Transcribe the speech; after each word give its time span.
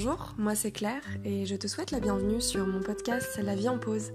Bonjour, 0.00 0.32
moi 0.38 0.54
c'est 0.54 0.70
Claire 0.70 1.02
et 1.24 1.44
je 1.44 1.56
te 1.56 1.66
souhaite 1.66 1.90
la 1.90 1.98
bienvenue 1.98 2.40
sur 2.40 2.64
mon 2.68 2.78
podcast 2.78 3.36
La 3.42 3.56
vie 3.56 3.68
en 3.68 3.78
pause. 3.78 4.12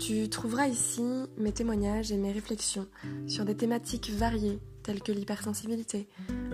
Tu 0.00 0.28
trouveras 0.28 0.66
ici 0.66 1.04
mes 1.38 1.52
témoignages 1.52 2.10
et 2.10 2.16
mes 2.16 2.32
réflexions 2.32 2.88
sur 3.28 3.44
des 3.44 3.56
thématiques 3.56 4.10
variées 4.10 4.58
telles 4.82 5.00
que 5.00 5.12
l'hypersensibilité, 5.12 6.08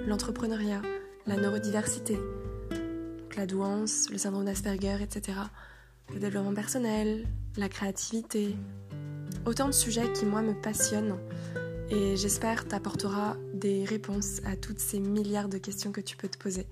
l'entrepreneuriat, 0.06 0.82
la 1.26 1.36
neurodiversité, 1.36 2.18
la 3.38 3.46
douance, 3.46 4.10
le 4.10 4.18
syndrome 4.18 4.44
d'Asperger, 4.44 4.98
etc. 5.00 5.38
Le 6.12 6.20
développement 6.20 6.52
personnel, 6.52 7.26
la 7.56 7.70
créativité. 7.70 8.54
Autant 9.46 9.68
de 9.68 9.72
sujets 9.72 10.12
qui 10.12 10.26
moi 10.26 10.42
me 10.42 10.52
passionnent 10.52 11.16
et 11.88 12.18
j'espère 12.18 12.68
t'apportera 12.68 13.38
des 13.54 13.86
réponses 13.86 14.42
à 14.44 14.56
toutes 14.56 14.78
ces 14.78 15.00
milliards 15.00 15.48
de 15.48 15.56
questions 15.56 15.90
que 15.90 16.02
tu 16.02 16.18
peux 16.18 16.28
te 16.28 16.36
poser. 16.36 16.66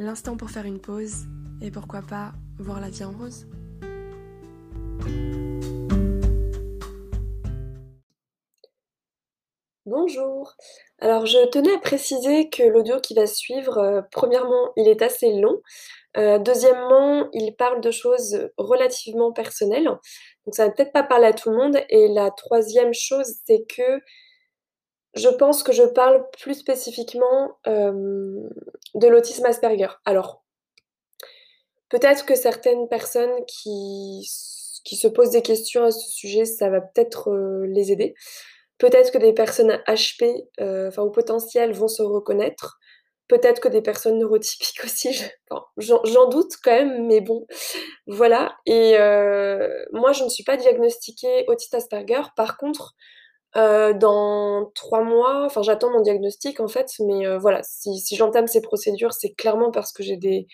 L'instant 0.00 0.36
pour 0.36 0.48
faire 0.48 0.64
une 0.64 0.80
pause 0.80 1.24
et 1.60 1.72
pourquoi 1.72 2.02
pas 2.02 2.30
voir 2.60 2.80
la 2.80 2.88
vie 2.88 3.02
en 3.02 3.10
rose. 3.10 3.48
Bonjour. 9.86 10.54
Alors 11.00 11.26
je 11.26 11.44
tenais 11.48 11.74
à 11.74 11.78
préciser 11.78 12.48
que 12.48 12.62
l'audio 12.62 13.00
qui 13.00 13.14
va 13.14 13.26
suivre, 13.26 13.78
euh, 13.78 14.02
premièrement, 14.12 14.72
il 14.76 14.86
est 14.86 15.02
assez 15.02 15.32
long. 15.32 15.60
Euh, 16.16 16.38
deuxièmement, 16.38 17.28
il 17.32 17.56
parle 17.56 17.80
de 17.80 17.90
choses 17.90 18.50
relativement 18.56 19.32
personnelles. 19.32 19.88
Donc 20.46 20.54
ça 20.54 20.66
va 20.66 20.70
peut-être 20.70 20.92
pas 20.92 21.02
parler 21.02 21.26
à 21.26 21.32
tout 21.32 21.50
le 21.50 21.56
monde. 21.56 21.76
Et 21.88 22.06
la 22.06 22.30
troisième 22.30 22.94
chose, 22.94 23.34
c'est 23.46 23.64
que 23.68 24.00
je 25.18 25.28
pense 25.28 25.62
que 25.62 25.72
je 25.72 25.82
parle 25.82 26.26
plus 26.40 26.54
spécifiquement 26.54 27.58
euh, 27.66 28.48
de 28.94 29.08
l'autisme 29.08 29.44
Asperger. 29.44 29.88
Alors, 30.04 30.44
peut-être 31.88 32.24
que 32.24 32.34
certaines 32.34 32.88
personnes 32.88 33.44
qui, 33.46 34.26
qui 34.84 34.96
se 34.96 35.08
posent 35.08 35.30
des 35.30 35.42
questions 35.42 35.84
à 35.84 35.90
ce 35.90 36.08
sujet, 36.10 36.44
ça 36.44 36.70
va 36.70 36.80
peut-être 36.80 37.30
les 37.66 37.92
aider. 37.92 38.14
Peut-être 38.78 39.10
que 39.10 39.18
des 39.18 39.32
personnes 39.32 39.82
HP, 39.88 40.46
euh, 40.60 40.88
enfin 40.88 41.02
au 41.02 41.10
potentiel, 41.10 41.72
vont 41.72 41.88
se 41.88 42.02
reconnaître. 42.02 42.78
Peut-être 43.26 43.60
que 43.60 43.68
des 43.68 43.82
personnes 43.82 44.18
neurotypiques 44.18 44.80
aussi, 44.84 45.20
j'en 45.76 46.28
doute 46.28 46.52
quand 46.62 46.70
même, 46.70 47.06
mais 47.06 47.20
bon, 47.20 47.46
voilà. 48.06 48.56
Et 48.66 48.96
euh, 48.96 49.68
moi, 49.92 50.12
je 50.12 50.24
ne 50.24 50.28
suis 50.28 50.44
pas 50.44 50.56
diagnostiquée 50.56 51.44
autiste 51.48 51.74
Asperger. 51.74 52.22
Par 52.36 52.56
contre, 52.56 52.94
euh, 53.56 53.92
dans 53.94 54.70
trois 54.74 55.02
mois, 55.02 55.44
enfin 55.46 55.62
j'attends 55.62 55.90
mon 55.90 56.00
diagnostic 56.00 56.60
en 56.60 56.68
fait, 56.68 56.90
mais 57.00 57.36
voilà, 57.38 57.60
si, 57.62 58.16
j'entame 58.16 58.46
ces 58.46 58.60
procédures, 58.60 59.12
c'est 59.12 59.32
clairement 59.32 59.70
parce 59.70 59.92
que 59.92 60.02
j'ai 60.02 60.16
des, 60.16 60.46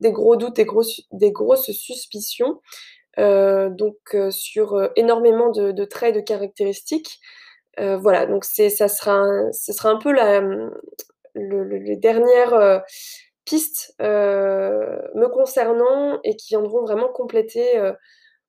gros 0.00 0.36
doutes, 0.36 0.56
des, 0.56 0.64
grosses, 0.64 1.02
des 1.12 1.32
grosses 1.32 1.70
suspicions. 1.72 2.60
donc 3.16 4.16
sur 4.30 4.90
énormément 4.96 5.50
de, 5.50 5.72
de 5.72 5.84
traits, 5.84 6.14
de 6.14 6.20
caractéristiques. 6.20 7.20
Euh, 7.80 7.96
voilà, 7.96 8.26
donc 8.26 8.44
ça 8.44 8.88
sera, 8.88 9.24
ce 9.52 9.72
sera 9.72 9.90
un 9.90 9.98
peu 9.98 10.12
la, 10.12 10.42
les 11.34 11.96
dernières 11.96 12.54
euh, 12.54 12.78
pistes 13.44 13.94
euh, 14.02 14.98
me 15.14 15.28
concernant 15.28 16.18
et 16.24 16.36
qui 16.36 16.48
viendront 16.54 16.82
vraiment 16.82 17.08
compléter 17.08 17.78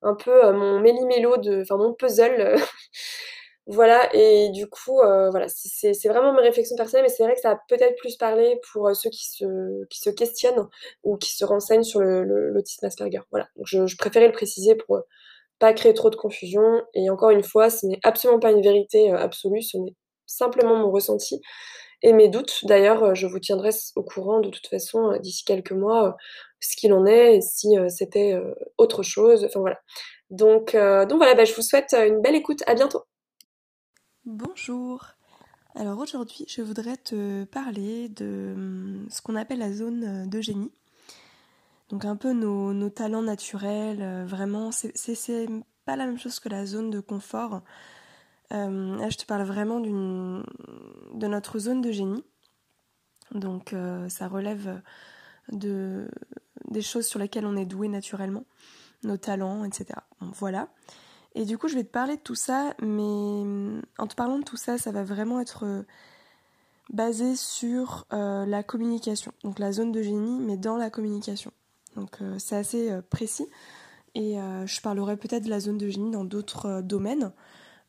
un 0.01 0.15
peu 0.15 0.51
mon 0.51 0.79
méli-mélo 0.79 1.35
enfin 1.61 1.77
mon 1.77 1.93
puzzle. 1.93 2.55
voilà, 3.69 4.09
et 4.15 4.49
du 4.49 4.67
coup, 4.67 4.95
voilà, 4.95 5.45
c'est, 5.47 5.93
vraiment 6.07 6.33
mes 6.33 6.41
réflexions 6.41 6.75
personnelles, 6.75 7.05
mais 7.07 7.13
c'est 7.13 7.23
vrai 7.23 7.35
que 7.35 7.41
ça 7.41 7.51
a 7.51 7.59
peut-être 7.67 7.95
plus 7.97 8.17
parlé 8.17 8.59
pour 8.71 8.95
ceux 8.95 9.09
qui 9.09 9.29
se, 9.29 9.85
qui 9.89 9.99
se 9.99 10.09
questionnent 10.09 10.67
ou 11.03 11.17
qui 11.17 11.35
se 11.35 11.45
renseignent 11.45 11.83
sur 11.83 11.99
le, 11.99 12.23
l'autisme 12.23 12.85
Asperger. 12.85 13.21
Voilà, 13.31 13.47
donc 13.55 13.67
je, 13.67 13.85
je 13.85 13.97
préférais 13.97 14.27
le 14.27 14.33
préciser 14.33 14.75
pour 14.75 15.03
pas 15.59 15.73
créer 15.73 15.93
trop 15.93 16.09
de 16.09 16.15
confusion. 16.15 16.81
Et 16.93 17.09
encore 17.09 17.29
une 17.29 17.43
fois, 17.43 17.69
ce 17.69 17.85
n'est 17.85 17.99
absolument 18.03 18.39
pas 18.39 18.51
une 18.51 18.61
vérité 18.61 19.11
euh, 19.13 19.17
absolue, 19.17 19.61
ce 19.61 19.77
n'est 19.77 19.95
simplement 20.25 20.75
mon 20.77 20.91
ressenti 20.91 21.41
et 22.01 22.13
mes 22.13 22.29
doutes. 22.29 22.65
D'ailleurs, 22.65 23.03
euh, 23.03 23.13
je 23.13 23.27
vous 23.27 23.39
tiendrai 23.39 23.71
au 23.95 24.03
courant 24.03 24.39
de 24.39 24.49
toute 24.49 24.67
façon 24.67 25.11
euh, 25.11 25.19
d'ici 25.19 25.43
quelques 25.45 25.73
mois 25.73 26.15
ce 26.61 26.75
qu'il 26.75 26.93
en 26.93 27.05
est 27.05 27.41
si 27.41 27.69
c'était 27.87 28.37
autre 28.77 29.01
chose. 29.01 29.45
Enfin 29.45 29.61
voilà. 29.61 29.79
Donc, 30.29 30.73
donc 30.75 31.17
voilà, 31.17 31.33
bah, 31.33 31.45
je 31.45 31.53
vous 31.53 31.61
souhaite 31.61 31.93
une 31.93 32.21
belle 32.21 32.35
écoute. 32.35 32.63
À 32.67 32.75
bientôt. 32.75 33.08
Bonjour. 34.31 35.07
Alors 35.73 35.97
aujourd'hui, 35.97 36.45
je 36.47 36.61
voudrais 36.61 36.97
te 36.97 37.45
parler 37.45 38.09
de 38.09 38.53
hum, 38.55 39.07
ce 39.09 39.23
qu'on 39.23 39.35
appelle 39.35 39.57
la 39.57 39.73
zone 39.73 40.29
de 40.29 40.39
génie. 40.39 40.71
Donc 41.89 42.05
un 42.05 42.15
peu 42.15 42.31
nos, 42.33 42.89
talents 42.91 43.23
naturels, 43.23 44.03
euh, 44.03 44.25
vraiment, 44.27 44.71
c'est 44.71 44.93
pas 45.83 45.95
la 45.95 46.05
même 46.05 46.19
chose 46.19 46.39
que 46.39 46.47
la 46.47 46.67
zone 46.67 46.91
de 46.91 46.99
confort. 46.99 47.63
Euh, 48.53 48.97
là, 48.97 49.09
je 49.09 49.17
te 49.17 49.25
parle 49.25 49.41
vraiment 49.41 49.79
de 49.79 51.27
notre 51.27 51.57
zone 51.57 51.81
de 51.81 51.91
génie. 51.91 52.23
Donc 53.31 53.73
euh, 53.73 54.09
ça 54.09 54.27
relève 54.27 54.79
de, 55.51 56.07
des 56.69 56.83
choses 56.83 57.07
sur 57.07 57.17
lesquelles 57.17 57.47
on 57.47 57.57
est 57.57 57.65
doué 57.65 57.87
naturellement, 57.87 58.43
nos 59.01 59.17
talents, 59.17 59.63
etc. 59.63 60.01
voilà. 60.21 60.69
Et 61.35 61.45
du 61.45 61.57
coup, 61.57 61.67
je 61.67 61.75
vais 61.75 61.83
te 61.83 61.91
parler 61.91 62.17
de 62.17 62.21
tout 62.21 62.35
ça, 62.35 62.73
mais 62.81 63.81
en 63.97 64.07
te 64.07 64.15
parlant 64.15 64.39
de 64.39 64.43
tout 64.43 64.57
ça, 64.57 64.77
ça 64.77 64.91
va 64.91 65.03
vraiment 65.03 65.39
être 65.39 65.85
basé 66.91 67.35
sur 67.35 68.05
la 68.11 68.63
communication. 68.63 69.31
Donc 69.43 69.59
la 69.59 69.71
zone 69.71 69.91
de 69.91 70.01
génie, 70.01 70.39
mais 70.39 70.57
dans 70.57 70.77
la 70.77 70.89
communication. 70.89 71.51
Donc 71.95 72.21
euh, 72.21 72.35
c'est 72.39 72.55
assez 72.55 72.91
euh, 72.91 73.01
précis. 73.01 73.47
Et 74.15 74.39
euh, 74.39 74.65
je 74.65 74.81
parlerai 74.81 75.17
peut-être 75.17 75.43
de 75.43 75.49
la 75.49 75.59
zone 75.59 75.77
de 75.77 75.89
génie 75.89 76.11
dans 76.11 76.25
d'autres 76.25 76.81
domaines. 76.81 77.31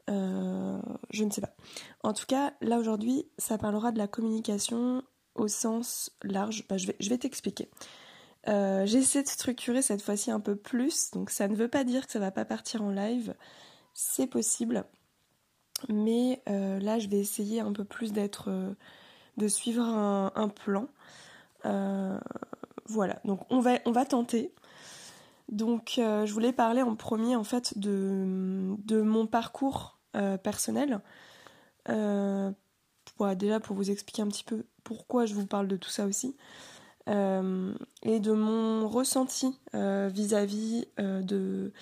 je 0.09 1.25
ne 1.25 1.31
sais 1.31 1.41
pas. 1.41 1.55
En 2.03 2.13
tout 2.13 2.27
cas, 2.27 2.53
là 2.61 2.79
aujourd'hui, 2.79 3.27
ça 3.39 3.59
parlera 3.59 3.93
de 3.93 3.99
la 3.99 4.09
communication 4.09 5.03
au 5.35 5.49
sens 5.49 6.11
large. 6.23 6.67
Bah, 6.69 6.77
je 6.77 7.09
vais 7.09 7.19
t'expliquer. 7.19 7.71
J'essaie 8.47 9.23
de 9.23 9.29
structurer 9.29 9.83
cette 9.83 10.03
fois-ci 10.03 10.31
un 10.31 10.41
peu 10.41 10.57
plus, 10.57 11.11
donc 11.13 11.31
ça 11.31 11.49
ne 11.49 11.55
veut 11.55 11.69
pas 11.69 11.85
dire 11.85 12.07
que 12.07 12.13
ça 12.13 12.19
va 12.19 12.31
pas 12.31 12.45
partir 12.45 12.83
en 12.83 12.91
live. 12.91 13.35
C'est 13.95 14.27
possible. 14.27 14.85
Mais 15.89 16.43
là, 16.47 16.99
je 16.99 17.09
vais 17.09 17.19
essayer 17.19 17.61
un 17.61 17.73
peu 17.73 17.85
plus 17.85 18.13
d'être. 18.13 18.51
de 19.37 19.49
suivre 19.49 19.83
un, 19.83 20.33
un 20.35 20.49
plan. 20.49 20.89
Voilà, 22.91 23.21
donc 23.25 23.41
on 23.51 23.61
va, 23.61 23.79
on 23.85 23.93
va 23.93 24.05
tenter. 24.05 24.53
Donc 25.49 25.97
euh, 25.99 26.27
je 26.27 26.33
voulais 26.33 26.53
parler 26.53 26.83
en 26.83 26.97
premier 26.97 27.37
en 27.37 27.45
fait 27.45 27.79
de, 27.79 28.75
de 28.85 29.01
mon 29.01 29.27
parcours 29.27 29.99
euh, 30.17 30.37
personnel. 30.37 31.01
Euh, 31.89 32.51
déjà 33.37 33.61
pour 33.61 33.77
vous 33.77 33.91
expliquer 33.91 34.23
un 34.23 34.29
petit 34.29 34.45
peu 34.45 34.65
pourquoi 34.83 35.27
je 35.27 35.35
vous 35.35 35.47
parle 35.47 35.69
de 35.69 35.77
tout 35.77 35.91
ça 35.91 36.05
aussi. 36.07 36.37
Et 37.07 38.21
de 38.21 38.33
mon 38.33 38.89
ressenti 38.89 39.59
vis-à-vis 39.75 40.87
de, 40.99 41.73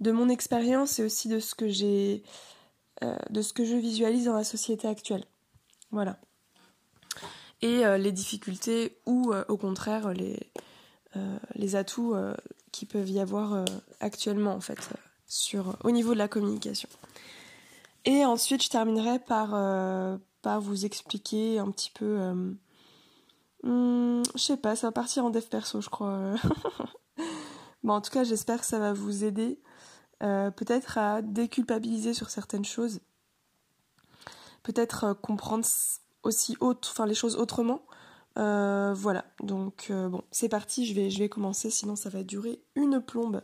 de 0.00 0.10
mon 0.10 0.28
expérience 0.28 0.98
et 0.98 1.04
aussi 1.04 1.28
de 1.28 1.40
ce 1.40 1.54
que 1.54 1.68
j'ai 1.68 2.22
de 3.02 3.42
ce 3.42 3.52
que 3.52 3.64
je 3.64 3.76
visualise 3.76 4.26
dans 4.26 4.36
la 4.36 4.44
société 4.44 4.88
actuelle. 4.88 5.24
Voilà 5.90 6.18
et 7.62 7.84
euh, 7.84 7.98
les 7.98 8.12
difficultés 8.12 8.98
ou 9.06 9.32
euh, 9.32 9.44
au 9.48 9.56
contraire 9.56 10.12
les, 10.12 10.38
euh, 11.16 11.38
les 11.54 11.76
atouts 11.76 12.14
qui 12.72 12.86
peuvent 12.86 13.10
y 13.10 13.20
avoir 13.20 13.64
actuellement 14.00 14.54
en 14.54 14.60
fait 14.60 14.90
sur, 15.26 15.76
au 15.84 15.90
niveau 15.90 16.14
de 16.14 16.18
la 16.18 16.28
communication. 16.28 16.88
Et 18.04 18.24
ensuite 18.24 18.62
je 18.62 18.70
terminerai 18.70 19.18
par, 19.18 19.50
par 20.42 20.60
vous 20.60 20.84
expliquer 20.84 21.58
un 21.58 21.70
petit 21.70 21.90
peu... 21.90 22.56
Hmm, 23.62 24.22
je 24.34 24.40
sais 24.40 24.56
pas, 24.56 24.76
ça 24.76 24.88
va 24.88 24.92
partir 24.92 25.24
en 25.24 25.30
dev 25.30 25.44
perso 25.44 25.80
je 25.80 25.90
crois. 25.90 26.34
bon 27.82 27.94
en 27.94 28.00
tout 28.00 28.10
cas 28.10 28.24
j'espère 28.24 28.60
que 28.60 28.66
ça 28.66 28.78
va 28.78 28.92
vous 28.92 29.24
aider 29.24 29.60
peut-être 30.20 30.98
à 30.98 31.22
déculpabiliser 31.22 32.12
sur 32.12 32.28
certaines 32.28 32.66
choses, 32.66 33.00
peut-être 34.62 35.14
comprendre 35.14 35.64
aussi 36.22 36.56
autre, 36.60 36.90
enfin 36.90 37.06
les 37.06 37.14
choses 37.14 37.36
autrement. 37.36 37.82
Euh, 38.38 38.94
voilà, 38.94 39.24
donc 39.42 39.88
euh, 39.90 40.08
bon, 40.08 40.22
c'est 40.30 40.48
parti, 40.48 40.86
je 40.86 40.94
vais, 40.94 41.10
je 41.10 41.18
vais 41.18 41.28
commencer, 41.28 41.70
sinon 41.70 41.96
ça 41.96 42.10
va 42.10 42.22
durer 42.22 42.62
une 42.74 43.00
plombe. 43.00 43.42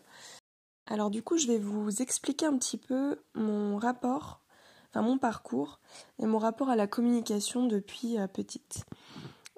Alors 0.86 1.10
du 1.10 1.22
coup, 1.22 1.36
je 1.36 1.48
vais 1.48 1.58
vous 1.58 2.02
expliquer 2.02 2.46
un 2.46 2.56
petit 2.56 2.78
peu 2.78 3.18
mon 3.34 3.76
rapport, 3.76 4.40
enfin 4.90 5.02
mon 5.02 5.18
parcours 5.18 5.80
et 6.20 6.26
mon 6.26 6.38
rapport 6.38 6.68
à 6.68 6.76
la 6.76 6.86
communication 6.86 7.66
depuis 7.66 8.18
euh, 8.18 8.28
petite. 8.28 8.84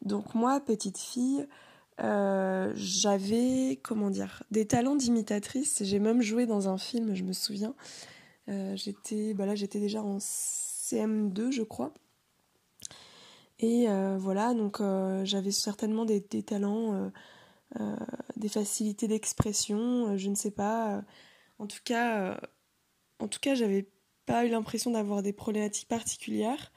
Donc 0.03 0.35
moi, 0.35 0.61
petite 0.61 0.99
fille, 0.99 1.47
j'avais, 1.99 3.81
comment 3.83 4.11
dire, 4.11 4.43
des 4.50 4.67
talents 4.67 4.97
d'imitatrice. 4.97 5.83
J'ai 5.85 5.99
même 5.99 6.23
joué 6.23 6.47
dans 6.47 6.69
un 6.69 6.79
film, 6.79 7.15
je 7.15 7.25
me 7.25 7.33
souviens. 7.33 7.75
j'étais, 8.47 9.35
bah 9.35 9.55
j'étais 9.55 9.81
déjà 9.81 10.03
en 10.03 10.19
CM2, 10.19 11.50
je 11.50 11.62
crois. 11.62 11.93
Et 13.61 13.89
euh, 13.89 14.17
voilà, 14.19 14.55
donc 14.55 14.81
euh, 14.81 15.25
j'avais 15.25 15.50
certainement 15.50 16.05
des, 16.05 16.23
talents 16.23 17.11
des 18.37 18.49
facilités 18.49 19.09
d'expression, 19.09 20.17
je 20.17 20.29
ne 20.29 20.35
sais 20.35 20.53
pas. 20.53 21.03
En 21.59 21.67
tout 21.67 21.81
cas, 21.85 22.41
en 23.19 23.29
tout 23.29 23.41
cas, 23.41 23.55
j'avais 23.55 23.89
pas 24.27 24.45
eu 24.45 24.50
l'impression 24.50 24.91
d'avoir 24.91 25.23
des 25.23 25.33
problématiques 25.33 25.89
particulières. 25.89 26.73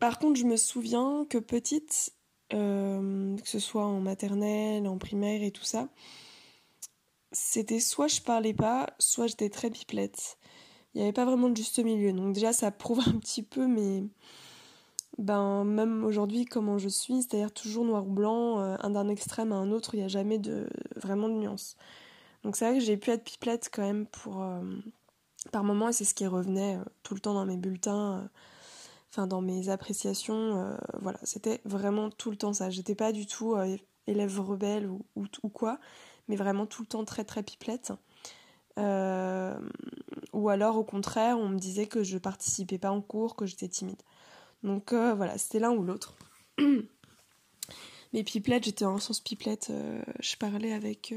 Par 0.00 0.18
contre, 0.18 0.38
je 0.38 0.44
me 0.44 0.56
souviens 0.56 1.26
que 1.28 1.38
petite, 1.38 2.12
que 2.50 3.36
ce 3.44 3.58
soit 3.58 3.84
en 3.84 4.00
maternelle, 4.00 4.86
en 4.86 4.98
primaire 4.98 5.42
et 5.42 5.50
tout 5.50 5.64
ça, 5.64 5.88
c'était 7.32 7.80
soit 7.80 8.08
je 8.08 8.20
parlais 8.22 8.54
pas, 8.54 8.88
soit 8.98 9.26
j'étais 9.26 9.50
très 9.50 9.70
pipelette. 9.70 10.38
Il 10.94 10.98
n'y 10.98 11.02
avait 11.04 11.12
pas 11.12 11.24
vraiment 11.24 11.48
de 11.50 11.56
juste 11.56 11.78
milieu. 11.78 12.12
Donc 12.12 12.32
déjà, 12.32 12.52
ça 12.52 12.70
prouve 12.70 13.00
un 13.06 13.18
petit 13.18 13.42
peu, 13.42 13.66
mais 13.66 14.04
ben 15.18 15.64
même 15.64 16.04
aujourd'hui, 16.04 16.44
comment 16.44 16.78
je 16.78 16.88
suis, 16.88 17.22
c'est-à-dire 17.22 17.52
toujours 17.52 17.84
noir 17.84 18.06
ou 18.06 18.10
blanc, 18.10 18.60
euh, 18.60 18.76
un 18.80 18.90
d'un 18.90 19.08
extrême 19.08 19.52
à 19.52 19.56
un 19.56 19.70
autre, 19.70 19.94
il 19.94 19.98
n'y 19.98 20.04
a 20.04 20.08
jamais 20.08 20.38
de 20.38 20.68
vraiment 20.96 21.28
de 21.28 21.34
nuance. 21.34 21.76
Donc 22.44 22.56
c'est 22.56 22.68
vrai 22.68 22.78
que 22.78 22.84
j'ai 22.84 22.96
pu 22.96 23.10
être 23.10 23.24
pipelette 23.24 23.70
quand 23.72 23.82
même 23.82 24.06
pour 24.06 24.42
euh, 24.42 24.62
par 25.52 25.64
moment, 25.64 25.88
et 25.88 25.92
c'est 25.92 26.04
ce 26.04 26.14
qui 26.14 26.26
revenait 26.26 26.76
euh, 26.76 26.84
tout 27.02 27.14
le 27.14 27.20
temps 27.20 27.34
dans 27.34 27.46
mes 27.46 27.56
bulletins, 27.56 28.28
dans 29.26 29.40
mes 29.40 29.68
appréciations. 29.68 30.76
voilà, 31.00 31.18
c'était 31.22 31.60
vraiment 31.64 32.10
tout 32.10 32.30
le 32.30 32.36
temps 32.36 32.52
ça. 32.52 32.70
J'étais 32.70 32.94
pas 32.94 33.12
du 33.12 33.26
tout 33.26 33.56
élève 34.06 34.40
rebelle 34.40 34.88
ou, 34.88 35.48
quoi 35.52 35.78
mais 36.28 36.36
vraiment 36.36 36.66
tout 36.66 36.82
le 36.82 36.88
temps 36.88 37.04
très 37.04 37.24
très 37.24 37.42
pipelette. 37.42 37.92
Euh, 38.78 39.58
ou 40.32 40.48
alors 40.48 40.76
au 40.76 40.84
contraire, 40.84 41.38
on 41.38 41.48
me 41.48 41.58
disait 41.58 41.86
que 41.86 42.02
je 42.02 42.18
participais 42.18 42.78
pas 42.78 42.90
en 42.90 43.00
cours, 43.00 43.36
que 43.36 43.46
j'étais 43.46 43.68
timide. 43.68 44.02
Donc 44.62 44.92
euh, 44.92 45.14
voilà, 45.14 45.38
c'était 45.38 45.60
l'un 45.60 45.70
ou 45.70 45.82
l'autre. 45.82 46.14
Mais 48.12 48.22
pipelette, 48.22 48.64
j'étais 48.64 48.84
en 48.84 48.98
sens 48.98 49.20
pipelette, 49.20 49.68
euh, 49.70 50.02
je 50.20 50.36
parlais 50.36 50.72
avec, 50.72 51.14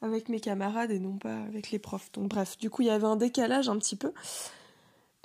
avec 0.00 0.28
mes 0.28 0.40
camarades 0.40 0.90
et 0.90 0.98
non 0.98 1.16
pas 1.16 1.36
avec 1.42 1.70
les 1.70 1.78
profs. 1.78 2.12
Donc 2.12 2.28
bref, 2.28 2.58
du 2.58 2.70
coup 2.70 2.82
il 2.82 2.88
y 2.88 2.90
avait 2.90 3.06
un 3.06 3.16
décalage 3.16 3.68
un 3.68 3.78
petit 3.78 3.96
peu. 3.96 4.12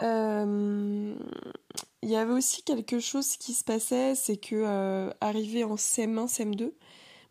Il 0.01 1.17
y 2.09 2.15
avait 2.15 2.33
aussi 2.33 2.63
quelque 2.63 2.99
chose 2.99 3.35
qui 3.37 3.53
se 3.53 3.63
passait, 3.63 4.15
c'est 4.15 4.37
que 4.37 5.09
arrivé 5.21 5.63
en 5.63 5.75
CM1, 5.75 6.27
CM2, 6.27 6.71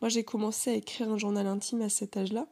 moi, 0.00 0.09
j'ai 0.09 0.25
commencé 0.25 0.70
à 0.70 0.75
écrire 0.75 1.11
un 1.11 1.19
journal 1.19 1.47
intime 1.47 1.82
à 1.82 1.88
cet 1.88 2.17
âge-là. 2.17 2.47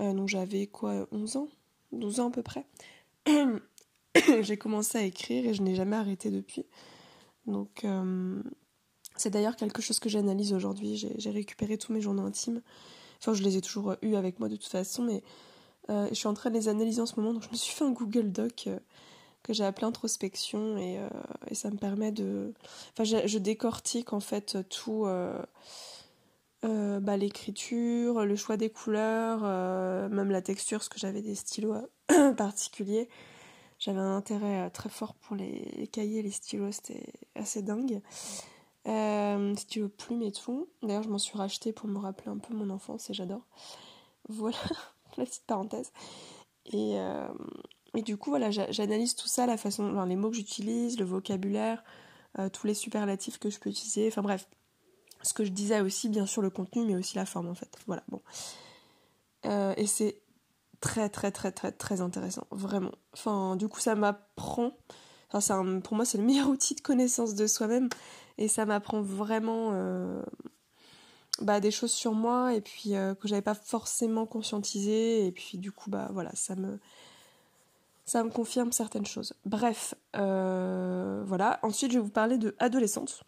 Euh, 0.00 0.12
donc 0.12 0.28
j'avais 0.28 0.66
quoi, 0.66 1.06
11 1.12 1.36
ans? 1.36 1.48
12 1.92 2.20
ans 2.20 2.28
à 2.28 2.30
peu 2.30 2.42
près. 2.42 2.66
j'ai 4.42 4.56
commencé 4.56 4.98
à 4.98 5.02
écrire 5.02 5.46
et 5.46 5.54
je 5.54 5.62
n'ai 5.62 5.76
jamais 5.76 5.96
arrêté 5.96 6.30
depuis. 6.30 6.66
Donc 7.46 7.84
euh, 7.84 8.42
c'est 9.16 9.30
d'ailleurs 9.30 9.54
quelque 9.54 9.82
chose 9.82 10.00
que 10.00 10.08
j'analyse 10.08 10.52
aujourd'hui. 10.52 10.96
J'ai 11.16 11.30
récupéré 11.30 11.78
tous 11.78 11.92
mes 11.92 12.00
journaux 12.00 12.24
intimes. 12.24 12.60
Enfin, 13.20 13.34
je 13.34 13.44
les 13.44 13.56
ai 13.56 13.60
toujours 13.60 13.94
eus 14.02 14.16
avec 14.16 14.40
moi 14.40 14.48
de 14.48 14.56
toute 14.56 14.66
façon, 14.66 15.04
mais 15.04 15.22
euh, 15.90 16.08
je 16.08 16.14
suis 16.14 16.26
en 16.26 16.34
train 16.34 16.50
de 16.50 16.56
les 16.56 16.68
analyser 16.68 17.00
en 17.00 17.06
ce 17.06 17.14
moment. 17.20 17.32
Donc 17.32 17.44
je 17.44 17.50
me 17.50 17.56
suis 17.56 17.72
fait 17.72 17.84
un 17.84 17.92
Google 17.92 18.32
Doc 18.32 18.68
que 19.44 19.52
j'ai 19.52 19.64
appelé 19.64 19.86
introspection 19.86 20.76
et, 20.78 20.98
et, 21.48 21.54
ça 21.54 21.70
me 21.70 21.76
permet 21.76 22.10
de... 22.10 22.52
Enfin, 22.92 23.04
je, 23.04 23.38
décortique 23.38 24.12
en 24.12 24.20
fait 24.20 24.56
tout 24.68 25.06
euh, 26.64 26.98
bah, 27.00 27.16
l'écriture, 27.16 28.24
le 28.24 28.36
choix 28.36 28.56
des 28.56 28.70
couleurs, 28.70 29.40
euh, 29.42 30.08
même 30.08 30.30
la 30.30 30.40
texture, 30.40 30.78
parce 30.78 30.88
que 30.88 30.98
j'avais 30.98 31.20
des 31.20 31.34
stylos 31.34 31.74
euh, 32.10 32.32
particuliers. 32.36 33.08
J'avais 33.78 33.98
un 33.98 34.16
intérêt 34.16 34.70
très 34.70 34.88
fort 34.88 35.14
pour 35.14 35.36
les, 35.36 35.88
cahiers, 35.92 36.22
les 36.22 36.30
stylos, 36.30 36.72
c'était 36.72 37.12
assez 37.34 37.60
dingue. 37.60 38.00
Euh, 38.86 39.54
stylo 39.56 39.88
plume 39.88 40.22
et 40.22 40.32
tout. 40.32 40.68
D'ailleurs, 40.82 41.02
je 41.02 41.10
m'en 41.10 41.18
suis 41.18 41.36
racheté 41.36 41.72
pour 41.72 41.88
me 41.88 41.98
rappeler 41.98 42.30
un 42.30 42.38
peu 42.38 42.54
mon 42.54 42.70
enfance 42.70 43.10
et 43.10 43.14
j'adore. 43.14 43.42
Voilà, 44.28 44.56
la 45.18 45.24
petite 45.26 45.44
parenthèse. 45.46 45.92
Et, 46.72 46.96
et 47.94 48.02
du 48.02 48.16
coup, 48.16 48.30
voilà, 48.30 48.50
j'analyse 48.50 49.14
tout 49.14 49.28
ça, 49.28 49.46
la 49.46 49.56
façon, 49.56 50.04
les 50.04 50.16
mots 50.16 50.30
que 50.30 50.36
j'utilise, 50.36 50.98
le 50.98 51.04
vocabulaire, 51.04 51.82
tous 52.52 52.66
les 52.66 52.74
superlatifs 52.74 53.38
que 53.38 53.50
je 53.50 53.58
peux 53.58 53.70
utiliser. 53.70 54.08
Enfin 54.08 54.22
bref, 54.22 54.48
ce 55.24 55.32
que 55.32 55.44
je 55.44 55.50
disais 55.50 55.80
aussi, 55.80 56.08
bien 56.08 56.26
sûr, 56.26 56.42
le 56.42 56.50
contenu, 56.50 56.84
mais 56.84 56.94
aussi 56.94 57.16
la 57.16 57.26
forme, 57.26 57.48
en 57.48 57.54
fait. 57.54 57.76
Voilà, 57.86 58.04
bon. 58.08 58.20
Euh, 59.46 59.74
et 59.76 59.86
c'est 59.86 60.20
très, 60.80 61.08
très, 61.08 61.32
très, 61.32 61.52
très, 61.52 61.72
très 61.72 62.00
intéressant, 62.00 62.46
vraiment. 62.50 62.92
Enfin, 63.12 63.56
du 63.56 63.68
coup, 63.68 63.80
ça 63.80 63.94
m'apprend. 63.94 64.72
Enfin, 65.32 65.80
pour 65.80 65.96
moi, 65.96 66.04
c'est 66.04 66.18
le 66.18 66.24
meilleur 66.24 66.48
outil 66.50 66.74
de 66.74 66.80
connaissance 66.80 67.34
de 67.34 67.46
soi-même. 67.46 67.88
Et 68.38 68.48
ça 68.48 68.66
m'apprend 68.66 69.00
vraiment 69.00 69.70
euh, 69.72 70.22
bah, 71.40 71.60
des 71.60 71.70
choses 71.70 71.92
sur 71.92 72.12
moi 72.12 72.52
et 72.54 72.60
puis 72.60 72.96
euh, 72.96 73.14
que 73.14 73.28
j'avais 73.28 73.42
pas 73.42 73.54
forcément 73.54 74.26
conscientisé. 74.26 75.26
Et 75.26 75.32
puis, 75.32 75.58
du 75.58 75.72
coup, 75.72 75.90
bah 75.90 76.08
voilà, 76.12 76.30
ça 76.34 76.54
me 76.56 76.78
ça 78.04 78.22
me 78.24 78.30
confirme 78.30 78.72
certaines 78.72 79.06
choses. 79.06 79.34
Bref, 79.44 79.94
voilà. 80.12 81.58
Ensuite, 81.62 81.92
je 81.92 81.98
vais 81.98 82.04
vous 82.04 82.10
parler 82.10 82.38
de 82.38 82.54
adolescente. 82.58 83.24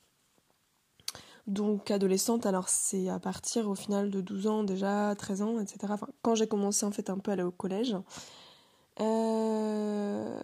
Donc 1.46 1.92
adolescente, 1.92 2.44
alors 2.44 2.68
c'est 2.68 3.08
à 3.08 3.20
partir 3.20 3.68
au 3.68 3.76
final 3.76 4.10
de 4.10 4.20
12 4.20 4.46
ans 4.48 4.64
déjà, 4.64 5.14
13 5.14 5.42
ans, 5.42 5.60
etc. 5.60 5.78
Enfin, 5.90 6.08
quand 6.22 6.34
j'ai 6.34 6.48
commencé 6.48 6.84
en 6.84 6.90
fait 6.90 7.08
un 7.08 7.18
peu 7.18 7.30
à 7.30 7.34
aller 7.34 7.44
au 7.44 7.52
collège. 7.52 7.96
Euh, 9.00 10.40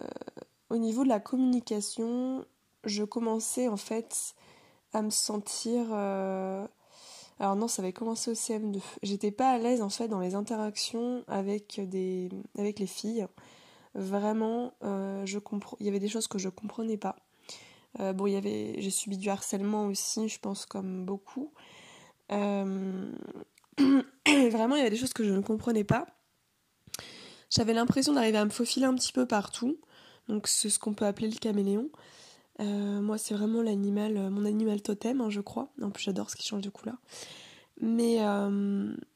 au 0.69 0.77
niveau 0.77 1.03
de 1.03 1.09
la 1.09 1.19
communication, 1.19 2.45
je 2.85 3.03
commençais 3.03 3.67
en 3.67 3.77
fait 3.77 4.33
à 4.93 5.01
me 5.01 5.09
sentir... 5.09 5.87
Euh, 5.91 6.65
alors 7.39 7.57
non, 7.57 7.67
ça 7.67 7.81
avait 7.81 7.91
commencé 7.91 8.31
au 8.31 8.35
CM2. 8.35 8.79
J'étais 9.01 9.31
pas 9.31 9.49
à 9.49 9.57
l'aise 9.57 9.81
en 9.81 9.89
fait 9.89 10.07
dans 10.07 10.19
les 10.19 10.35
interactions 10.35 11.25
avec, 11.27 11.81
des... 11.89 12.29
avec 12.57 12.79
les 12.79 12.87
filles. 12.87 13.27
Vraiment, 13.95 14.73
euh, 14.83 15.23
il 15.79 15.85
y 15.85 15.89
avait 15.89 15.99
des 15.99 16.07
choses 16.07 16.27
que 16.27 16.39
je 16.39 16.49
comprenais 16.49 16.97
pas. 16.97 17.15
Euh, 17.99 18.13
j'ai 18.77 18.89
subi 18.89 19.17
du 19.17 19.29
harcèlement 19.29 19.85
aussi, 19.85 20.27
je 20.27 20.39
pense 20.39 20.65
comme 20.65 21.05
beaucoup. 21.05 21.51
Euh, 22.31 23.11
vraiment, 23.79 24.75
il 24.75 24.79
y 24.79 24.81
avait 24.81 24.89
des 24.89 24.97
choses 24.97 25.13
que 25.13 25.23
je 25.23 25.31
ne 25.31 25.41
comprenais 25.41 25.83
pas. 25.83 26.07
J'avais 27.51 27.73
l'impression 27.73 28.13
d'arriver 28.13 28.39
à 28.39 28.45
me 28.45 28.49
faufiler 28.49 28.87
un 28.87 28.95
petit 28.95 29.13
peu 29.13 29.27
partout. 29.27 29.77
Donc 30.27 30.47
c'est 30.47 30.71
ce 30.71 30.79
qu'on 30.79 30.93
peut 30.93 31.05
appeler 31.05 31.29
le 31.29 31.37
caméléon. 31.37 31.89
Moi, 32.59 33.17
c'est 33.17 33.35
vraiment 33.35 33.61
l'animal, 33.61 34.29
mon 34.31 34.45
animal 34.45 34.81
totem, 34.81 35.21
hein, 35.21 35.29
je 35.29 35.41
crois. 35.41 35.69
En 35.81 35.91
plus, 35.91 36.03
j'adore 36.03 36.29
ce 36.29 36.35
qui 36.35 36.47
change 36.47 36.61
de 36.61 36.69
couleur. 36.69 36.95
Mais, 37.81 38.19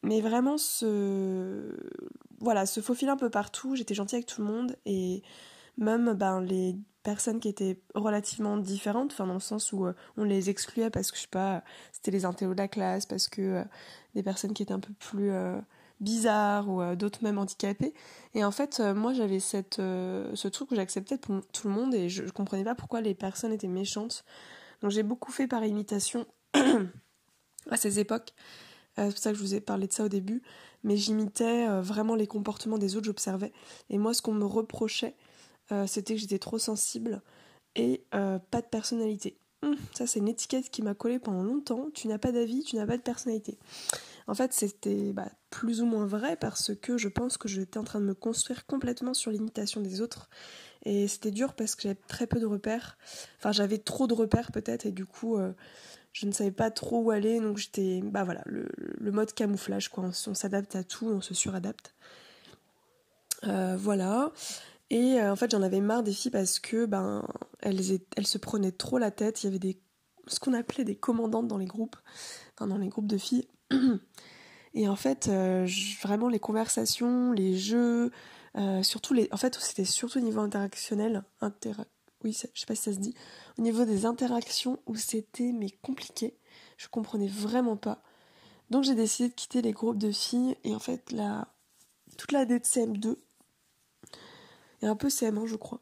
mais 0.03 0.21
vraiment, 0.21 0.57
ce, 0.57 1.77
voilà, 2.39 2.65
se 2.65 2.81
faufiler 2.81 3.11
un 3.11 3.17
peu 3.17 3.29
partout. 3.29 3.75
J'étais 3.75 3.93
gentille 3.93 4.17
avec 4.17 4.27
tout 4.27 4.41
le 4.41 4.47
monde 4.47 4.75
et 4.85 5.23
même 5.77 6.13
ben, 6.13 6.41
les 6.41 6.75
personnes 7.03 7.39
qui 7.39 7.47
étaient 7.47 7.79
relativement 7.95 8.57
différentes, 8.57 9.13
enfin 9.13 9.25
dans 9.27 9.35
le 9.35 9.39
sens 9.39 9.71
où 9.71 9.85
euh, 9.85 9.93
on 10.17 10.23
les 10.23 10.49
excluait 10.49 10.89
parce 10.89 11.09
que 11.09 11.15
je 11.15 11.21
sais 11.21 11.29
pas, 11.29 11.63
c'était 11.93 12.11
les 12.11 12.25
intellos 12.25 12.51
de 12.53 12.57
la 12.57 12.67
classe, 12.67 13.05
parce 13.05 13.29
que 13.29 13.41
euh, 13.41 13.63
des 14.13 14.23
personnes 14.23 14.53
qui 14.53 14.63
étaient 14.63 14.73
un 14.73 14.81
peu 14.81 14.91
plus 14.93 15.31
euh, 15.31 15.57
bizarres 16.01 16.67
ou 16.67 16.95
d'autres 16.95 17.23
même 17.23 17.37
handicapées. 17.37 17.93
Et 18.33 18.43
en 18.43 18.51
fait, 18.51 18.79
moi 18.79 19.13
j'avais 19.13 19.39
cette 19.39 19.77
ce 19.77 20.47
truc 20.47 20.69
où 20.71 20.75
j'acceptais 20.75 21.17
tout 21.17 21.41
le 21.67 21.69
monde 21.73 21.95
et 21.95 22.07
je, 22.07 22.25
je 22.25 22.31
comprenais 22.31 22.63
pas 22.63 22.75
pourquoi 22.75 23.01
les 23.01 23.15
personnes 23.15 23.51
étaient 23.51 23.67
méchantes. 23.67 24.23
Donc 24.81 24.91
j'ai 24.91 25.01
beaucoup 25.01 25.31
fait 25.31 25.47
par 25.47 25.63
imitation 25.63 26.27
à 27.69 27.77
ces 27.77 27.99
époques. 27.99 28.33
c'est 28.97 29.09
pour 29.09 29.17
ça 29.17 29.31
que 29.31 29.37
je 29.37 29.43
vous 29.43 29.55
ai 29.55 29.61
parlé 29.61 29.87
de 29.87 29.93
ça 29.93 30.03
au 30.05 30.09
début. 30.09 30.41
Mais 30.83 30.95
j'imitais 30.95 31.67
vraiment 31.81 32.15
les 32.15 32.27
comportements 32.27 32.77
des 32.77 32.95
autres, 32.95 33.05
j'observais. 33.05 33.51
Et 33.89 33.97
moi, 33.97 34.13
ce 34.13 34.21
qu'on 34.21 34.33
me 34.33 34.45
reprochait, 34.45 35.15
euh, 35.71 35.85
c'était 35.87 36.15
que 36.15 36.21
j'étais 36.21 36.39
trop 36.39 36.59
sensible 36.59 37.21
et 37.75 38.05
euh, 38.13 38.39
pas 38.51 38.61
de 38.61 38.67
personnalité. 38.67 39.37
Hum, 39.63 39.75
ça, 39.93 40.07
c'est 40.07 40.19
une 40.19 40.27
étiquette 40.27 40.69
qui 40.69 40.81
m'a 40.81 40.93
collé 40.93 41.19
pendant 41.19 41.43
longtemps. 41.43 41.89
Tu 41.93 42.07
n'as 42.07 42.19
pas 42.19 42.31
d'avis, 42.31 42.63
tu 42.63 42.75
n'as 42.75 42.85
pas 42.85 42.97
de 42.97 43.01
personnalité. 43.01 43.57
En 44.27 44.35
fait, 44.35 44.53
c'était 44.53 45.13
bah, 45.13 45.29
plus 45.49 45.81
ou 45.81 45.85
moins 45.85 46.05
vrai 46.05 46.37
parce 46.37 46.75
que 46.75 46.97
je 46.97 47.07
pense 47.07 47.37
que 47.37 47.47
j'étais 47.47 47.77
en 47.77 47.83
train 47.83 47.99
de 47.99 48.05
me 48.05 48.13
construire 48.13 48.65
complètement 48.65 49.13
sur 49.13 49.31
l'imitation 49.31 49.81
des 49.81 50.01
autres. 50.01 50.29
Et 50.85 51.07
c'était 51.07 51.31
dur 51.31 51.53
parce 51.53 51.75
que 51.75 51.83
j'avais 51.83 51.99
très 52.07 52.27
peu 52.27 52.39
de 52.39 52.45
repères. 52.45 52.97
Enfin, 53.39 53.51
j'avais 53.51 53.79
trop 53.79 54.05
de 54.07 54.13
repères 54.13 54.51
peut-être 54.51 54.85
et 54.85 54.91
du 54.91 55.05
coup, 55.05 55.37
euh, 55.37 55.51
je 56.17 56.25
ne 56.25 56.31
savais 56.31 56.51
pas 56.51 56.71
trop 56.71 57.01
où 57.01 57.11
aller. 57.11 57.39
Donc 57.39 57.57
j'étais, 57.57 58.01
bah 58.03 58.23
voilà, 58.23 58.41
le, 58.45 58.67
mode 59.11 59.33
camouflage 59.33 59.89
quoi. 59.89 60.05
On, 60.05 60.33
s'adapte 60.33 60.75
à 60.75 60.83
tout, 60.83 61.07
on 61.07 61.21
se 61.21 61.33
suradapte. 61.33 61.93
voilà. 63.43 64.31
Et 64.89 65.19
euh, 65.19 65.31
en 65.31 65.35
fait, 65.35 65.51
j'en 65.51 65.61
avais 65.61 65.81
marre 65.81 66.03
des 66.03 66.13
filles 66.13 66.31
parce 66.31 66.59
que 66.59 66.85
ben 66.85 67.27
elles, 67.61 67.81
elles 68.15 68.27
se 68.27 68.37
prenaient 68.37 68.71
trop 68.71 68.97
la 68.97 69.11
tête. 69.11 69.43
Il 69.43 69.47
y 69.47 69.49
avait 69.49 69.59
des 69.59 69.79
ce 70.27 70.39
qu'on 70.39 70.53
appelait 70.53 70.83
des 70.83 70.95
commandantes 70.95 71.47
dans 71.47 71.57
les 71.57 71.65
groupes, 71.65 71.95
dans 72.59 72.77
les 72.77 72.89
groupes 72.89 73.07
de 73.07 73.17
filles. 73.17 73.47
Et 74.73 74.87
en 74.89 74.95
fait, 74.95 75.27
euh, 75.29 75.67
vraiment 76.03 76.27
les 76.27 76.39
conversations, 76.39 77.31
les 77.31 77.57
jeux, 77.57 78.11
euh, 78.57 78.83
surtout 78.83 79.13
les, 79.13 79.29
en 79.31 79.37
fait, 79.37 79.55
c'était 79.55 79.85
surtout 79.85 80.17
au 80.17 80.21
niveau 80.21 80.41
interactionnel, 80.41 81.23
oui, 82.27 82.33
je 82.53 82.59
sais 82.59 82.65
pas 82.65 82.75
si 82.75 82.83
ça 82.83 82.93
se 82.93 82.99
dit, 82.99 83.13
au 83.57 83.61
niveau 83.61 83.85
des 83.85 84.05
interactions 84.05 84.79
où 84.85 84.95
c'était 84.95 85.51
mais 85.53 85.69
compliqué. 85.69 86.37
Je 86.77 86.87
comprenais 86.89 87.27
vraiment 87.27 87.77
pas. 87.77 88.03
Donc 88.69 88.83
j'ai 88.83 88.95
décidé 88.95 89.29
de 89.29 89.33
quitter 89.33 89.61
les 89.61 89.71
groupes 89.71 89.97
de 89.97 90.11
filles 90.11 90.57
et 90.63 90.75
en 90.75 90.79
fait 90.79 91.11
la 91.11 91.47
toute 92.17 92.31
l'année 92.33 92.59
de 92.59 92.65
CM2 92.65 93.15
et 94.81 94.87
un 94.87 94.95
peu 94.95 95.07
CM1 95.07 95.47
je 95.47 95.55
crois. 95.55 95.79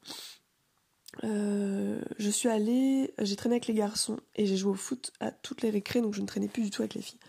Euh, 1.24 2.02
je 2.20 2.30
suis 2.30 2.50
allée, 2.50 3.14
j'ai 3.20 3.36
traîné 3.36 3.56
avec 3.56 3.68
les 3.68 3.74
garçons 3.74 4.20
et 4.36 4.46
j'ai 4.46 4.58
joué 4.58 4.72
au 4.72 4.76
foot 4.76 5.14
à 5.20 5.32
toutes 5.32 5.62
les 5.64 5.70
récré 5.72 6.02
donc 6.02 6.14
je 6.14 6.22
ne 6.22 6.28
traînais 6.28 6.50
plus 6.50 6.62
du 6.62 6.70
tout 6.70 6.84
avec 6.84 6.94
les 6.94 7.02
filles. 7.02 7.20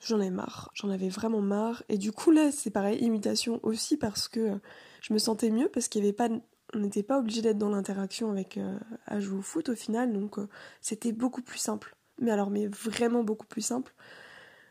J'en 0.00 0.20
ai 0.20 0.30
marre, 0.30 0.70
j'en 0.74 0.90
avais 0.90 1.10
vraiment 1.10 1.42
marre 1.42 1.84
et 1.88 1.98
du 1.98 2.10
coup 2.10 2.32
là 2.32 2.50
c'est 2.50 2.70
pareil, 2.70 2.98
imitation 2.98 3.60
aussi 3.62 3.96
parce 3.96 4.26
que 4.26 4.58
je 5.02 5.12
me 5.12 5.18
sentais 5.18 5.50
mieux 5.50 5.68
parce 5.68 5.88
qu'il 5.88 6.02
y 6.02 6.04
avait 6.04 6.12
pas 6.12 6.28
on 6.74 6.78
n'était 6.78 7.02
pas 7.02 7.18
obligé 7.18 7.42
d'être 7.42 7.58
dans 7.58 7.70
l'interaction 7.70 8.30
avec 8.30 8.56
euh, 8.56 8.78
à 9.06 9.20
jouer 9.20 9.38
au 9.38 9.42
foot 9.42 9.68
au 9.68 9.74
final 9.74 10.12
donc 10.12 10.38
euh, 10.38 10.48
c'était 10.80 11.12
beaucoup 11.12 11.42
plus 11.42 11.58
simple. 11.58 11.96
Mais 12.20 12.30
alors 12.30 12.50
mais 12.50 12.66
vraiment 12.66 13.24
beaucoup 13.24 13.46
plus 13.46 13.62
simple. 13.62 13.94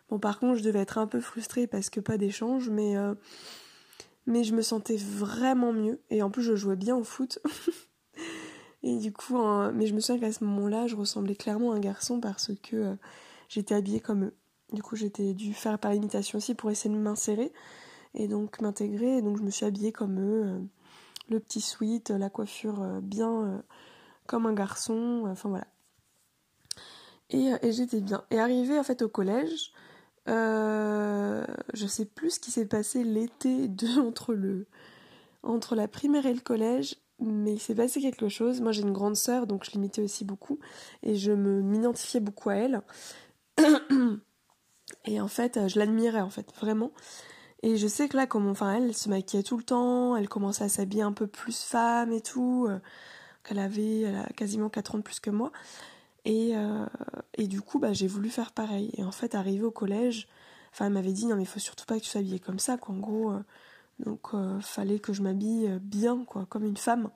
Bon 0.10 0.20
par 0.20 0.40
contre 0.40 0.56
je 0.56 0.64
devais 0.64 0.80
être 0.80 0.98
un 0.98 1.08
peu 1.08 1.20
frustrée 1.20 1.68
parce 1.68 1.90
que 1.90 2.00
pas 2.00 2.18
d'échange 2.18 2.70
mais 2.70 2.96
mais 4.26 4.44
je 4.44 4.54
me 4.54 4.62
sentais 4.62 4.98
vraiment 4.98 5.74
mieux 5.74 6.00
et 6.10 6.22
en 6.22 6.30
plus 6.30 6.44
je 6.44 6.56
jouais 6.56 6.76
bien 6.76 6.96
au 6.96 7.04
foot. 7.04 7.40
Et 8.84 8.98
du 8.98 9.12
coup, 9.12 9.38
mais 9.74 9.88
je 9.88 9.94
me 9.94 10.00
souviens 10.00 10.20
qu'à 10.22 10.32
ce 10.32 10.44
moment-là, 10.46 10.88
je 10.88 10.96
ressemblais 10.96 11.36
clairement 11.36 11.74
à 11.74 11.76
un 11.76 11.80
garçon 11.80 12.20
parce 12.20 12.52
que 12.64 12.76
euh, 12.76 12.96
j'étais 13.50 13.76
habillée 13.76 14.00
comme 14.00 14.26
eux. 14.26 14.34
Du 14.72 14.82
coup, 14.82 14.96
j'étais 14.96 15.34
dû 15.34 15.54
faire 15.54 15.80
par 15.80 15.94
imitation 15.94 16.38
aussi 16.38 16.56
pour 16.56 16.72
essayer 16.72 16.94
de 16.94 17.00
m'insérer 17.00 17.52
et 18.14 18.28
donc 18.28 18.62
m'intégrer. 18.62 19.18
Et 19.18 19.22
donc, 19.22 19.38
je 19.38 19.44
me 19.44 19.50
suis 19.50 19.66
habillée 19.66 19.92
comme 19.92 20.20
eux. 20.20 20.62
Euh, 21.30 21.34
le 21.34 21.40
petit 21.40 21.62
sweat, 21.62 22.10
la 22.10 22.30
coiffure 22.30 22.82
euh, 22.82 23.00
bien 23.02 23.64
comme 24.28 24.46
un 24.46 24.54
garçon. 24.54 25.24
Enfin, 25.28 25.50
voilà. 25.50 25.68
Et, 27.30 27.52
et 27.62 27.72
j'étais 27.72 28.02
bien. 28.02 28.24
Et 28.32 28.40
arrivé 28.40 28.78
en 28.80 28.84
fait 28.84 29.02
au 29.02 29.10
collège, 29.10 29.72
je 30.28 31.88
sais 31.88 32.06
plus 32.06 32.32
ce 32.32 32.40
qui 32.40 32.52
s'est 32.52 32.66
passé 32.66 33.04
l'été 33.04 33.68
de 33.68 34.00
entre 34.00 34.34
le 34.34 34.68
entre 35.42 35.76
la 35.76 35.88
primaire 35.88 36.26
et 36.26 36.34
le 36.34 36.42
collège 36.42 36.96
mais 37.20 37.54
il 37.54 37.60
s'est 37.60 37.76
passé 37.76 38.02
quelque 38.02 38.30
chose. 38.30 38.62
Moi 38.62 38.72
j'ai 38.72 38.82
une 38.82 38.94
grande 38.94 39.16
sœur, 39.16 39.48
donc 39.48 39.66
je 39.66 39.72
l'imitais 39.72 40.02
aussi 40.02 40.26
beaucoup, 40.26 40.60
et 41.04 41.16
je 41.16 41.32
me 41.32 41.62
m'identifiais 41.62 42.20
beaucoup 42.20 42.50
à 42.50 42.56
elle. 42.56 42.82
et 45.06 45.20
en 45.20 45.28
fait, 45.28 45.68
je 45.68 45.80
l'admirais 45.80 46.22
en 46.22 46.30
fait, 46.30 46.52
vraiment. 46.56 46.92
Et 47.62 47.78
je 47.78 47.88
sais 47.88 48.08
que 48.08 48.18
là, 48.18 48.26
comme 48.26 48.48
enfin 48.48 48.74
elle, 48.76 48.96
se 48.96 49.10
maquillait 49.10 49.44
tout 49.44 49.58
le 49.58 49.64
temps, 49.64 50.16
elle 50.16 50.30
commençait 50.30 50.64
à 50.64 50.70
s'habiller 50.70 51.04
un 51.04 51.12
peu 51.12 51.28
plus 51.28 51.62
femme 51.62 52.12
et 52.14 52.22
tout, 52.22 52.68
euh, 52.70 52.80
qu'elle 53.44 53.60
avait 53.60 54.02
elle 54.02 54.16
a 54.16 54.26
quasiment 54.36 54.70
4 54.70 54.96
ans 54.96 54.98
de 55.00 55.04
plus 55.04 55.20
que 55.20 55.30
moi. 55.30 55.52
Et, 56.26 56.56
euh, 56.56 56.86
et 57.36 57.48
du 57.48 57.62
coup, 57.62 57.80
bah, 57.80 57.94
j'ai 57.94 58.08
voulu 58.08 58.30
faire 58.30 58.52
pareil. 58.52 58.92
Et 58.98 59.04
en 59.04 59.12
fait, 59.12 59.36
arrivé 59.36 59.64
au 59.64 59.72
collège, 59.72 60.28
enfin, 60.72 60.88
elle 60.88 60.94
m'avait 60.94 61.14
dit 61.14 61.26
non 61.26 61.36
mais 61.36 61.44
il 61.44 61.48
faut 61.48 61.60
surtout 61.60 61.86
pas 61.86 61.98
que 61.98 62.04
tu 62.04 62.10
sois 62.10 62.22
comme 62.46 62.60
ça, 62.60 62.78
qu'en 62.78 62.98
gros, 62.98 63.32
euh, 63.32 63.40
donc 64.00 64.34
euh, 64.34 64.60
fallait 64.62 65.00
que 65.00 65.14
je 65.14 65.22
m'habille 65.22 65.80
bien, 65.82 66.24
quoi, 66.26 66.46
comme 66.50 66.66
une 66.66 66.78
femme. 66.78 67.10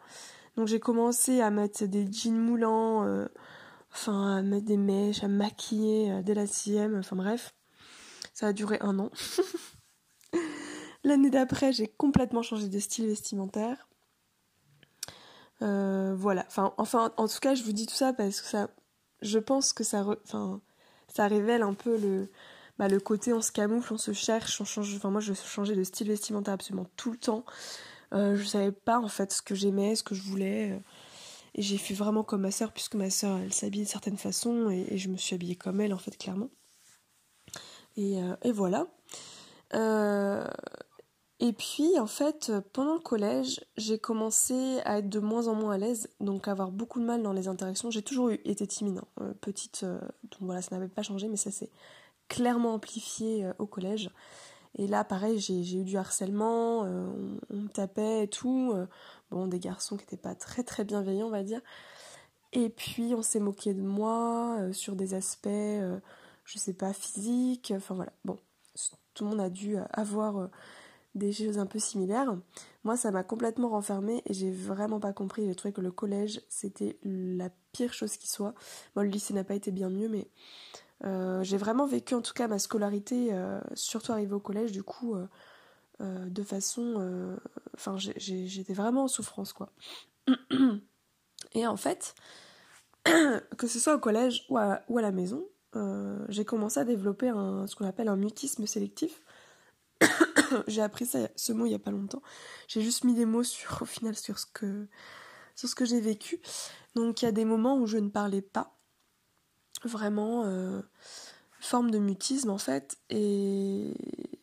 Donc 0.57 0.67
j'ai 0.67 0.79
commencé 0.79 1.41
à 1.41 1.49
mettre 1.51 1.85
des 1.85 2.11
jeans 2.11 2.37
moulants, 2.37 3.05
enfin 3.91 4.37
à 4.37 4.41
mettre 4.43 4.65
des 4.65 4.77
mèches, 4.77 5.23
à 5.23 5.27
maquiller 5.27 6.21
dès 6.23 6.35
la 6.35 6.47
sixième, 6.47 6.99
enfin 6.99 7.15
bref. 7.15 7.55
Ça 8.33 8.47
a 8.47 8.53
duré 8.53 8.77
un 8.81 8.99
an. 8.99 9.11
L'année 11.03 11.29
d'après, 11.29 11.73
j'ai 11.73 11.87
complètement 11.87 12.41
changé 12.41 12.67
de 12.67 12.79
style 12.79 13.07
vestimentaire. 13.07 13.87
voilà. 15.59 16.45
Enfin, 16.77 17.13
en 17.17 17.27
tout 17.27 17.39
cas, 17.41 17.55
je 17.55 17.63
vous 17.63 17.73
dis 17.73 17.85
tout 17.85 17.95
ça 17.95 18.13
parce 18.13 18.41
que 18.41 18.47
ça, 18.47 18.69
je 19.21 19.39
pense 19.39 19.73
que 19.73 19.83
ça, 19.83 20.05
révèle 21.17 21.63
un 21.63 21.73
peu 21.73 21.97
le, 21.97 22.29
bah, 22.77 22.87
le 22.87 22.99
côté 22.99 23.33
on 23.33 23.41
se 23.41 23.51
camoufle, 23.51 23.93
on 23.93 23.97
se 23.97 24.13
cherche, 24.13 24.59
on 24.61 24.65
change. 24.65 24.95
Enfin, 24.95 25.09
moi, 25.09 25.21
je 25.21 25.33
changeais 25.33 25.75
de 25.75 25.83
style 25.83 26.07
vestimentaire 26.07 26.53
absolument 26.53 26.87
tout 26.95 27.11
le 27.11 27.17
temps. 27.17 27.45
Euh, 28.13 28.35
je 28.35 28.43
savais 28.43 28.71
pas 28.71 28.99
en 28.99 29.07
fait 29.07 29.31
ce 29.31 29.41
que 29.41 29.55
j'aimais, 29.55 29.95
ce 29.95 30.03
que 30.03 30.15
je 30.15 30.21
voulais. 30.21 30.71
Euh, 30.71 30.79
et 31.55 31.61
j'ai 31.61 31.77
fait 31.77 31.93
vraiment 31.93 32.23
comme 32.23 32.41
ma 32.41 32.51
soeur, 32.51 32.71
puisque 32.71 32.95
ma 32.95 33.09
soeur 33.09 33.37
elle 33.37 33.53
s'habillait 33.53 33.85
de 33.85 33.89
certaines 33.89 34.17
façons, 34.17 34.69
et, 34.69 34.97
je 34.97 35.09
me 35.09 35.17
suis 35.17 35.35
habillée 35.35 35.55
comme 35.55 35.81
elle 35.81 35.93
en 35.93 35.99
fait, 35.99 36.17
clairement. 36.17 36.49
Et, 37.95 38.21
euh, 38.21 38.35
et 38.43 38.51
voilà. 38.51 38.87
Euh, 39.75 40.45
et 41.39 41.51
puis 41.53 41.99
en 41.99 42.07
fait, 42.07 42.51
pendant 42.73 42.93
le 42.93 42.99
collège, 42.99 43.65
j'ai 43.75 43.97
commencé 43.99 44.79
à 44.85 44.99
être 44.99 45.09
de 45.09 45.19
moins 45.19 45.47
en 45.47 45.55
moins 45.55 45.73
à 45.73 45.77
l'aise, 45.77 46.09
donc 46.19 46.47
à 46.47 46.51
avoir 46.51 46.71
beaucoup 46.71 46.99
de 46.99 47.05
mal 47.05 47.21
dans 47.21 47.33
les 47.33 47.47
interactions. 47.47 47.91
J'ai 47.91 48.03
toujours 48.03 48.31
été 48.31 48.65
timide, 48.67 49.01
hein, 49.19 49.33
petite, 49.41 49.83
donc 49.83 50.41
voilà, 50.41 50.61
ça 50.61 50.75
n'avait 50.75 50.87
pas 50.87 51.03
changé, 51.03 51.27
mais 51.27 51.37
ça 51.37 51.51
c'est 51.51 51.69
clairement 52.27 52.73
amplifié 52.73 53.45
euh, 53.45 53.53
au 53.59 53.65
collège. 53.67 54.09
Et 54.75 54.87
là, 54.87 55.03
pareil, 55.03 55.39
j'ai 55.39 55.59
eu 55.79 55.83
du 55.83 55.97
harcèlement, 55.97 56.83
euh, 56.85 57.05
on, 57.51 57.55
me 57.55 57.67
tapait 57.67 58.23
et 58.23 58.27
tout. 58.27 58.71
Euh, 58.73 58.87
bon, 59.29 59.47
des 59.47 59.59
garçons 59.59 59.97
qui 59.97 60.03
n'étaient 60.03 60.17
pas 60.17 60.33
très 60.35 60.63
très 60.63 60.83
bienveillants, 60.83 61.27
on 61.27 61.31
va 61.31 61.43
dire. 61.43 61.61
Et 62.53 62.69
puis, 62.69 63.13
on 63.15 63.21
s'est 63.21 63.39
moqué 63.39 63.73
de 63.73 63.83
moi 63.83 64.59
sur 64.73 64.95
des 64.95 65.13
aspects, 65.13 65.47
je 65.47 66.57
sais 66.57 66.73
pas, 66.73 66.93
physiques. 66.93 67.73
Enfin 67.75 67.95
voilà, 67.95 68.13
bon, 68.25 68.37
tout 69.13 69.23
le 69.23 69.31
monde 69.31 69.41
a 69.41 69.49
dû 69.49 69.77
avoir 69.91 70.49
des 71.15 71.31
choses 71.31 71.59
un 71.59 71.65
peu 71.65 71.79
similaires. 71.79 72.35
Moi, 72.83 72.97
ça 72.97 73.11
m'a 73.11 73.23
complètement 73.23 73.69
renfermée 73.69 74.21
et 74.25 74.33
j'ai 74.33 74.51
vraiment 74.51 74.99
pas 74.99 75.13
compris. 75.13 75.45
J'ai 75.45 75.55
trouvé 75.55 75.73
que 75.73 75.81
le 75.81 75.91
collège, 75.91 76.41
c'était 76.49 76.97
la 77.03 77.49
pire 77.71 77.93
chose 77.93 78.17
qui 78.17 78.27
soit. 78.27 78.53
Bon, 78.95 79.03
le 79.03 79.09
lycée 79.09 79.33
n'a 79.33 79.43
pas 79.43 79.55
été 79.55 79.71
bien 79.71 79.89
mieux, 79.89 80.09
mais 80.09 80.27
euh, 81.05 81.43
j'ai 81.43 81.57
vraiment 81.57 81.85
vécu 81.85 82.15
en 82.15 82.21
tout 82.21 82.33
cas 82.33 82.47
ma 82.47 82.59
scolarité, 82.59 83.29
euh, 83.31 83.59
surtout 83.73 84.11
arrivée 84.11 84.33
au 84.33 84.39
collège, 84.39 84.71
du 84.71 84.83
coup, 84.83 85.15
euh, 85.15 85.27
de 85.99 86.43
façon... 86.43 87.37
Enfin, 87.75 87.95
j'étais 87.97 88.73
vraiment 88.73 89.03
en 89.03 89.07
souffrance, 89.07 89.53
quoi. 89.53 89.71
Et 91.53 91.67
en 91.67 91.77
fait, 91.77 92.15
que 93.03 93.67
ce 93.67 93.79
soit 93.79 93.95
au 93.95 93.99
collège 93.99 94.45
ou 94.49 94.57
à 94.57 94.81
la 94.89 95.11
maison, 95.11 95.45
j'ai 96.29 96.45
commencé 96.45 96.79
à 96.79 96.85
développer 96.85 97.27
ce 97.67 97.75
qu'on 97.75 97.87
appelle 97.87 98.07
un 98.07 98.15
mutisme 98.15 98.65
sélectif. 98.67 99.21
j'ai 100.67 100.81
appris 100.81 101.05
ce 101.05 101.53
mot 101.53 101.65
il 101.65 101.69
n'y 101.69 101.75
a 101.75 101.79
pas 101.79 101.91
longtemps. 101.91 102.21
J'ai 102.67 102.81
juste 102.81 103.03
mis 103.03 103.13
des 103.13 103.25
mots 103.25 103.43
sur, 103.43 103.81
au 103.81 103.85
final 103.85 104.15
sur 104.15 104.39
ce 104.39 104.45
que, 104.45 104.87
sur 105.55 105.69
ce 105.69 105.75
que 105.75 105.85
j'ai 105.85 106.01
vécu. 106.01 106.39
Donc 106.95 107.21
il 107.21 107.25
y 107.25 107.27
a 107.27 107.31
des 107.31 107.45
moments 107.45 107.77
où 107.77 107.87
je 107.87 107.97
ne 107.97 108.09
parlais 108.09 108.41
pas 108.41 108.75
vraiment 109.83 110.43
euh, 110.45 110.81
forme 111.59 111.91
de 111.91 111.99
mutisme 111.99 112.49
en 112.49 112.57
fait 112.57 112.97
et, 113.09 113.93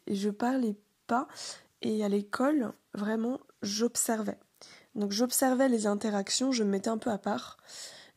je 0.08 0.30
parlais 0.30 0.76
pas 1.06 1.28
et 1.82 2.04
à 2.04 2.08
l'école 2.08 2.72
vraiment 2.94 3.40
j'observais 3.62 4.38
donc 4.94 5.12
j'observais 5.12 5.68
les 5.68 5.86
interactions 5.86 6.50
je 6.50 6.64
me 6.64 6.70
mettais 6.70 6.90
un 6.90 6.98
peu 6.98 7.10
à 7.10 7.18
part 7.18 7.58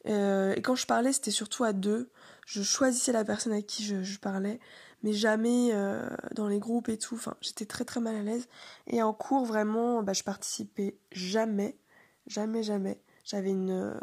euh, 0.08 0.53
et 0.55 0.62
quand 0.62 0.75
je 0.75 0.88
parlais 0.88 1.13
c'était 1.13 1.32
surtout 1.32 1.63
à 1.63 1.74
deux 1.74 2.10
je 2.45 2.62
choisissais 2.62 3.12
la 3.12 3.23
personne 3.23 3.53
avec 3.53 3.67
qui 3.67 3.83
je, 3.83 4.19
parlais 4.19 4.59
mais 5.03 5.13
jamais 5.13 5.71
euh, 5.73 6.07
dans 6.33 6.47
les 6.47 6.59
groupes 6.59 6.89
et 6.89 6.97
tout 6.97 7.15
enfin 7.15 7.35
j'étais 7.41 7.65
très 7.65 7.85
très 7.85 8.00
mal 8.00 8.15
à 8.15 8.23
l'aise 8.23 8.47
et 8.88 9.01
en 9.01 9.13
cours 9.13 9.45
vraiment 9.45 10.03
bah, 10.03 10.13
je 10.13 10.23
participais 10.23 10.97
jamais 11.12 11.77
jamais 12.27 12.63
jamais 12.63 13.01
j'avais 13.25 13.51
une 13.51 14.00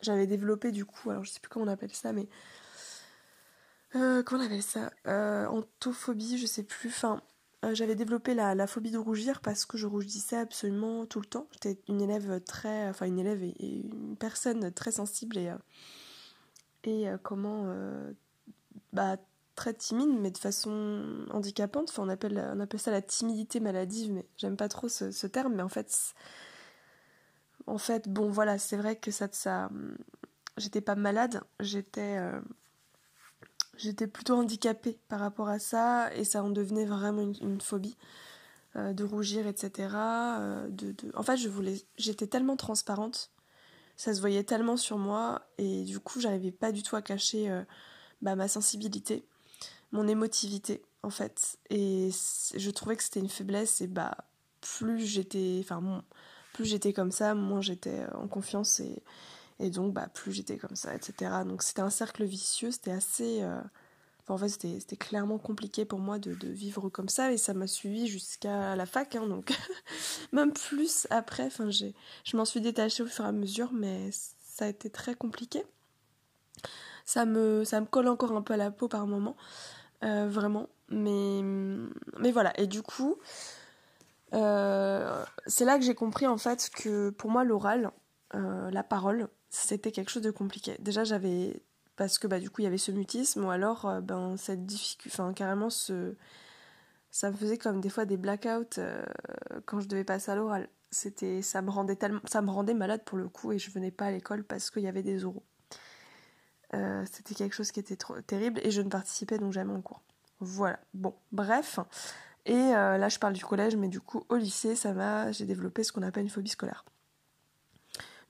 j'avais 0.00 0.26
développé 0.26 0.72
du 0.72 0.84
coup 0.84 1.10
alors 1.10 1.24
je 1.24 1.30
sais 1.30 1.40
plus 1.40 1.48
comment 1.48 1.66
on 1.66 1.68
appelle 1.68 1.94
ça 1.94 2.12
mais 2.12 2.28
euh, 3.96 4.22
comment 4.22 4.42
on 4.42 4.46
appelle 4.46 4.62
ça 4.62 4.90
euh, 5.06 5.46
Antophobie, 5.46 6.38
je 6.38 6.46
sais 6.46 6.64
plus. 6.64 6.88
Enfin, 6.88 7.22
euh, 7.64 7.74
j'avais 7.74 7.94
développé 7.94 8.34
la, 8.34 8.66
phobie 8.66 8.90
de 8.90 8.98
rougir 8.98 9.40
parce 9.40 9.64
que 9.64 9.78
je 9.78 9.86
rougissais 9.86 10.36
absolument 10.36 11.06
tout 11.06 11.20
le 11.20 11.26
temps. 11.26 11.48
J'étais 11.52 11.80
une 11.88 12.00
élève 12.02 12.40
très. 12.44 12.88
Enfin, 12.88 13.06
une 13.06 13.18
élève 13.18 13.42
et, 13.42 13.54
une 13.60 14.16
personne 14.16 14.72
très 14.72 14.92
sensible 14.92 15.38
et. 15.38 15.50
Et 16.86 17.08
comment. 17.22 17.66
bah, 18.92 19.16
très 19.54 19.74
timide, 19.74 20.10
mais 20.20 20.30
de 20.30 20.38
façon 20.38 21.26
handicapante. 21.30 21.88
Enfin, 21.90 22.02
on 22.04 22.08
appelle, 22.08 22.78
ça 22.78 22.90
la 22.90 23.02
timidité 23.02 23.60
maladive, 23.60 24.12
mais 24.12 24.26
j'aime 24.36 24.56
pas 24.56 24.68
trop 24.68 24.88
ce, 24.88 25.26
terme, 25.26 25.54
mais 25.54 25.62
en 25.62 25.68
fait. 25.68 26.14
En 27.66 27.78
fait, 27.78 28.08
bon, 28.08 28.28
voilà, 28.28 28.58
c'est 28.58 28.76
vrai 28.76 28.96
que 28.96 29.10
ça. 29.10 29.28
ça 29.32 29.70
j'étais 30.56 30.80
pas 30.80 30.94
malade, 30.94 31.42
j'étais 31.60 32.18
j'étais 33.76 34.06
plutôt 34.06 34.34
handicapée 34.34 34.98
par 35.08 35.20
rapport 35.20 35.48
à 35.48 35.58
ça 35.58 36.14
et 36.14 36.24
ça 36.24 36.42
en 36.42 36.50
devenait 36.50 36.84
vraiment 36.84 37.30
une, 37.40 37.60
phobie 37.60 37.96
euh, 38.76 38.92
de 38.92 39.04
rougir 39.04 39.46
etc 39.46 39.88
euh, 39.94 40.68
en 41.14 41.22
fait 41.22 41.36
je 41.36 41.48
voulais 41.48 41.76
j'étais 41.96 42.26
tellement 42.26 42.56
transparente 42.56 43.30
ça 43.96 44.14
se 44.14 44.20
voyait 44.20 44.44
tellement 44.44 44.76
sur 44.76 44.98
moi 44.98 45.42
et 45.58 45.84
du 45.84 46.00
coup 46.00 46.20
j'arrivais 46.20 46.52
pas 46.52 46.72
du 46.72 46.82
tout 46.82 46.96
à 46.96 47.02
cacher 47.02 47.50
euh, 47.50 47.62
bah, 48.22 48.36
ma 48.36 48.48
sensibilité 48.48 49.26
mon 49.92 50.06
émotivité 50.08 50.82
en 51.02 51.10
fait 51.10 51.58
et 51.70 52.10
je 52.54 52.70
trouvais 52.70 52.96
que 52.96 53.02
c'était 53.02 53.20
une 53.20 53.28
faiblesse 53.28 53.80
et 53.80 53.86
bah 53.86 54.16
plus 54.60 55.06
j'étais 55.06 55.58
enfin 55.60 56.02
plus 56.52 56.64
j'étais 56.64 56.92
comme 56.92 57.12
ça 57.12 57.34
moins 57.34 57.60
j'étais 57.60 58.04
en 58.14 58.28
confiance 58.28 58.80
et 58.80 59.02
et 59.58 59.70
donc, 59.70 59.94
bah, 59.94 60.08
plus 60.12 60.32
j'étais 60.32 60.58
comme 60.58 60.76
ça, 60.76 60.94
etc. 60.94 61.30
Donc 61.46 61.62
c'était 61.62 61.80
un 61.82 61.90
cercle 61.90 62.24
vicieux, 62.24 62.70
c'était 62.70 62.90
assez, 62.90 63.42
euh, 63.42 63.60
en 64.28 64.38
fait, 64.38 64.48
c'était 64.48 64.96
clairement 64.96 65.38
compliqué 65.38 65.84
pour 65.84 65.98
moi 65.98 66.18
de, 66.18 66.32
vivre 66.48 66.88
comme 66.88 67.08
ça 67.08 67.32
et 67.32 67.36
ça 67.36 67.54
m'a 67.54 67.66
suivi 67.66 68.06
jusqu'à 68.06 68.74
la 68.74 68.86
fac, 68.86 69.14
hein, 69.14 69.26
donc 69.26 69.56
même 70.32 70.52
plus 70.52 71.06
après. 71.10 71.46
Enfin, 71.46 71.70
je 71.70 72.36
m'en 72.36 72.44
suis 72.44 72.60
détachée 72.60 73.02
au 73.02 73.06
fur 73.06 73.24
et 73.24 73.28
à 73.28 73.32
mesure, 73.32 73.72
mais 73.72 74.10
ça 74.12 74.64
a 74.64 74.68
été 74.68 74.90
très 74.90 75.14
compliqué. 75.14 75.64
Ça 77.04 77.24
me, 77.24 77.64
colle 77.84 78.08
encore 78.08 78.32
un 78.32 78.42
peu 78.42 78.54
à 78.54 78.56
la 78.56 78.72
peau 78.72 78.88
par 78.88 79.06
moment, 79.06 79.36
euh, 80.02 80.28
vraiment. 80.28 80.68
Mais, 80.88 81.40
mais 82.18 82.32
voilà. 82.32 82.58
Et 82.58 82.66
du 82.66 82.82
coup, 82.82 83.16
euh, 84.34 85.24
c'est 85.46 85.64
là 85.64 85.78
que 85.78 85.84
j'ai 85.84 85.94
compris 85.94 86.26
en 86.26 86.36
fait 86.36 86.68
que 86.74 87.10
pour 87.10 87.30
moi, 87.30 87.44
l'oral, 87.44 87.92
euh, 88.34 88.70
la 88.70 88.82
parole, 88.82 89.28
c'était 89.50 89.92
quelque 89.92 90.10
chose 90.10 90.22
de 90.22 90.32
compliqué. 90.32 90.76
Déjà, 90.80 91.04
j'avais 91.04 91.62
parce 91.96 92.18
que 92.18 92.26
bah, 92.26 92.38
du 92.38 92.50
coup 92.50 92.60
il 92.60 92.64
y 92.64 92.66
avait 92.66 92.78
ce 92.78 92.92
mutisme 92.92 93.44
ou 93.44 93.50
alors 93.50 93.86
euh, 93.86 94.00
ben 94.00 94.36
cette 94.36 94.66
difficulté 94.66 95.14
enfin 95.14 95.32
carrément 95.32 95.70
ce 95.70 96.14
ça 97.10 97.30
me 97.30 97.36
faisait 97.36 97.56
comme 97.56 97.80
des 97.80 97.88
fois 97.88 98.04
des 98.04 98.18
blackouts 98.18 98.78
euh, 98.78 99.04
quand 99.64 99.80
je 99.80 99.88
devais 99.88 100.04
passer 100.04 100.30
à 100.30 100.36
l'oral. 100.36 100.68
C'était 100.90 101.40
ça 101.40 101.62
me 101.62 101.70
rendait 101.70 101.96
tellement 101.96 102.20
ça 102.26 102.42
me 102.42 102.50
rendait 102.50 102.74
malade 102.74 103.02
pour 103.04 103.16
le 103.16 103.28
coup 103.28 103.52
et 103.52 103.58
je 103.58 103.70
venais 103.70 103.90
pas 103.90 104.06
à 104.06 104.10
l'école 104.10 104.44
parce 104.44 104.70
qu'il 104.70 104.82
y 104.82 104.88
avait 104.88 105.02
des 105.02 105.24
oraux. 105.24 105.42
Euh, 106.74 107.04
c'était 107.10 107.34
quelque 107.34 107.54
chose 107.54 107.72
qui 107.72 107.80
était 107.80 107.96
terrible 108.26 108.60
et 108.62 108.70
je 108.70 108.82
ne 108.82 108.90
participais 108.90 109.38
donc 109.38 109.52
jamais 109.52 109.72
en 109.72 109.80
cours. 109.80 110.02
Voilà. 110.40 110.78
Bon 110.92 111.14
bref. 111.32 111.78
Et 112.44 112.52
là 112.52 113.08
je 113.08 113.18
parle 113.18 113.32
du 113.32 113.44
collège 113.44 113.76
mais 113.76 113.88
du 113.88 114.00
coup 114.00 114.24
au 114.28 114.36
lycée 114.36 114.76
ça 114.76 114.92
m'a 114.92 115.32
j'ai 115.32 115.46
développé 115.46 115.82
ce 115.82 115.92
qu'on 115.92 116.02
appelle 116.02 116.24
une 116.24 116.30
phobie 116.30 116.50
scolaire. 116.50 116.84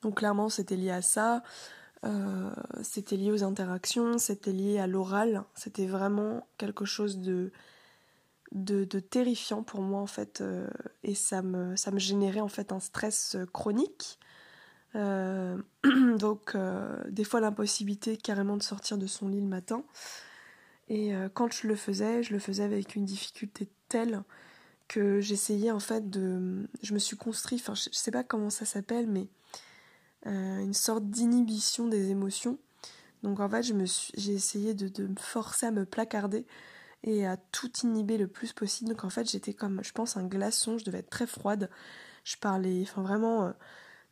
Donc 0.03 0.19
clairement 0.19 0.49
c'était 0.49 0.77
lié 0.77 0.91
à 0.91 1.03
ça 1.03 1.43
euh, 2.07 2.51
c'était 2.83 3.17
lié 3.17 3.33
aux 3.33 3.43
interactions, 3.43 4.19
c'était 4.19 4.53
lié 4.53 4.79
à 4.79 4.87
l'oral, 4.87 5.45
c'était 5.55 5.87
vraiment 5.87 6.47
quelque 6.59 6.85
chose 6.85 7.19
de, 7.19 7.51
de, 8.53 8.85
terrifiant 9.01 9.63
pour 9.63 9.81
moi 9.81 10.01
en 10.01 10.07
fait, 10.07 10.41
euh, 10.41 10.69
et 11.03 11.15
ça 11.15 11.43
me, 11.43 11.75
ça 11.77 11.91
me 11.91 11.99
générait 11.99 12.41
en 12.41 12.49
fait 12.49 12.73
un 12.73 12.81
stress 12.81 13.37
chronique. 13.53 14.19
Euh, 14.95 15.61
donc 16.19 16.57
des 17.09 17.25
fois 17.25 17.41
l'impossibilité 17.41 18.17
carrément 18.17 18.57
de 18.57 18.63
sortir 18.63 18.99
de 18.99 19.07
son 19.07 19.29
lit 19.29 19.41
le 19.41 19.49
matin. 19.49 19.85
Et 20.89 21.13
quand 21.35 21.53
je 21.53 21.67
le 21.67 21.75
faisais, 21.75 22.23
je 22.23 22.33
le 22.33 22.39
faisais 22.39 22.63
avec 22.63 22.95
une 22.95 23.05
difficulté 23.05 23.69
telle 23.89 24.23
que 24.87 25.21
j'essayais 25.21 25.73
en 25.73 25.81
fait 25.81 26.11
de... 26.11 26.69
Je 26.81 26.95
me 26.95 27.01
suis 27.01 27.17
construit, 27.17 27.59
enfin 27.61 27.75
je 27.75 27.89
sais 27.91 28.13
pas 28.13 28.23
comment 28.23 28.51
ça 28.51 28.65
s'appelle, 28.65 29.09
mais 29.09 29.27
euh, 30.27 30.59
une 30.59 30.75
sorte 30.75 31.05
d'inhibition 31.09 31.87
des 31.87 32.11
émotions. 32.11 32.59
Donc 33.23 33.39
en 33.41 33.49
fait, 33.49 33.63
j'ai 33.63 34.33
essayé 34.33 34.75
de, 34.75 35.07
me 35.07 35.17
forcer 35.17 35.67
à 35.67 35.71
me 35.71 35.85
placarder 35.85 36.47
et 37.05 37.27
à 37.27 37.37
tout 37.37 37.71
inhiber 37.85 38.19
le 38.19 38.27
plus 38.27 38.53
possible. 38.53 38.91
Donc 38.91 39.05
en 39.05 39.11
fait, 39.11 39.31
j'étais 39.31 39.55
comme, 39.55 39.83
je 39.85 39.93
pense, 39.93 40.17
un 40.17 40.27
glaçon, 40.27 40.79
je 40.79 40.85
devais 40.85 40.99
être 40.99 41.11
très 41.11 41.27
froide. 41.27 41.71
Je 42.25 42.37
parlais, 42.37 42.83
enfin 42.83 43.03
vraiment, 43.03 43.47
euh, 43.47 43.53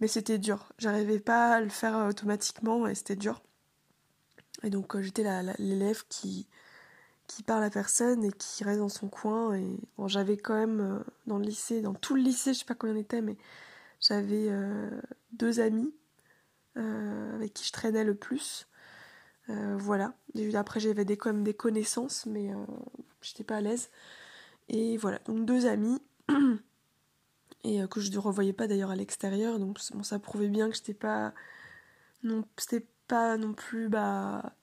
mais 0.01 0.07
c'était 0.07 0.39
dur. 0.39 0.73
J'arrivais 0.79 1.19
pas 1.19 1.57
à 1.57 1.61
le 1.61 1.69
faire 1.69 2.07
automatiquement 2.09 2.87
et 2.87 2.95
c'était 2.95 3.17
dur. 3.17 3.43
Et 4.63 4.71
donc 4.71 4.95
euh, 4.95 5.03
j'étais 5.03 5.25
l'élève 5.59 6.05
qui, 6.09 6.47
qui 7.27 7.43
parle 7.43 7.65
à 7.65 7.71
personne 7.71 8.25
et 8.25 8.31
qui 8.33 8.63
reste 8.63 8.79
dans 8.79 8.89
son 8.89 9.09
coin. 9.09 9.55
Et 9.55 9.67
bon, 9.99 10.07
j'avais 10.07 10.37
quand 10.37 10.55
même 10.55 11.05
dans 11.27 11.39
le 11.39 11.45
lycée, 11.45 11.83
dans 11.83 11.95
tout 11.95 12.15
le 12.15 12.23
lycée, 12.23 12.55
je 12.55 12.61
sais 12.61 12.65
pas 12.65 12.75
combien 12.77 12.95
on 12.95 13.01
était, 13.01 13.23
mais 13.23 13.37
j'avais 14.01 14.51
deux 15.33 15.61
amis 15.61 15.93
euh, 16.77 17.35
avec 17.35 17.55
qui 17.55 17.65
je 17.65 17.73
traînais 17.73 18.05
le 18.05 18.15
plus. 18.15 18.67
Euh, 19.49 19.77
voilà. 19.79 20.15
Après, 20.55 20.81
j'avais 20.81 21.05
des, 21.05 21.17
quand 21.17 21.43
des 21.43 21.55
connaissances, 21.55 22.27
mais 22.27 22.53
euh, 22.53 22.57
j'étais 23.23 23.45
pas 23.45 23.57
à 23.57 23.61
l'aise. 23.61 23.91
Et 24.69 24.97
voilà, 24.97 25.21
donc 25.27 25.45
deux 25.45 25.67
amis, 25.67 26.01
et 27.65 27.87
que 27.89 28.01
je 28.01 28.11
ne 28.11 28.19
revoyais 28.19 28.53
pas 28.53 28.67
d'ailleurs 28.67 28.91
à 28.91 28.97
l'extérieur, 28.97 29.59
donc 29.59 29.79
ça 29.79 30.19
prouvait 30.19 30.49
bien 30.49 30.71
que 30.71 30.77
j'étais 30.77 30.95
pas. 30.95 31.35
Non, 32.23 32.45
c'était 32.57 32.87
pas 33.07 33.37
non 33.37 33.53
plus. 33.53 33.89
Bah, 33.89 34.55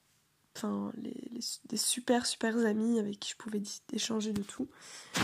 enfin, 0.56 0.92
les, 0.96 1.40
des 1.66 1.76
super 1.76 2.26
super 2.26 2.56
amis 2.66 2.98
avec 2.98 3.20
qui 3.20 3.30
je 3.30 3.36
pouvais 3.36 3.62
échanger 3.92 4.32
de 4.32 4.42
tout. 4.42 4.68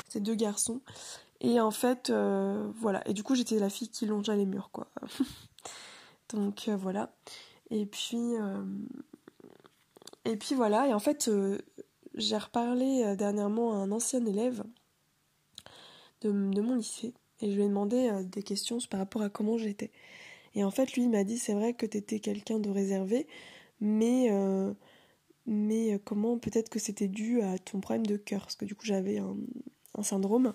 C'était 0.06 0.20
deux 0.20 0.36
garçons. 0.36 0.80
Et 1.40 1.60
en 1.60 1.72
fait, 1.72 2.10
voilà. 2.10 3.06
Et 3.08 3.14
du 3.14 3.24
coup, 3.24 3.34
j'étais 3.34 3.58
la 3.58 3.68
fille 3.68 3.88
qui 3.88 4.06
longeait 4.06 4.36
les 4.36 4.46
murs, 4.46 4.70
quoi. 4.70 4.88
Donc 6.32 6.68
euh, 6.68 6.76
voilà. 6.76 7.14
Et 7.70 7.86
puis, 7.86 8.36
euh, 8.36 8.64
et 10.24 10.36
puis 10.36 10.54
voilà. 10.54 10.88
Et 10.88 10.94
en 10.94 10.98
fait, 10.98 11.28
euh, 11.28 11.58
j'ai 12.14 12.36
reparlé 12.36 13.14
dernièrement 13.16 13.74
à 13.74 13.76
un 13.76 13.92
ancien 13.92 14.24
élève 14.24 14.64
de, 16.22 16.30
mon 16.30 16.74
lycée 16.74 17.14
et 17.40 17.50
je 17.50 17.56
lui 17.56 17.64
ai 17.64 17.68
demandé 17.68 18.10
des 18.24 18.42
questions 18.42 18.78
par 18.90 19.00
rapport 19.00 19.22
à 19.22 19.28
comment 19.28 19.58
j'étais. 19.58 19.90
Et 20.54 20.64
en 20.64 20.70
fait, 20.70 20.92
lui, 20.94 21.02
il 21.02 21.10
m'a 21.10 21.24
dit 21.24 21.38
c'est 21.38 21.54
vrai 21.54 21.74
que 21.74 21.86
tu 21.86 21.96
étais 21.96 22.18
quelqu'un 22.18 22.58
de 22.58 22.70
réservé, 22.70 23.28
mais, 23.80 24.28
mais 25.46 26.00
comment 26.04 26.38
peut-être 26.38 26.70
que 26.70 26.80
c'était 26.80 27.06
dû 27.06 27.40
à 27.42 27.58
ton 27.58 27.80
problème 27.80 28.06
de 28.06 28.16
cœur? 28.16 28.40
Parce 28.40 28.56
que 28.56 28.64
du 28.64 28.74
coup, 28.74 28.86
j'avais 28.86 29.18
un, 29.18 29.36
un 29.96 30.02
syndrome. 30.02 30.54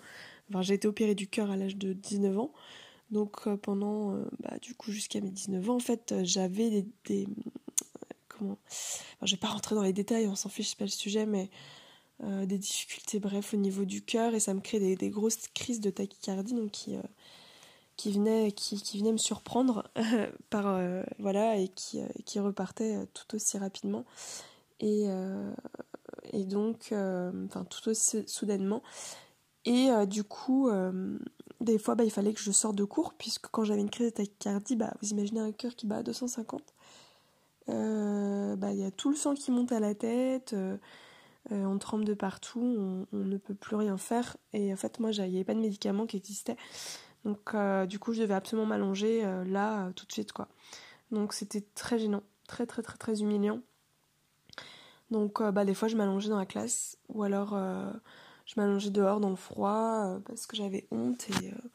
Enfin, 0.50 0.62
j'ai 0.62 0.74
été 0.74 0.88
opérée 0.88 1.16
du 1.16 1.28
cœur 1.28 1.52
à 1.52 1.56
l'âge 1.56 1.78
de 1.78 1.94
19 1.94 2.38
ans. 2.40 2.52
Donc 3.14 3.46
euh, 3.46 3.56
pendant, 3.56 4.16
euh, 4.16 4.26
bah, 4.40 4.58
du 4.60 4.74
coup, 4.74 4.92
jusqu'à 4.92 5.22
mes 5.22 5.30
19 5.30 5.70
ans, 5.70 5.76
en 5.76 5.80
fait, 5.80 6.12
euh, 6.12 6.22
j'avais 6.24 6.84
des, 7.06 7.28
comment 8.28 8.58
enfin, 9.14 9.26
je 9.26 9.36
vais 9.36 9.40
pas 9.40 9.50
rentrer 9.50 9.76
dans 9.76 9.84
les 9.84 9.94
détails, 9.94 10.28
on 10.28 10.36
s'en 10.36 10.50
fiche, 10.50 10.76
pas 10.76 10.86
le 10.86 10.90
sujet, 10.90 11.26
mais 11.26 11.50
des 12.46 12.58
difficultés, 12.58 13.20
bref, 13.20 13.54
au 13.54 13.58
niveau 13.58 13.84
du 13.84 14.02
cœur, 14.02 14.34
et 14.34 14.40
ça 14.40 14.54
me 14.54 14.62
crée 14.62 14.80
des, 14.96 15.10
grosses 15.10 15.50
crises 15.54 15.82
de 15.82 15.90
tachycardie, 15.90 16.54
donc 16.54 16.72
qui, 16.72 16.96
qui, 17.98 18.14
venaient, 18.14 18.54
qui, 18.54 18.82
qui 18.82 19.04
me 19.04 19.18
surprendre, 19.18 19.92
par, 20.50 20.80
voilà, 21.20 21.58
et 21.58 21.68
qui, 21.68 22.00
qui 22.26 22.40
repartaient 22.40 22.98
tout 23.14 23.36
aussi 23.36 23.58
rapidement. 23.58 24.06
Et, 24.80 25.08
et 26.32 26.46
donc, 26.46 26.94
enfin, 26.94 27.66
tout 27.66 27.90
aussi 27.90 28.24
soudainement. 28.26 28.84
Et 29.66 29.90
du 30.08 30.24
coup, 30.24 30.70
des 31.64 31.78
fois, 31.78 31.96
bah, 31.96 32.04
il 32.04 32.12
fallait 32.12 32.34
que 32.34 32.42
je 32.42 32.52
sorte 32.52 32.76
de 32.76 32.84
cours, 32.84 33.14
puisque 33.14 33.48
quand 33.48 33.64
j'avais 33.64 33.80
une 33.80 33.90
crise 33.90 34.08
de 34.08 34.12
tachycardie, 34.12 34.76
bah, 34.76 34.94
vous 35.02 35.10
imaginez 35.12 35.40
un 35.40 35.52
cœur 35.52 35.76
qui 35.76 35.88
bat 35.88 35.98
à 35.98 36.04
250. 36.04 36.62
Euh, 37.70 38.56
bah, 38.58 38.72
il 38.72 38.80
y 38.80 38.84
a 38.84 38.92
tout 38.92 39.10
le 39.10 39.16
sang 39.16 39.34
qui 39.34 39.50
monte 39.50 39.72
à 39.72 39.80
la 39.80 39.96
tête, 39.96 40.52
euh, 40.54 40.78
euh, 41.52 41.64
on 41.64 41.78
tremble 41.78 42.04
de 42.04 42.14
partout, 42.14 43.06
on, 43.12 43.18
ne 43.18 43.38
peut 43.38 43.54
plus 43.54 43.78
rien 43.78 43.98
faire. 43.98 44.36
Et 44.52 44.74
en 44.74 44.76
fait, 44.76 45.00
moi, 45.00 45.12
il 45.12 45.30
n'y 45.30 45.36
avait 45.36 45.46
pas 45.46 45.54
de 45.54 45.60
médicaments 45.60 46.06
qui 46.06 46.18
existaient. 46.18 46.58
Donc, 47.24 47.56
du 47.88 48.00
coup, 48.00 48.12
je 48.12 48.22
devais 48.22 48.34
absolument 48.34 48.68
m'allonger 48.68 49.22
là, 49.46 49.90
tout 49.96 50.06
de 50.06 50.12
suite, 50.12 50.34
quoi. 50.34 50.50
Donc, 51.12 51.32
c'était 51.32 51.64
très 51.74 51.98
gênant, 51.98 52.24
très, 52.48 52.66
très, 52.66 52.82
très, 52.82 52.98
très 52.98 53.22
humiliant. 53.22 53.62
Donc, 55.10 55.42
bah, 55.42 55.64
des 55.64 55.74
fois, 55.74 55.88
je 55.88 55.96
m'allongeais 55.96 56.30
dans 56.30 56.38
la 56.38 56.46
classe, 56.46 56.98
ou 57.08 57.24
alors 57.24 57.58
je 58.46 58.54
m'allongeais 58.58 58.90
dehors 58.90 59.20
dans 59.20 59.30
le 59.30 59.36
froid 59.36 60.06
euh, 60.06 60.20
parce 60.20 60.46
que 60.48 60.56
j'avais 60.56 60.88
honte 60.92 61.28
et, 61.30 61.48
euh, 61.48 61.70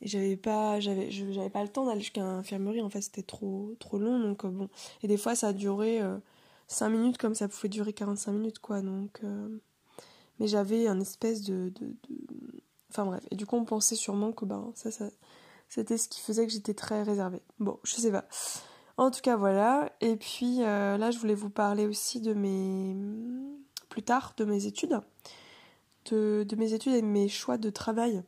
j'avais 0.00 0.36
pas 0.36 0.80
j'avais 0.80 1.10
j'avais 1.10 1.50
pas 1.50 1.62
le 1.62 1.68
temps 1.68 1.86
d'aller 1.86 2.00
jusqu'à 2.00 2.22
l'infirmerie 2.22 2.82
en 2.82 2.90
fait 2.90 3.02
c'était 3.02 3.22
trop 3.22 3.76
trop 3.78 3.98
long 3.98 4.18
donc 4.18 4.44
euh, 4.44 4.48
bon. 4.48 4.68
Et 5.02 5.08
des 5.08 5.16
fois 5.16 5.36
ça 5.36 5.48
a 5.48 5.52
duré 5.52 6.00
5 6.66 6.88
minutes 6.88 7.18
comme 7.18 7.34
ça 7.36 7.48
pouvait 7.48 7.68
durer 7.68 7.92
45 7.92 8.32
minutes 8.32 8.58
quoi 8.58 8.82
donc 8.82 9.22
mais 10.40 10.48
j'avais 10.48 10.88
un 10.88 10.98
espèce 10.98 11.42
de, 11.42 11.72
de, 11.78 11.94
enfin 12.90 13.04
bref. 13.04 13.22
Et 13.30 13.36
du 13.36 13.46
coup 13.46 13.56
on 13.56 13.64
pensait 13.64 13.94
sûrement 13.94 14.32
que 14.32 14.44
ben 14.44 14.72
ça 14.74 14.90
ça 14.90 15.08
c'était 15.68 15.96
ce 15.96 16.08
qui 16.08 16.20
faisait 16.20 16.46
que 16.46 16.52
j'étais 16.52 16.74
très 16.74 17.04
réservée. 17.04 17.42
Bon 17.60 17.78
je 17.84 17.94
sais 17.94 18.10
pas. 18.10 18.24
En 18.96 19.12
tout 19.12 19.20
cas 19.20 19.36
voilà. 19.36 19.92
Et 20.00 20.16
puis 20.16 20.56
là 20.58 21.12
je 21.12 21.18
voulais 21.18 21.36
vous 21.36 21.50
parler 21.50 21.86
aussi 21.86 22.20
de 22.20 22.34
mes 22.34 22.96
plus 23.88 24.02
tard 24.02 24.34
de 24.36 24.44
mes 24.44 24.66
études 24.66 25.00
de, 26.10 26.56
mes 26.56 26.72
études 26.72 26.94
et 26.94 27.02
mes 27.02 27.28
choix 27.28 27.58
de 27.58 27.70
travail, 27.70 28.22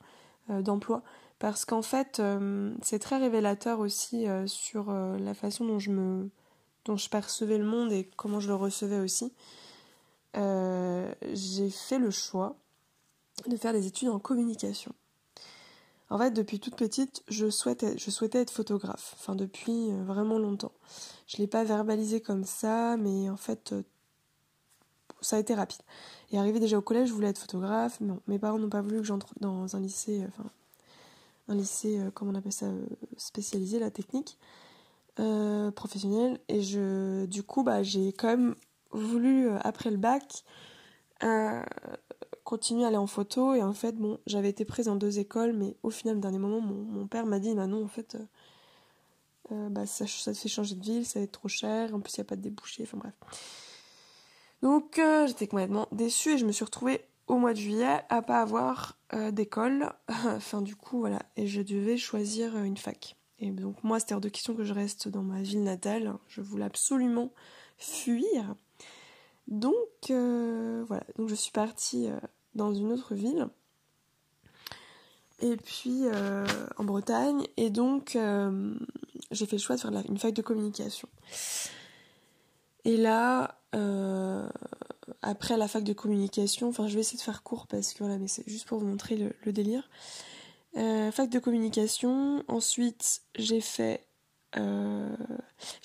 euh, 0.51 0.63
d'emploi. 0.63 1.03
Parce 1.39 1.65
qu'en 1.65 1.83
fait, 1.83 2.21
euh, 2.21 2.75
c'est 2.83 2.99
très 2.99 3.19
révélateur 3.19 3.81
aussi 3.81 4.29
euh, 4.29 4.47
sur 4.47 4.93
la 4.93 5.35
façon 5.35 5.65
dont 5.65 5.79
je 5.79 5.91
me 5.91 6.31
dont 6.85 6.97
je 6.97 7.09
percevais 7.09 7.57
le 7.57 7.65
monde 7.65 7.93
et 7.93 8.11
comment 8.17 8.41
je 8.41 8.49
le 8.49 8.55
recevais 8.55 8.99
aussi. 8.99 9.33
j'ai 10.35 11.71
fait 11.71 11.99
le 11.99 12.11
choix 12.11 12.57
de 13.47 13.57
faire 13.57 13.73
des 13.73 13.87
études 13.87 14.11
en 14.11 14.19
communication. 14.19 14.93
En 16.11 16.19
fait, 16.19 16.31
depuis 16.31 16.61
toute 16.61 16.77
petite, 16.77 17.23
je 17.29 17.49
souhaitais, 17.49 17.97
je 17.97 18.11
souhaitais 18.11 18.41
être 18.41 18.51
photographe. 18.51 19.15
Enfin, 19.19 19.35
depuis 19.35 19.91
vraiment 20.03 20.39
longtemps. 20.39 20.73
Je 21.27 21.39
ne 21.39 21.43
l'ai 21.43 21.47
pas 21.47 21.65
verbalisé 21.65 22.21
comme 22.21 22.45
ça, 22.45 22.99
mais 22.99 23.31
en 23.31 23.39
fait, 23.39 23.75
ça 25.25 25.37
a 25.37 25.39
été 25.39 25.55
rapide. 25.55 25.83
Et 26.33 26.39
arrivé 26.39 26.61
déjà 26.61 26.79
au 26.79 26.83
collège, 26.83 27.09
je 27.09 27.15
voulais 27.15 27.29
être 27.29 27.39
photographe. 27.39 27.99
mais 28.01 28.13
mes 28.27 28.39
parents 28.39 28.59
n'ont 28.59 28.69
pas 28.69 28.83
voulu 28.83 28.99
que 28.99 29.05
j'entre 29.05 29.35
dans 29.41 29.77
un 29.77 29.81
lycée, 29.81 30.23
euh, 30.23 30.29
enfin, 30.29 30.51
un 31.49 31.55
lycée, 31.55 32.01
euh, 32.01 32.11
comment 32.13 32.33
on 32.33 32.35
appelle 32.35 32.53
ça, 32.53 32.67
euh, 32.67 32.87
spécialisé, 33.17 33.79
la 33.79 33.91
technique, 33.91 34.39
professionnelle. 35.77 36.41
Et 36.49 36.61
je, 36.61 37.27
du 37.27 37.45
coup, 37.45 37.63
bah, 37.63 37.83
j'ai 37.83 38.09
quand 38.09 38.29
même 38.29 38.55
voulu, 38.91 39.49
après 39.63 39.91
le 39.91 39.97
bac, 39.97 40.45
continuer 42.43 42.85
à 42.85 42.89
aller 42.89 42.97
en 42.97 43.07
photo. 43.07 43.55
Et 43.55 43.63
en 43.63 43.73
fait, 43.73 43.93
bon, 43.97 44.19
j'avais 44.27 44.51
été 44.51 44.65
prise 44.65 44.89
en 44.89 44.97
deux 44.97 45.21
écoles, 45.21 45.53
mais 45.53 45.77
au 45.85 45.91
final, 45.91 46.17
au 46.17 46.21
dernier 46.21 46.39
moment, 46.39 46.61
mon, 46.61 47.07
père 47.07 47.27
m'a 47.27 47.39
dit, 47.39 47.55
bah 47.55 47.69
non, 47.69 47.85
en 47.85 47.89
fait, 47.89 48.17
bah, 49.51 49.87
ça, 49.87 50.07
ça, 50.09 50.33
te 50.33 50.39
fait 50.39 50.49
changer 50.49 50.75
de 50.75 50.83
ville, 50.83 51.07
ça 51.07 51.21
va 51.21 51.25
être 51.25 51.33
trop 51.33 51.49
cher, 51.49 51.95
en 51.95 52.01
plus, 52.01 52.17
il 52.17 52.21
n'y 52.21 52.23
a 52.23 52.29
pas 52.29 52.37
de 52.37 52.43
débouché, 52.43 52.83
enfin 52.83 52.99
bref. 52.99 53.15
Donc, 54.65 55.01
j'étais 55.27 55.47
complètement 55.47 55.87
déçue 55.93 56.33
et 56.33 56.39
je 56.39 56.45
me 56.45 56.51
suis 56.51 56.65
retrouvée 56.65 57.03
au 57.29 57.37
mois 57.37 57.53
de 57.53 57.59
juillet 57.59 58.01
à 58.09 58.23
pas 58.23 58.41
avoir 58.41 58.99
d'école. 59.31 59.93
enfin, 60.09 60.63
du 60.63 60.75
coup, 60.75 60.99
voilà, 60.99 61.21
et 61.37 61.47
je 61.47 61.63
devais 61.63 61.97
choisir 61.97 62.57
une 62.57 62.77
fac. 62.77 63.17
Et 63.39 63.51
donc 63.51 63.83
moi, 63.85 64.01
c'était 64.01 64.15
hors 64.15 64.21
de 64.21 64.29
question 64.29 64.55
que 64.55 64.65
je 64.65 64.73
reste 64.73 65.09
dans 65.09 65.23
ma 65.23 65.43
ville 65.43 65.63
natale. 65.63 66.15
Je 66.29 66.41
voulais 66.41 66.65
absolument 66.65 67.31
fuir. 67.79 68.55
Donc 69.49 69.75
euh, 70.11 70.85
voilà, 70.87 71.05
donc 71.19 71.29
je 71.29 71.35
suis 71.35 71.53
partie 71.53 72.09
euh, 72.09 72.19
dans 72.55 72.73
une 72.73 72.93
autre 72.93 73.15
ville. 73.15 73.49
Et 75.41 75.57
puis 75.57 76.03
euh, 76.05 76.47
en 76.79 76.85
Bretagne. 76.85 77.45
Et 77.57 77.71
donc 77.71 78.17
j'ai 79.31 79.47
fait 79.47 79.57
le 79.57 79.63
choix 79.63 79.77
de 79.77 79.81
faire 79.81 79.93
une 80.09 80.19
fac 80.19 80.33
de 80.33 80.43
communication. 80.43 81.09
Et 82.87 82.97
là, 82.97 83.61
après 85.23 85.57
la 85.57 85.69
fac 85.69 85.85
de 85.85 85.93
communication, 85.93 86.69
enfin 86.69 86.87
je 86.89 86.95
vais 86.95 87.01
essayer 87.01 87.19
de 87.19 87.23
faire 87.23 87.43
court 87.43 87.67
parce 87.67 87.93
que 87.93 87.99
voilà, 87.99 88.19
mais 88.19 88.29
c'est 88.29 88.49
juste 88.49 88.67
pour 88.67 88.79
vous 88.79 88.87
montrer 88.87 89.17
le 89.17 89.53
délire. 89.53 89.89
Euh, 90.77 91.13
fac 91.13 91.31
de 91.31 91.39
communication. 91.39 92.43
Ensuite, 92.49 93.23
j'ai 93.37 93.61
fait. 93.61 94.07
Euh, 94.57 95.17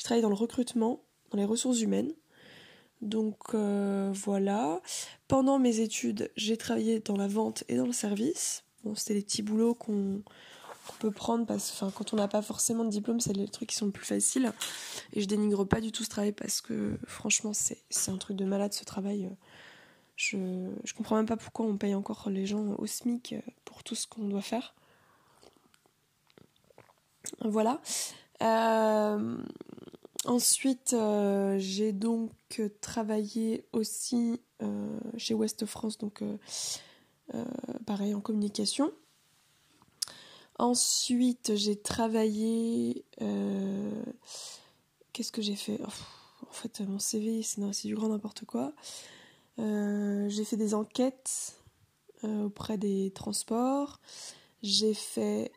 travaillé 0.04 0.22
dans 0.22 0.30
le 0.30 0.36
recrutement, 0.36 1.02
dans 1.32 1.38
les 1.38 1.46
ressources 1.46 1.82
humaines. 1.82 2.14
Donc 3.02 3.54
euh, 3.54 4.12
voilà. 4.14 4.82
Pendant 5.28 5.60
mes 5.60 5.80
études, 5.80 6.32
j'ai 6.36 6.58
travaillé 6.58 7.00
dans 7.00 7.18
la 7.18 7.28
vente 7.28 7.64
et 7.68 7.78
dans 7.78 7.86
le 7.86 7.94
service. 7.94 8.64
Bon, 8.84 8.96
c'était 8.96 9.16
des 9.16 9.22
petits 9.22 9.42
boulots 9.42 9.74
qu'on 9.74 10.24
peut 10.96 11.12
prendre 11.12 11.46
parce 11.46 11.72
que 11.72 11.86
quand 11.92 12.14
on 12.14 12.18
n'a 12.18 12.28
pas 12.28 12.42
forcément 12.42 12.84
de 12.84 12.90
diplôme, 12.90 13.20
c'est 13.20 13.34
les 13.34 13.48
trucs 13.48 13.70
qui 13.70 13.76
sont 13.76 13.92
plus 13.92 14.06
faciles. 14.06 14.52
Et 15.14 15.22
je 15.22 15.28
dénigre 15.28 15.66
pas 15.66 15.82
du 15.82 15.92
tout 15.92 16.04
ce 16.04 16.10
travail 16.10 16.32
parce 16.32 16.62
que 16.62 16.98
franchement, 17.06 17.52
c'est 17.54 18.12
un 18.12 18.18
truc 18.18 18.38
de 18.38 18.46
malade 18.46 18.74
ce 18.74 18.84
travail. 18.84 19.30
Je, 20.16 20.70
je 20.84 20.94
comprends 20.94 21.16
même 21.16 21.26
pas 21.26 21.38
pourquoi 21.38 21.66
on 21.66 21.78
paye 21.78 21.96
encore 21.96 22.30
les 22.30 22.46
gens 22.46 22.76
au 22.78 22.86
SMIC 22.86 23.36
pour 23.66 23.84
tout 23.84 23.96
ce 23.96 24.08
qu'on 24.08 24.28
doit 24.28 24.42
faire. 24.42 24.74
Voilà. 27.42 27.82
Euh, 28.42 29.38
ensuite, 30.26 30.94
euh, 30.94 31.58
j'ai 31.60 31.92
donc 31.92 32.32
travaillé 32.82 33.66
aussi 33.74 34.42
euh, 34.62 35.00
chez 35.18 35.34
Ouest 35.34 35.66
France, 35.66 35.98
donc 35.98 36.24
pareil 37.86 38.14
en 38.14 38.22
communication. 38.22 38.92
Ensuite, 40.60 41.56
j'ai 41.56 41.76
travaillé. 41.76 43.06
Qu'est-ce 45.14 45.32
que 45.32 45.42
j'ai 45.42 45.56
fait? 45.56 45.80
En 46.48 46.52
fait, 46.52 46.82
mon 46.82 47.00
CV, 47.00 47.42
c'est 47.44 47.88
du 47.88 47.96
grand 47.96 48.10
n'importe 48.10 48.46
quoi. 48.46 48.74
j'ai 49.58 50.46
fait 50.46 50.58
des 50.58 50.74
enquêtes 50.74 51.56
auprès 52.24 52.78
des 52.78 53.12
transports. 53.12 54.00
J'ai 54.62 54.94
fait 54.94 55.52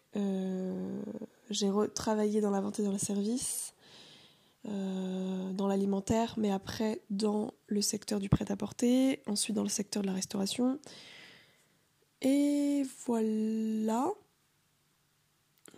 j'ai 1.52 1.70
retravaillé 1.70 2.40
dans 2.40 2.50
la 2.50 2.60
vente 2.60 2.80
et 2.80 2.82
dans 2.82 2.92
le 2.92 2.98
service, 2.98 3.74
euh, 4.68 5.52
dans 5.52 5.66
l'alimentaire, 5.66 6.34
mais 6.38 6.50
après 6.50 7.02
dans 7.10 7.52
le 7.66 7.82
secteur 7.82 8.18
du 8.20 8.28
prêt-à-porter, 8.28 9.22
ensuite 9.26 9.54
dans 9.54 9.62
le 9.62 9.68
secteur 9.68 10.02
de 10.02 10.08
la 10.08 10.14
restauration. 10.14 10.78
Et 12.22 12.84
voilà. 13.06 14.10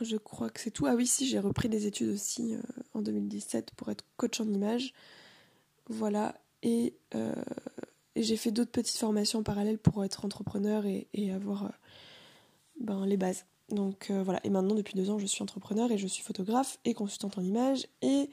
Je 0.00 0.16
crois 0.16 0.50
que 0.50 0.60
c'est 0.60 0.70
tout. 0.70 0.86
Ah 0.86 0.94
oui, 0.94 1.06
si, 1.06 1.26
j'ai 1.26 1.38
repris 1.38 1.68
des 1.68 1.86
études 1.86 2.10
aussi 2.10 2.54
euh, 2.54 2.60
en 2.94 3.02
2017 3.02 3.72
pour 3.76 3.90
être 3.90 4.04
coach 4.16 4.40
en 4.40 4.48
image. 4.52 4.92
Voilà. 5.88 6.34
Et, 6.62 6.94
euh, 7.14 7.34
j'ai 8.16 8.36
fait 8.36 8.50
d'autres 8.50 8.70
petites 8.70 8.96
formations 8.96 9.40
en 9.40 9.42
parallèle 9.42 9.78
pour 9.78 10.04
être 10.04 10.24
entrepreneur 10.24 10.84
et, 10.86 11.32
avoir 11.32 11.72
ben, 12.80 13.06
les 13.06 13.16
bases. 13.16 13.44
Donc 13.70 14.10
euh, 14.10 14.22
voilà, 14.22 14.40
et 14.44 14.50
maintenant 14.50 14.74
depuis 14.74 14.94
deux 14.94 15.10
ans 15.10 15.18
je 15.18 15.26
suis 15.26 15.42
entrepreneur 15.42 15.90
et 15.90 15.96
je 15.96 16.06
suis 16.06 16.22
photographe 16.22 16.78
et 16.84 16.92
consultante 16.92 17.38
en 17.38 17.42
images 17.42 17.86
et 18.02 18.28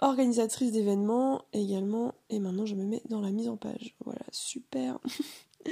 organisatrice 0.00 0.70
d'événements 0.70 1.46
également 1.54 2.14
et 2.28 2.38
maintenant 2.40 2.66
je 2.66 2.74
me 2.74 2.84
mets 2.84 3.02
dans 3.08 3.22
la 3.22 3.30
mise 3.30 3.48
en 3.48 3.56
page. 3.56 3.94
Voilà, 4.04 4.20
super. 4.32 4.98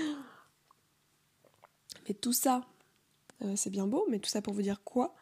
mais 2.08 2.14
tout 2.14 2.32
ça, 2.32 2.64
euh, 3.42 3.54
c'est 3.56 3.70
bien 3.70 3.86
beau, 3.86 4.06
mais 4.10 4.18
tout 4.18 4.30
ça 4.30 4.42
pour 4.42 4.54
vous 4.54 4.62
dire 4.62 4.82
quoi? 4.84 5.14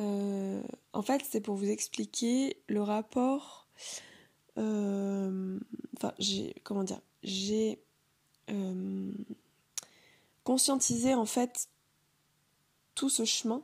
Euh, 0.00 0.62
En 0.92 1.02
fait 1.02 1.22
c'est 1.28 1.40
pour 1.40 1.56
vous 1.56 1.68
expliquer 1.68 2.62
le 2.68 2.82
rapport... 2.82 3.66
Enfin 4.56 6.14
j'ai... 6.18 6.54
Comment 6.64 6.84
dire 6.84 7.00
J'ai 7.22 7.80
conscientisé 10.44 11.14
en 11.14 11.26
fait 11.26 11.68
tout 12.94 13.08
ce 13.08 13.24
chemin, 13.24 13.62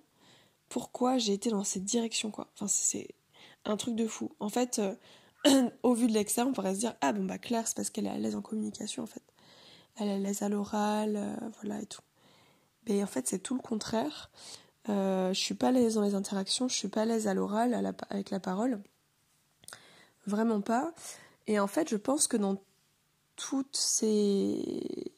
pourquoi 0.69 1.19
j'ai 1.19 1.33
été 1.33 1.51
dans 1.51 1.65
cette 1.65 1.85
direction, 1.85 2.31
quoi. 2.31 2.49
Enfin, 2.55 2.69
c'est 2.69 3.09
un 3.65 3.77
truc 3.77 3.97
de 3.97 4.07
fou. 4.07 4.31
En 4.39 4.49
fait, 4.49 4.79
euh, 4.79 5.71
au 5.83 5.95
vu 5.95 6.07
de 6.07 6.13
l'extérieur, 6.13 6.51
on 6.51 6.53
pourrait 6.53 6.75
se 6.75 6.81
dire, 6.81 6.95
ah 7.01 7.13
bon, 7.13 7.25
bah 7.25 7.39
Claire, 7.39 7.67
c'est 7.67 7.75
parce 7.75 7.91
qu'elle 7.91 8.07
est 8.07 8.11
à 8.11 8.19
l'aise 8.19 8.37
en 8.37 8.43
communication, 8.43 9.03
en 9.03 9.07
fait. 9.07 9.23
Elle 9.97 10.09
est 10.09 10.13
à 10.13 10.19
l'aise 10.19 10.43
à 10.43 10.49
l'oral, 10.49 11.17
euh, 11.17 11.35
voilà, 11.61 11.81
et 11.81 11.87
tout. 11.87 12.03
Mais 12.88 13.03
en 13.03 13.07
fait, 13.07 13.27
c'est 13.29 13.38
tout 13.38 13.55
le 13.55 13.61
contraire. 13.61 14.31
Euh, 14.88 15.33
je 15.33 15.40
suis 15.40 15.55
pas 15.55 15.68
à 15.68 15.73
l'aise 15.73 15.94
dans 15.94 16.03
les 16.03 16.14
interactions, 16.14 16.68
je 16.68 16.75
suis 16.75 16.88
pas 16.88 17.03
à 17.03 17.05
l'aise 17.07 17.27
à 17.27 17.35
l'oral, 17.35 17.94
avec 18.11 18.31
la 18.31 18.40
parole. 18.40 18.83
Vraiment 20.27 20.61
pas. 20.61 20.92
Et 21.47 21.59
en 21.59 21.66
fait, 21.66 21.88
je 21.88 21.97
pense 21.97 22.27
que 22.27 22.37
dans 22.37 22.61
toutes 23.37 23.77
ces 23.77 25.12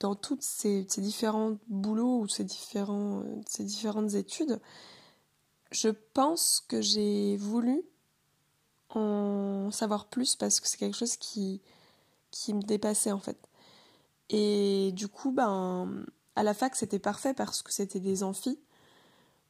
dans 0.00 0.14
toutes 0.14 0.42
ces, 0.42 0.82
différents 0.96 1.58
boulots 1.68 2.20
ou 2.20 2.28
ces, 2.28 2.42
différents, 2.42 3.22
ces 3.46 3.64
différentes 3.64 4.14
études, 4.14 4.58
je 5.70 5.90
pense 5.90 6.64
que 6.66 6.80
j'ai 6.80 7.36
voulu 7.36 7.82
en 8.88 9.70
savoir 9.70 10.06
plus 10.06 10.36
parce 10.36 10.58
que 10.58 10.68
c'est 10.68 10.78
quelque 10.78 10.96
chose 10.96 11.16
qui, 11.16 11.60
qui 12.30 12.54
me 12.54 12.62
dépassait 12.62 13.12
en 13.12 13.20
fait. 13.20 13.38
Et 14.30 14.92
du 14.94 15.06
coup, 15.08 15.32
ben, 15.32 16.06
à 16.36 16.42
la 16.42 16.54
fac, 16.54 16.74
c'était 16.76 16.98
parfait 16.98 17.34
parce 17.34 17.62
que 17.62 17.72
c'était 17.72 18.00
des 18.00 18.22
amphis. 18.22 18.58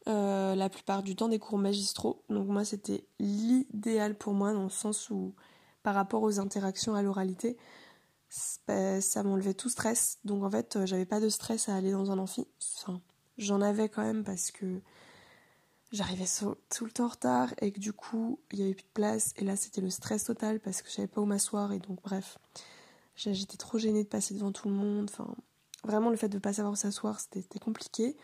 Euh, 0.09 0.55
la 0.55 0.71
plupart 0.71 1.03
du 1.03 1.15
temps 1.15 1.29
des 1.29 1.39
cours 1.39 1.59
magistraux. 1.59 2.25
Donc 2.31 2.49
moi, 2.49 2.65
c'était 2.65 3.07
l'idéal 3.19 4.17
pour 4.17 4.33
moi 4.33 4.53
dans 4.53 4.65
le 4.65 4.71
sens 4.71 5.11
où, 5.11 5.35
par 5.83 5.95
rapport 5.95 6.23
aux 6.23 6.41
interactions 6.41 6.95
à 6.95 7.03
l'oralité, 7.03 7.59
ça 8.31 9.23
m'enlevait 9.23 9.55
tout 9.55 9.69
stress. 9.69 10.19
Donc 10.25 10.43
en 10.43 10.51
fait, 10.51 10.77
euh, 10.77 10.87
j'avais 10.87 11.05
pas 11.05 11.21
de 11.21 11.29
stress 11.29 11.69
à 11.69 11.77
aller 11.77 11.93
dans 11.93 12.11
un 12.11 12.19
amphi. 12.19 12.47
Enfin, 12.79 13.03
j'en 13.37 13.61
avais 13.61 13.89
quand 13.89 14.03
même 14.03 14.25
parce 14.25 14.51
que 14.51 14.81
j'arrivais 15.93 16.27
tout 16.71 16.85
le 16.85 16.91
temps 16.91 17.05
en 17.05 17.09
retard 17.09 17.53
et 17.61 17.71
que 17.71 17.81
du 17.81 17.93
coup, 17.93 18.41
il 18.53 18.61
y 18.61 18.63
avait 18.63 18.75
plus 18.75 18.85
de 18.85 18.95
place. 18.95 19.35
Et 19.37 19.45
là, 19.45 19.55
c'était 19.57 19.83
le 19.83 19.91
stress 19.91 20.25
total 20.25 20.61
parce 20.61 20.81
que 20.81 20.89
je 20.89 20.95
savais 20.95 21.09
pas 21.09 21.21
où 21.21 21.27
m'asseoir. 21.27 21.73
Et 21.73 21.79
donc, 21.79 22.01
bref, 22.03 22.39
j'étais 23.17 23.59
trop 23.59 23.77
gênée 23.77 24.05
de 24.05 24.09
passer 24.09 24.33
devant 24.33 24.53
tout 24.53 24.69
le 24.69 24.75
monde. 24.75 25.11
Vraiment, 25.85 26.11
le 26.11 26.17
fait 26.17 26.29
de 26.29 26.39
pas 26.39 26.53
savoir 26.53 26.77
s'asseoir, 26.77 27.21
c'était 27.21 27.59
compliqué. 27.59 28.17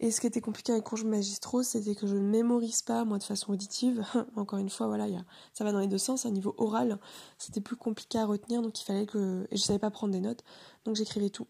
Et 0.00 0.10
ce 0.10 0.20
qui 0.20 0.26
était 0.26 0.40
compliqué 0.40 0.72
avec 0.72 0.84
cours 0.84 1.04
magistraux, 1.04 1.62
c'était 1.62 1.94
que 1.94 2.06
je 2.06 2.16
ne 2.16 2.28
mémorise 2.28 2.82
pas, 2.82 3.04
moi, 3.04 3.18
de 3.18 3.22
façon 3.22 3.52
auditive. 3.52 4.04
Encore 4.36 4.58
une 4.58 4.70
fois, 4.70 4.86
voilà, 4.86 5.06
ça 5.52 5.64
va 5.64 5.72
dans 5.72 5.78
les 5.78 5.86
deux 5.86 5.98
sens. 5.98 6.26
À 6.26 6.30
niveau 6.30 6.54
oral, 6.58 6.98
c'était 7.38 7.60
plus 7.60 7.76
compliqué 7.76 8.18
à 8.18 8.26
retenir, 8.26 8.60
donc 8.60 8.80
il 8.80 8.84
fallait 8.84 9.06
que... 9.06 9.46
Et 9.50 9.56
je 9.56 9.62
savais 9.62 9.78
pas 9.78 9.90
prendre 9.90 10.12
des 10.12 10.20
notes, 10.20 10.42
donc 10.84 10.96
j'écrivais 10.96 11.30
tout. 11.30 11.46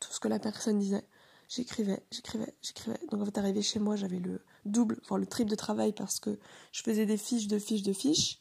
Tout 0.00 0.12
ce 0.12 0.20
que 0.20 0.28
la 0.28 0.38
personne 0.38 0.78
disait. 0.78 1.04
J'écrivais, 1.48 2.02
j'écrivais, 2.12 2.54
j'écrivais. 2.62 3.00
Donc 3.10 3.20
en 3.20 3.24
fait, 3.24 3.62
chez 3.62 3.80
moi, 3.80 3.96
j'avais 3.96 4.20
le 4.20 4.40
double, 4.64 5.00
voire 5.08 5.18
le 5.18 5.26
triple 5.26 5.50
de 5.50 5.56
travail 5.56 5.92
parce 5.92 6.20
que 6.20 6.38
je 6.70 6.82
faisais 6.82 7.06
des 7.06 7.16
fiches 7.16 7.48
de 7.48 7.58
fiches 7.58 7.82
de 7.82 7.92
fiches. 7.92 8.38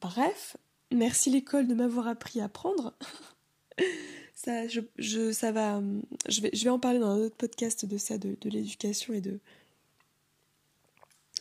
Bref, 0.00 0.58
merci 0.92 1.30
l'école 1.30 1.66
de 1.66 1.74
m'avoir 1.74 2.06
appris 2.06 2.42
à 2.42 2.48
prendre. 2.50 2.94
ça, 4.38 4.68
je, 4.68 5.32
ça 5.32 5.50
va, 5.50 5.82
je 6.28 6.40
vais, 6.40 6.50
je 6.52 6.62
vais 6.62 6.70
en 6.70 6.78
parler 6.78 7.00
dans 7.00 7.08
un 7.08 7.18
autre 7.18 7.34
podcast 7.34 7.84
de 7.84 7.98
ça, 7.98 8.18
de, 8.18 8.36
l'éducation 8.44 9.12
et 9.12 9.20
de, 9.20 9.40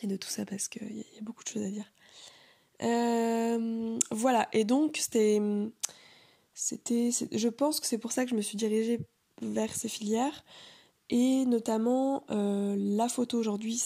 et 0.02 0.08
de 0.08 0.18
tout 0.18 0.30
ça 0.30 0.46
parce 0.46 0.68
qu'il 0.68 0.98
y, 0.98 1.02
a 1.02 1.22
beaucoup 1.22 1.44
de 1.44 1.50
choses 1.50 1.64
à 1.64 1.70
dire. 1.70 1.86
Euh, 2.82 4.00
voilà, 4.10 4.50
et 4.52 4.64
donc 4.64 4.98
c'était, 4.98 5.40
c'était, 6.56 7.12
je 7.32 7.50
pense 7.50 7.80
que 7.80 7.86
c'est 7.86 8.00
pour 8.00 8.12
ça 8.12 8.24
que 8.24 8.32
je 8.32 8.36
me 8.36 8.42
suis 8.42 8.58
dirigée 8.58 9.00
vers 9.44 9.76
ces 9.76 9.90
filières 9.90 10.44
et 11.12 11.46
notamment 11.46 12.26
euh, 12.32 12.76
la 12.80 13.10
photo 13.10 13.38
aujourd'hui. 13.38 13.84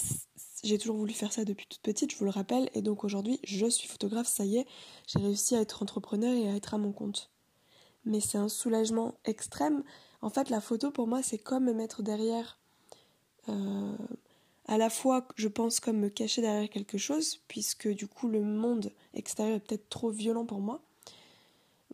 j'ai 0.64 0.78
toujours 0.78 0.96
voulu 0.96 1.12
faire 1.12 1.34
ça 1.34 1.44
depuis 1.44 1.66
toute 1.66 1.82
petite, 1.82 2.12
je 2.12 2.16
vous 2.16 2.24
le 2.24 2.30
rappelle, 2.30 2.70
et 2.72 2.80
donc 2.80 3.04
aujourd'hui, 3.04 3.40
je 3.44 3.66
suis 3.66 3.88
photographe, 3.88 4.26
ça 4.26 4.46
y 4.46 4.56
est, 4.56 4.66
j'ai 5.06 5.18
réussi 5.18 5.54
à 5.54 5.60
être 5.60 5.82
entrepreneur 5.82 6.34
et 6.34 6.48
à 6.48 6.56
être 6.56 6.72
à 6.72 6.78
mon 6.78 6.92
compte. 6.92 7.31
Mais 8.04 8.20
c'est 8.20 8.38
un 8.38 8.48
soulagement 8.48 9.14
extrême. 9.24 9.82
En 10.20 10.30
fait, 10.30 10.50
la 10.50 10.60
photo, 10.60 10.90
pour 10.90 11.06
moi, 11.06 11.22
c'est 11.22 11.38
comme 11.38 11.64
me 11.64 11.72
mettre 11.72 12.02
derrière, 12.02 12.58
euh, 13.48 13.96
à 14.66 14.78
la 14.78 14.90
fois, 14.90 15.26
je 15.36 15.48
pense, 15.48 15.80
comme 15.80 15.98
me 15.98 16.08
cacher 16.08 16.42
derrière 16.42 16.68
quelque 16.70 16.98
chose, 16.98 17.40
puisque 17.48 17.88
du 17.88 18.06
coup, 18.06 18.28
le 18.28 18.42
monde 18.42 18.92
extérieur 19.14 19.56
est 19.56 19.60
peut-être 19.60 19.88
trop 19.88 20.10
violent 20.10 20.46
pour 20.46 20.60
moi. 20.60 20.82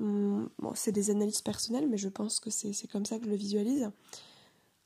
Hum, 0.01 0.49
bon, 0.59 0.73
c'est 0.75 0.93
des 0.93 1.11
analyses 1.11 1.43
personnelles, 1.43 1.89
mais 1.89 1.99
je 1.99 2.09
pense 2.09 2.41
que 2.41 2.51
c'est 2.51 2.87
comme 2.91 3.07
ça 3.07 3.19
que 3.19 3.25
je 3.25 3.31
le 3.31 3.37
visualise. 3.37 3.91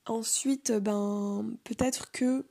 Ensuite, 0.06 0.72
ben, 0.72 1.56
peut-être 1.64 2.10
que 2.12 2.44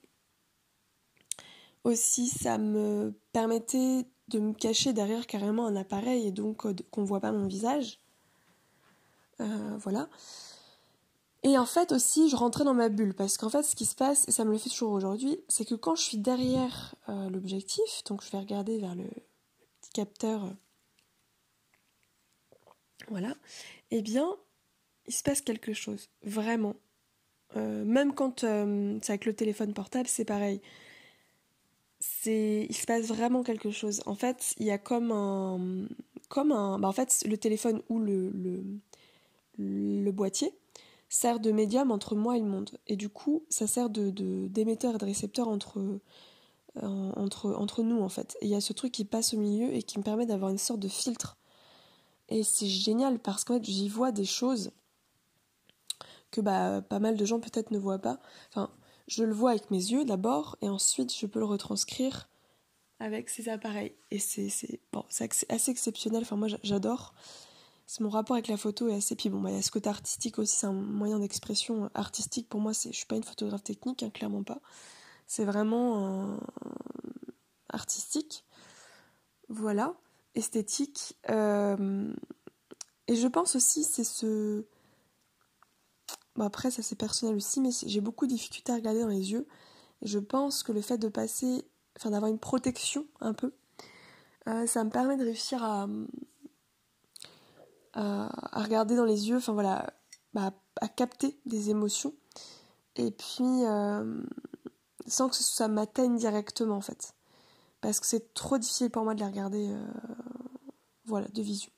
aussi 1.83 2.27
ça 2.27 2.57
me 2.57 3.13
permettait 3.33 4.05
de 4.27 4.39
me 4.39 4.53
cacher 4.53 4.93
derrière 4.93 5.27
carrément 5.27 5.65
un 5.65 5.75
appareil 5.75 6.27
et 6.27 6.31
donc 6.31 6.65
euh, 6.65 6.75
qu'on 6.91 7.01
ne 7.01 7.05
voit 7.07 7.19
pas 7.19 7.31
mon 7.31 7.47
visage. 7.47 7.99
Euh, 9.41 9.77
voilà. 9.77 10.09
Et 11.43 11.57
en 11.57 11.65
fait 11.65 11.91
aussi, 11.91 12.29
je 12.29 12.35
rentrais 12.35 12.63
dans 12.63 12.73
ma 12.73 12.89
bulle 12.89 13.13
parce 13.13 13.37
qu'en 13.37 13.49
fait, 13.49 13.63
ce 13.63 13.75
qui 13.75 13.85
se 13.85 13.95
passe, 13.95 14.27
et 14.27 14.31
ça 14.31 14.45
me 14.45 14.51
le 14.51 14.57
fait 14.57 14.69
toujours 14.69 14.91
aujourd'hui, 14.91 15.39
c'est 15.47 15.65
que 15.65 15.75
quand 15.75 15.95
je 15.95 16.03
suis 16.03 16.17
derrière 16.17 16.95
euh, 17.09 17.29
l'objectif, 17.29 18.03
donc 18.05 18.23
je 18.23 18.29
vais 18.31 18.37
regarder 18.37 18.77
vers 18.77 18.95
le, 18.95 19.05
petit 19.81 19.91
capteur, 19.93 20.53
voilà, 23.09 23.35
eh 23.89 24.03
bien, 24.03 24.35
il 25.07 25.13
se 25.13 25.23
passe 25.23 25.41
quelque 25.41 25.73
chose, 25.73 26.09
vraiment. 26.23 26.75
même 27.55 28.13
quand 28.13 28.41
c'est 28.41 29.09
avec 29.09 29.25
le 29.25 29.33
téléphone 29.33 29.73
portable, 29.73 30.07
c'est 30.07 30.25
pareil 30.25 30.61
il 32.25 32.75
se 32.75 32.85
passe 32.85 33.05
vraiment 33.07 33.43
quelque 33.43 33.71
chose. 33.71 34.01
En 34.05 34.15
fait, 34.15 34.53
il 34.57 34.65
y 34.65 34.71
a 34.71 34.77
comme 34.77 35.11
un 35.11 35.87
comme 36.29 36.51
un 36.51 36.79
bah 36.79 36.87
en 36.87 36.93
fait 36.93 37.23
le 37.27 37.37
téléphone 37.37 37.81
ou 37.89 37.99
le 37.99 38.63
le 39.57 40.11
boîtier 40.11 40.53
sert 41.09 41.39
de 41.39 41.51
médium 41.51 41.91
entre 41.91 42.15
moi 42.15 42.37
et 42.37 42.39
le 42.39 42.45
monde 42.45 42.71
et 42.87 42.95
du 42.95 43.09
coup, 43.09 43.43
ça 43.49 43.67
sert 43.67 43.89
de 43.89 44.09
d'émetteur 44.47 44.95
et 44.95 44.97
de 44.97 45.05
récepteur 45.05 45.47
entre 45.47 45.99
euh, 46.77 47.11
entre 47.17 47.53
entre 47.53 47.83
nous 47.83 47.99
en 48.01 48.09
fait. 48.09 48.37
Et 48.41 48.45
il 48.45 48.51
y 48.51 48.55
a 48.55 48.61
ce 48.61 48.73
truc 48.73 48.91
qui 48.93 49.03
passe 49.05 49.33
au 49.33 49.37
milieu 49.37 49.73
et 49.73 49.83
qui 49.83 49.99
me 49.99 50.03
permet 50.03 50.25
d'avoir 50.25 50.51
une 50.51 50.57
sorte 50.57 50.79
de 50.79 50.87
filtre. 50.87 51.37
Et 52.29 52.43
c'est 52.43 52.67
génial 52.67 53.19
parce 53.19 53.43
qu'en 53.43 53.55
fait, 53.55 53.65
j'y 53.65 53.89
vois 53.89 54.13
des 54.13 54.23
choses 54.23 54.71
que 56.31 56.39
bah 56.39 56.81
pas 56.81 56.99
mal 56.99 57.17
de 57.17 57.25
gens 57.25 57.41
peut-être 57.41 57.71
ne 57.71 57.77
voient 57.77 57.99
pas. 57.99 58.19
Enfin, 58.49 58.71
je 59.07 59.25
le 59.25 59.33
vois 59.33 59.51
avec 59.51 59.69
mes 59.69 59.91
yeux 59.91 60.05
d'abord 60.05 60.55
et 60.61 60.69
ensuite 60.69 61.13
je 61.13 61.25
peux 61.25 61.39
le 61.39 61.45
retranscrire 61.45 62.29
avec 63.01 63.29
ces 63.29 63.49
appareils. 63.49 63.93
Et 64.11 64.19
c'est 64.19 64.79
bon, 64.93 65.03
assez 65.49 65.71
exceptionnel, 65.71 66.21
enfin 66.21 66.37
moi 66.37 66.47
j'adore. 66.63 67.13
Mon 67.99 68.09
rapport 68.09 68.35
avec 68.35 68.47
la 68.47 68.57
photo 68.57 68.87
est 68.87 68.95
assez... 68.95 69.15
Puis 69.15 69.29
bon, 69.29 69.41
bah, 69.41 69.49
il 69.49 69.55
y 69.55 69.59
a 69.59 69.61
ce 69.61 69.71
côté 69.71 69.89
artistique 69.89 70.39
aussi, 70.39 70.55
c'est 70.55 70.67
un 70.67 70.73
moyen 70.73 71.19
d'expression 71.19 71.89
artistique. 71.93 72.47
Pour 72.47 72.61
moi, 72.61 72.71
je 72.73 72.91
suis 72.91 73.05
pas 73.05 73.15
une 73.15 73.23
photographe 73.23 73.63
technique, 73.63 74.03
hein, 74.03 74.09
clairement 74.09 74.43
pas. 74.43 74.59
C'est 75.27 75.45
vraiment 75.45 76.37
artistique. 77.69 78.45
Voilà, 79.49 79.93
esthétique. 80.35 81.17
Euh, 81.29 82.13
et 83.07 83.15
je 83.15 83.27
pense 83.27 83.55
aussi, 83.55 83.83
c'est 83.83 84.05
ce 84.05 84.63
après, 86.39 86.71
ça 86.71 86.81
c'est 86.81 86.95
personnel 86.95 87.35
aussi, 87.35 87.59
mais 87.59 87.69
j'ai 87.85 88.01
beaucoup 88.01 88.25
de 88.25 88.31
difficultés 88.31 88.71
à 88.71 88.75
regarder 88.75 89.01
dans 89.01 89.07
les 89.07 89.31
yeux. 89.31 89.45
Et 90.01 90.07
je 90.07 90.19
pense 90.19 90.63
que 90.63 90.71
le 90.71 90.81
fait 90.81 90.97
de 90.97 91.09
passer, 91.09 91.63
enfin 91.97 92.11
d'avoir 92.11 92.31
une 92.31 92.39
protection 92.39 93.05
un 93.19 93.33
peu, 93.33 93.53
euh, 94.47 94.65
ça 94.65 94.83
me 94.83 94.89
permet 94.89 95.17
de 95.17 95.25
réussir 95.25 95.63
à, 95.63 95.87
à, 97.93 98.29
regarder 98.53 98.95
dans 98.95 99.05
les 99.05 99.29
yeux, 99.29 99.37
enfin 99.37 99.53
voilà, 99.53 99.93
à 100.35 100.87
capter 100.87 101.39
des 101.45 101.69
émotions. 101.69 102.13
Et 102.95 103.11
puis, 103.11 103.65
euh, 103.65 104.21
sans 105.07 105.29
que 105.29 105.35
ça 105.35 105.67
m'atteigne 105.67 106.17
directement 106.17 106.75
en 106.75 106.81
fait. 106.81 107.13
Parce 107.79 107.99
que 107.99 108.05
c'est 108.05 108.33
trop 108.33 108.57
difficile 108.57 108.89
pour 108.91 109.03
moi 109.03 109.13
de 109.13 109.19
les 109.19 109.25
regarder, 109.25 109.69
euh, 109.71 109.85
voilà, 111.05 111.27
de 111.29 111.41
visu. 111.41 111.69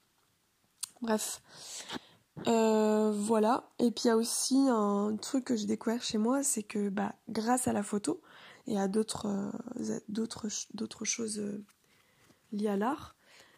Bref. 1.01 1.41
Euh, 2.47 3.11
voilà. 3.11 3.69
Et 3.79 3.91
puis 3.91 4.05
il 4.05 4.07
y 4.07 4.11
a 4.11 4.17
aussi 4.17 4.57
un 4.69 5.15
truc 5.21 5.45
que 5.45 5.55
j'ai 5.55 5.67
découvert 5.67 6.01
chez 6.01 6.17
moi, 6.17 6.43
c'est 6.43 6.63
que 6.63 6.89
bah, 6.89 7.13
grâce 7.29 7.67
à 7.67 7.73
la 7.73 7.83
photo 7.83 8.21
et 8.65 8.79
à 8.79 8.87
d'autres 8.87 9.51
d'autres 10.09 11.05
choses 11.05 11.41
liées 12.51 12.69
à 12.69 12.77
l'art, 12.77 13.15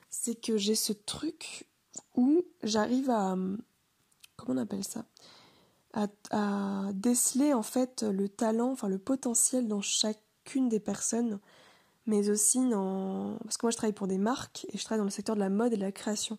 c'est 0.09 0.35
que 0.35 0.57
j'ai 0.57 0.75
ce 0.75 0.93
truc 0.93 1.67
où 2.15 2.43
j'arrive 2.63 3.09
à 3.09 3.35
comment 4.35 4.59
on 4.59 4.63
appelle 4.63 4.83
ça? 4.83 5.05
À, 5.93 6.91
déceler 6.93 7.53
en 7.53 7.63
fait 7.63 8.03
le 8.03 8.27
talent, 8.27 8.71
enfin 8.71 8.89
le 8.89 8.97
potentiel 8.97 9.67
dans 9.69 9.81
chacune 9.81 10.67
des 10.67 10.81
personnes, 10.81 11.39
mais 12.05 12.29
aussi 12.29 12.67
dans 12.69 13.37
parce 13.43 13.57
que 13.57 13.65
moi 13.65 13.71
je 13.71 13.77
travaille 13.77 13.93
pour 13.93 14.07
des 14.07 14.17
marques 14.17 14.67
et 14.73 14.77
je 14.77 14.83
travaille 14.83 14.99
dans 14.99 15.05
le 15.05 15.09
secteur 15.09 15.35
de 15.35 15.39
la 15.39 15.49
mode 15.49 15.73
et 15.73 15.77
de 15.77 15.81
la 15.81 15.93
création. 15.93 16.37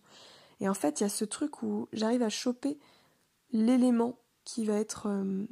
Et 0.60 0.68
en 0.68 0.74
fait, 0.74 1.00
il 1.00 1.04
y 1.04 1.06
a 1.06 1.10
ce 1.10 1.24
truc 1.24 1.62
où 1.62 1.88
j'arrive 1.92 2.22
à 2.22 2.28
choper 2.28 2.78
l'élément 3.50 4.18
qui 4.44 4.64
va 4.64 4.74
être 4.74 5.06
euh, 5.08 5.46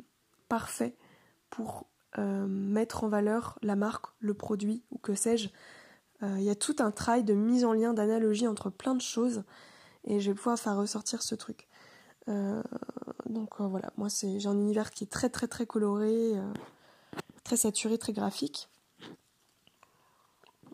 parfait 0.48 0.96
pour 1.50 1.86
euh, 2.18 2.46
mettre 2.46 3.04
en 3.04 3.08
valeur 3.08 3.58
la 3.62 3.76
marque, 3.76 4.06
le 4.20 4.34
produit 4.34 4.82
ou 4.90 4.98
que 4.98 5.14
sais-je. 5.14 5.48
Euh, 6.22 6.36
il 6.38 6.44
y 6.44 6.50
a 6.50 6.54
tout 6.54 6.76
un 6.78 6.90
travail 6.90 7.24
de 7.24 7.34
mise 7.34 7.64
en 7.64 7.72
lien, 7.72 7.92
d'analogie 7.92 8.46
entre 8.46 8.70
plein 8.70 8.94
de 8.94 9.00
choses 9.00 9.42
et 10.04 10.20
je 10.20 10.30
vais 10.30 10.34
pouvoir 10.34 10.58
faire 10.58 10.76
ressortir 10.76 11.22
ce 11.22 11.34
truc. 11.34 11.68
donc 13.26 13.60
voilà, 13.60 13.92
moi 13.96 14.08
j'ai 14.08 14.46
un 14.46 14.54
univers 14.54 14.90
qui 14.90 15.04
est 15.04 15.10
très 15.10 15.28
très 15.30 15.48
très 15.48 15.66
coloré, 15.66 16.32
très 17.44 17.56
saturé, 17.56 17.98
très 17.98 18.12
graphique. 18.12 18.68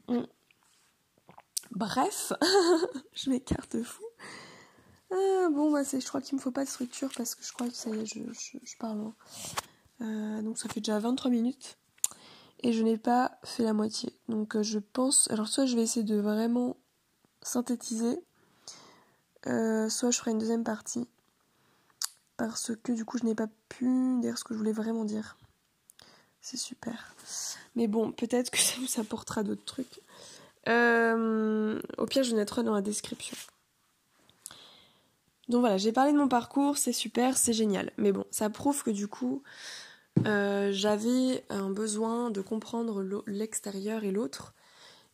Mm. 0.09 0.25
Bref, 1.73 2.33
je 3.15 3.31
m'écarte 3.31 3.83
fou. 3.83 4.05
Bon, 5.53 5.73
bah, 5.73 5.83
je 5.83 6.07
crois 6.07 6.21
qu'il 6.21 6.37
me 6.37 6.41
faut 6.41 6.53
pas 6.53 6.65
de 6.65 6.69
structure 6.69 7.11
parce 7.17 7.35
que 7.35 7.45
je 7.45 7.53
crois 7.53 7.69
que 7.69 7.75
ça 7.75 7.91
je, 7.93 8.77
parle. 8.79 9.13
Euh, 10.01 10.43
donc 10.43 10.59
ça 10.59 10.69
fait 10.69 10.81
déjà 10.81 10.99
23 10.99 11.31
minutes 11.31 11.77
et 12.61 12.73
je 12.73 12.83
n'ai 12.83 12.97
pas 12.97 13.39
fait 13.45 13.65
la 13.65 13.73
moitié. 13.73 14.17
Donc 14.29 14.57
euh, 14.57 14.63
je 14.63 14.79
pense. 14.79 15.29
Alors, 15.31 15.49
soit 15.49 15.67
je 15.67 15.75
vais 15.75 15.83
essayer 15.83 16.05
de 16.05 16.17
vraiment 16.17 16.77
synthétiser, 17.43 18.21
euh, 19.47 19.89
soit 19.89 20.11
je 20.11 20.19
ferai 20.19 20.33
une 20.33 20.39
deuxième 20.39 20.65
partie 20.65 21.07
parce 22.37 22.73
que 22.83 22.93
du 22.93 23.05
coup 23.05 23.19
je 23.19 23.25
n'ai 23.25 23.35
pas 23.35 23.49
pu 23.69 24.19
dire 24.21 24.39
ce 24.39 24.45
que 24.45 24.55
je 24.55 24.59
voulais 24.59 24.73
vraiment 24.73 25.05
dire. 25.05 25.37
C'est 26.41 26.57
super. 26.57 27.15
Mais 27.77 27.87
bon, 27.87 28.13
peut-être 28.13 28.51
que 28.51 28.59
ça 28.61 28.75
vous 28.81 29.01
apportera 29.01 29.43
d'autres 29.43 29.65
trucs. 29.65 30.01
au 30.67 32.07
pire, 32.07 32.23
je 32.23 32.35
mettrai 32.35 32.63
dans 32.63 32.75
la 32.75 32.83
description. 32.83 33.37
Donc 35.51 35.61
voilà, 35.61 35.79
j'ai 35.79 35.91
parlé 35.91 36.13
de 36.13 36.17
mon 36.17 36.29
parcours, 36.29 36.79
c'est 36.79 36.93
super, 36.93 37.37
c'est 37.37 37.53
génial. 37.53 37.91
Mais 37.97 38.13
bon, 38.13 38.25
ça 38.31 38.49
prouve 38.51 38.85
que 38.85 38.91
du 38.91 39.09
coup, 39.09 39.43
euh, 40.27 40.71
j'avais 40.73 41.45
un 41.49 41.71
besoin 41.71 42.31
de 42.31 42.41
comprendre 42.41 43.25
l'extérieur 43.27 44.05
et 44.05 44.13
l'autre. 44.13 44.55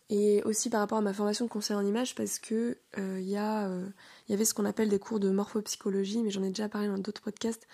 Et 0.09 0.43
aussi 0.45 0.71
par 0.71 0.81
rapport 0.81 0.99
à 0.99 1.01
ma 1.01 1.13
formation 1.13 1.45
de 1.47 1.51
conseil 1.51 1.77
en 1.77 1.85
image, 1.85 2.15
parce 2.15 2.39
que 2.39 2.79
euh, 2.99 3.19
il 3.21 3.29
y, 3.29 3.37
euh, 3.37 3.87
y, 4.29 4.33
avait 4.33 4.45
ce 4.45 4.55
qu'on 4.55 4.65
appelle 4.65 4.89
des 4.89 5.01
cours 5.01 5.19
de 5.19 5.31
morphopsychologie, 5.31 6.23
mais 6.23 6.31
j'en 6.31 6.45
ai 6.45 6.49
déjà 6.49 6.69
parlé 6.69 6.87
dans 6.87 6.99
d'autres 6.99 7.23
podcasts. 7.23 7.67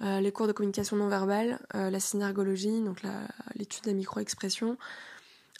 les 0.00 0.32
cours 0.32 0.46
de 0.48 0.52
communication 0.52 0.96
non 0.96 1.08
verbale, 1.08 1.60
la 1.72 2.00
synergologie, 2.00 2.80
donc 2.82 2.98
l'étude 3.54 3.84
de 3.84 3.90
la 3.90 3.94
micro-expression. 3.94 4.76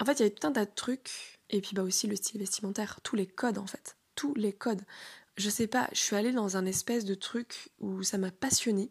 En 0.01 0.05
fait, 0.05 0.15
il 0.15 0.19
y 0.21 0.23
avait 0.23 0.35
tout 0.35 0.47
un 0.47 0.53
tas 0.53 0.65
de 0.65 0.71
trucs, 0.75 1.39
et 1.49 1.61
puis 1.61 1.71
bah 1.75 1.83
aussi 1.83 2.09
le 2.09 2.17
style 2.17 2.41
vestimentaire, 2.41 3.01
tous 3.03 3.15
les 3.15 3.27
codes 3.27 3.59
en 3.59 3.67
fait, 3.67 3.97
tous 4.17 4.35
les 4.35 4.53
codes 4.53 4.83
je 5.37 5.49
sais 5.49 5.67
pas, 5.67 5.89
je 5.93 5.99
suis 5.99 6.17
allée 6.17 6.33
dans 6.33 6.57
un 6.57 6.67
espèce 6.67 7.05
de 7.05 7.15
truc 7.15 7.71
où 7.81 8.03
ça 8.03 8.19
m'a 8.19 8.31
passionné 8.31 8.91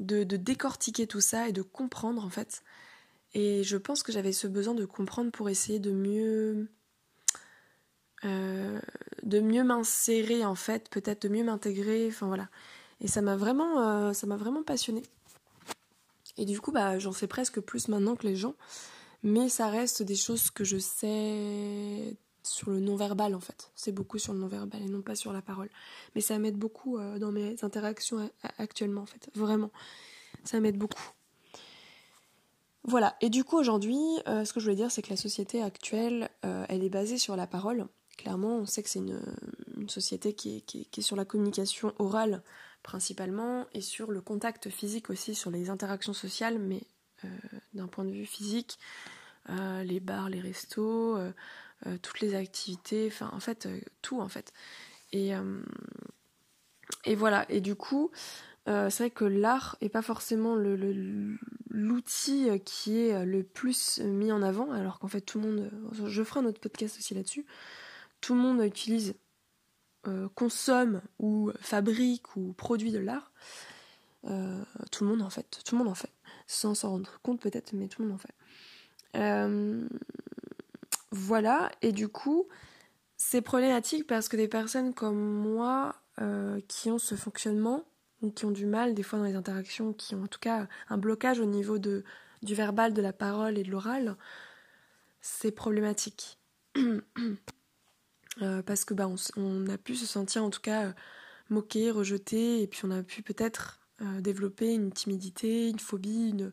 de, 0.00 0.22
décortiquer 0.24 1.06
tout 1.06 1.20
ça 1.20 1.48
et 1.48 1.52
de 1.52 1.62
comprendre 1.62 2.24
en 2.24 2.30
fait. 2.30 2.62
Et 3.38 3.62
je 3.62 3.76
pense 3.76 4.02
que 4.02 4.10
j'avais 4.10 4.32
ce 4.32 4.48
besoin 4.48 4.74
de 4.74 4.84
comprendre 4.84 5.30
pour 5.30 5.48
essayer 5.48 5.78
de 5.78 5.92
mieux. 5.92 6.68
Euh, 8.24 8.80
de 9.22 9.38
mieux 9.38 9.62
m'insérer 9.62 10.44
en 10.44 10.56
fait, 10.56 10.88
peut-être 10.90 11.22
de 11.22 11.28
mieux 11.28 11.44
m'intégrer, 11.44 12.08
enfin 12.08 12.26
voilà. 12.26 12.48
Et 13.00 13.06
ça 13.06 13.22
m'a 13.22 13.36
vraiment, 13.36 13.78
euh, 13.78 14.12
ça 14.12 14.26
m'a 14.26 14.36
vraiment 14.36 14.64
passionné. 14.64 15.02
Et 16.36 16.46
du 16.46 16.60
coup, 16.60 16.72
bah, 16.72 16.98
j'en 16.98 17.12
sais 17.12 17.28
presque 17.28 17.60
plus 17.60 17.86
maintenant 17.86 18.16
que 18.16 18.26
les 18.26 18.34
gens, 18.34 18.56
mais 19.22 19.48
ça 19.48 19.68
reste 19.68 20.02
des 20.02 20.16
choses 20.16 20.50
que 20.50 20.64
je 20.64 20.78
sais 20.78 22.16
sur 22.42 22.70
le 22.70 22.80
non-verbal 22.80 23.36
en 23.36 23.40
fait. 23.40 23.70
C'est 23.76 23.92
beaucoup 23.92 24.18
sur 24.18 24.32
le 24.32 24.40
non-verbal 24.40 24.82
et 24.82 24.88
non 24.88 25.00
pas 25.00 25.14
sur 25.14 25.32
la 25.32 25.42
parole. 25.42 25.70
Mais 26.16 26.22
ça 26.22 26.40
m'aide 26.40 26.56
beaucoup 26.56 26.98
euh, 26.98 27.20
dans 27.20 27.30
mes 27.30 27.54
interactions 27.62 28.32
actuellement 28.58 29.02
en 29.02 29.06
fait. 29.06 29.30
Vraiment. 29.36 29.70
Ça 30.42 30.58
m'aide 30.58 30.76
beaucoup. 30.76 31.12
Voilà, 32.88 33.16
et 33.20 33.28
du 33.28 33.44
coup 33.44 33.58
aujourd'hui, 33.58 33.98
ce 34.26 34.52
que 34.52 34.60
je 34.60 34.64
voulais 34.64 34.76
dire, 34.76 34.90
c'est 34.90 35.02
que 35.02 35.10
la 35.10 35.16
société 35.16 35.62
actuelle, 35.62 36.30
elle 36.42 36.82
est 36.82 36.88
basée 36.88 37.18
sur 37.18 37.36
la 37.36 37.46
parole. 37.46 37.86
Clairement, 38.16 38.56
on 38.56 38.66
sait 38.66 38.82
que 38.82 38.88
c'est 38.88 38.98
une, 38.98 39.20
société 39.88 40.32
qui 40.34 40.64
est, 40.92 41.00
sur 41.00 41.16
la 41.16 41.24
communication 41.24 41.94
orale 41.98 42.42
principalement 42.82 43.66
et 43.72 43.80
sur 43.80 44.10
le 44.10 44.20
contact 44.20 44.70
physique 44.70 45.10
aussi, 45.10 45.34
sur 45.34 45.50
les 45.50 45.70
interactions 45.70 46.12
sociales, 46.12 46.58
mais 46.58 46.82
d'un 47.74 47.86
point 47.86 48.04
de 48.04 48.10
vue 48.10 48.26
physique, 48.26 48.78
les 49.48 50.00
bars, 50.00 50.30
les 50.30 50.40
restos, 50.40 51.18
toutes 52.02 52.20
les 52.20 52.34
activités, 52.34 53.06
enfin 53.06 53.30
en 53.32 53.40
fait 53.40 53.68
tout 54.02 54.20
en 54.20 54.28
fait. 54.28 54.52
Et, 55.12 55.34
voilà, 57.14 57.46
et 57.50 57.60
du 57.60 57.74
coup, 57.76 58.10
c'est 58.66 58.98
vrai 58.98 59.10
que 59.10 59.24
l'art 59.24 59.76
est 59.80 59.88
pas 59.88 60.02
forcément 60.02 60.56
l'outil 61.70 62.48
qui 62.64 62.98
est 62.98 63.24
le 63.24 63.42
plus 63.42 64.00
mis 64.00 64.32
en 64.32 64.42
avant, 64.42 64.70
alors 64.72 64.98
qu'en 64.98 65.08
fait 65.08 65.20
tout 65.20 65.40
le 65.40 65.46
monde, 65.46 65.70
je 66.06 66.22
ferai 66.22 66.40
un 66.40 66.46
autre 66.46 66.60
podcast 66.60 66.96
aussi 66.98 67.14
là-dessus, 67.14 67.44
tout 68.20 68.34
le 68.34 68.40
monde 68.40 68.62
utilise, 68.62 69.14
euh, 70.06 70.28
consomme 70.34 71.02
ou 71.18 71.50
fabrique 71.60 72.36
ou 72.36 72.52
produit 72.52 72.92
de 72.92 72.98
l'art. 72.98 73.32
Euh, 74.24 74.62
tout 74.90 75.04
le 75.04 75.10
monde 75.10 75.22
en 75.22 75.30
fait, 75.30 75.60
tout 75.64 75.74
le 75.74 75.78
monde 75.78 75.90
en 75.90 75.94
fait, 75.94 76.12
sans 76.46 76.74
s'en 76.74 76.90
rendre 76.90 77.20
compte 77.22 77.40
peut-être, 77.40 77.72
mais 77.72 77.88
tout 77.88 78.02
le 78.02 78.08
monde 78.08 78.16
en 78.16 78.18
fait. 78.18 78.34
Euh, 79.16 79.88
voilà, 81.10 81.70
et 81.82 81.92
du 81.92 82.08
coup, 82.08 82.46
c'est 83.16 83.42
problématique 83.42 84.06
parce 84.06 84.28
que 84.28 84.36
des 84.36 84.48
personnes 84.48 84.94
comme 84.94 85.18
moi 85.18 85.96
qui 86.66 86.90
ont 86.90 86.98
ce 86.98 87.14
fonctionnement, 87.14 87.84
qui 88.34 88.44
ont 88.44 88.50
du 88.50 88.66
mal 88.66 88.94
des 88.94 89.02
fois 89.02 89.18
dans 89.18 89.24
les 89.24 89.34
interactions, 89.34 89.92
qui 89.92 90.14
ont 90.14 90.24
en 90.24 90.26
tout 90.26 90.40
cas 90.40 90.66
un 90.88 90.98
blocage 90.98 91.38
au 91.38 91.46
niveau 91.46 91.78
de, 91.78 92.04
du 92.42 92.54
verbal, 92.54 92.92
de 92.92 93.02
la 93.02 93.12
parole 93.12 93.58
et 93.58 93.62
de 93.62 93.70
l'oral, 93.70 94.16
c'est 95.20 95.52
problématique. 95.52 96.38
Euh, 98.40 98.62
parce 98.62 98.84
que 98.84 98.94
bah, 98.94 99.08
on, 99.36 99.66
a 99.66 99.78
pu 99.78 99.96
se 99.96 100.06
sentir 100.06 100.44
en 100.44 100.50
tout 100.50 100.60
cas 100.60 100.84
euh, 100.86 100.92
moqué, 101.50 101.90
rejeté, 101.90 102.62
et 102.62 102.68
puis 102.68 102.82
on 102.84 102.90
a 102.92 103.02
pu 103.02 103.20
peut-être 103.20 103.80
euh, 104.00 104.20
développer 104.20 104.74
une 104.74 104.92
timidité, 104.92 105.68
une 105.68 105.80
phobie, 105.80 106.28
une, 106.28 106.52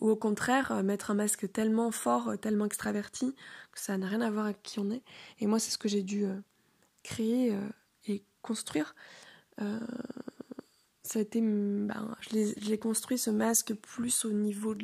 ou 0.00 0.08
au 0.08 0.14
contraire 0.14 0.84
mettre 0.84 1.10
un 1.10 1.14
masque 1.14 1.50
tellement 1.50 1.90
fort, 1.90 2.38
tellement 2.40 2.64
extraverti, 2.64 3.34
que 3.72 3.80
ça 3.80 3.98
n'a 3.98 4.06
rien 4.06 4.20
à 4.20 4.30
voir 4.30 4.44
avec 4.44 4.62
qui 4.62 4.78
on 4.78 4.88
est. 4.92 5.02
Et 5.40 5.48
moi, 5.48 5.58
c'est 5.58 5.72
ce 5.72 5.78
que 5.78 5.88
j'ai 5.88 6.04
dû 6.04 6.26
créer 7.02 7.58
et 8.06 8.22
construire. 8.40 8.94
Ça 11.02 11.18
a 11.18 11.22
été, 11.22 11.40
ben, 11.40 12.16
je 12.20 12.68
l'ai 12.68 12.78
construit 12.78 13.18
ce 13.18 13.30
masque 13.30 13.74
plus 13.74 14.24
au 14.24 14.30
niveau 14.30 14.74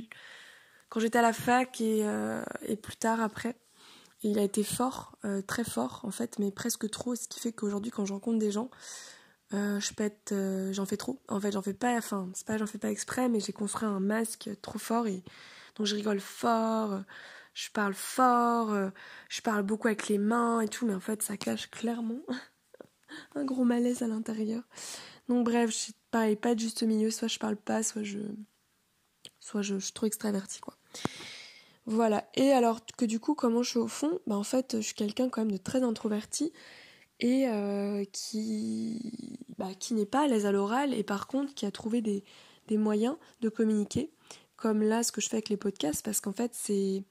quand 0.89 1.01
j'étais 1.01 1.19
à 1.19 1.23
la 1.23 1.33
fac 1.33 1.81
et, 1.81 2.07
et 2.63 2.77
plus 2.77 2.97
tard 2.97 3.21
après 3.21 3.57
il 4.23 4.39
a 4.39 4.43
été 4.43 4.65
fort, 4.65 5.17
euh, 5.25 5.43
très 5.43 5.65
fort 5.65 6.01
en 6.05 6.11
fait, 6.11 6.39
mais 6.39 6.51
presque 6.51 6.89
trop, 6.91 7.15
ce 7.15 7.29
qui 7.29 7.41
fait 7.41 7.53
qu'aujourd'hui 7.53 7.91
quand 7.91 8.05
je 8.05 8.13
rencontre 8.13 8.39
des 8.39 8.51
gens, 8.51 8.71
euh, 9.55 9.79
je 9.81 9.93
pète, 9.95 10.31
euh, 10.33 10.73
j'en 10.73 10.87
fais 10.87 10.97
trop. 10.97 11.23
En 11.29 11.41
fait, 11.41 11.53
j'en 11.53 11.63
fais 11.63 11.75
pas, 11.75 11.97
enfin, 11.97 12.29
c'est 12.35 12.47
pas 12.47 12.59
j'en 12.59 12.67
fais 12.67 12.79
pas 12.79 12.91
exprès, 12.91 13.29
mais 13.29 13.41
j'ai 13.41 13.53
construit 13.53 13.89
un 13.89 14.01
masque 14.01 14.51
trop 14.63 14.79
fort 14.79 15.07
et 15.07 15.23
donc 15.77 15.87
je 15.87 15.95
rigole 15.95 16.21
fort, 16.21 17.03
je 17.55 17.71
parle 17.71 17.95
fort, 17.95 18.75
je 19.29 19.41
parle 19.43 19.63
beaucoup 19.63 19.89
avec 19.89 20.09
les 20.09 20.19
mains 20.19 20.61
et 20.61 20.69
tout, 20.69 20.87
mais 20.87 20.95
en 20.95 21.01
fait 21.01 21.23
ça 21.23 21.37
cache 21.37 21.71
clairement 21.71 22.23
un 23.35 23.45
gros 23.45 23.65
malaise 23.65 24.03
à 24.03 24.07
l'intérieur. 24.07 24.63
Donc 25.29 25.45
bref, 25.45 25.71
je 25.71 25.77
suis 25.77 25.95
pas 26.11 26.55
de 26.55 26.59
juste 26.59 26.83
milieu, 26.83 27.11
soit 27.11 27.29
je 27.29 27.39
parle 27.39 27.57
pas, 27.57 27.83
soit 27.83 28.03
je, 28.03 28.21
soit 29.41 29.63
je, 29.63 29.79
suis 29.79 29.93
trop 29.93 30.07
extravertie 30.07 30.61
quoi. 30.61 30.77
Voilà. 31.87 32.29
Et 32.35 32.51
alors 32.51 32.85
que 32.97 33.05
du 33.05 33.21
coup, 33.21 33.35
comment 33.35 33.63
je 33.63 33.71
suis 33.71 33.79
au 33.79 33.87
fond? 33.87 34.19
Bah, 34.27 34.37
En 34.37 34.43
fait, 34.43 34.77
je 34.77 34.87
suis 34.87 34.95
quelqu'un 34.95 35.29
quand 35.29 35.43
même 35.43 35.53
de 35.53 35.57
très 35.57 35.83
introverti 35.83 36.53
et 37.21 37.49
euh, 37.49 38.05
qui, 38.13 39.39
bah, 39.57 39.71
qui 39.79 39.95
n'est 39.95 40.07
pas 40.07 40.25
à 40.25 40.27
l'aise 40.27 40.47
à 40.47 40.53
l'oral 40.53 40.93
et 40.93 41.03
par 41.03 41.27
contre 41.27 41.55
qui 41.55 41.65
a 41.65 41.71
trouvé 41.71 42.03
des, 42.03 42.25
moyens 42.71 43.17
de 43.41 43.49
communiquer, 43.49 44.11
comme 44.57 44.83
là 44.83 45.03
ce 45.03 45.13
que 45.13 45.21
je 45.21 45.29
fais 45.29 45.37
avec 45.37 45.49
les 45.49 45.57
podcasts, 45.57 46.05
parce 46.05 46.21
qu'en 46.21 46.33
fait, 46.33 46.53
c'est. 46.55 47.05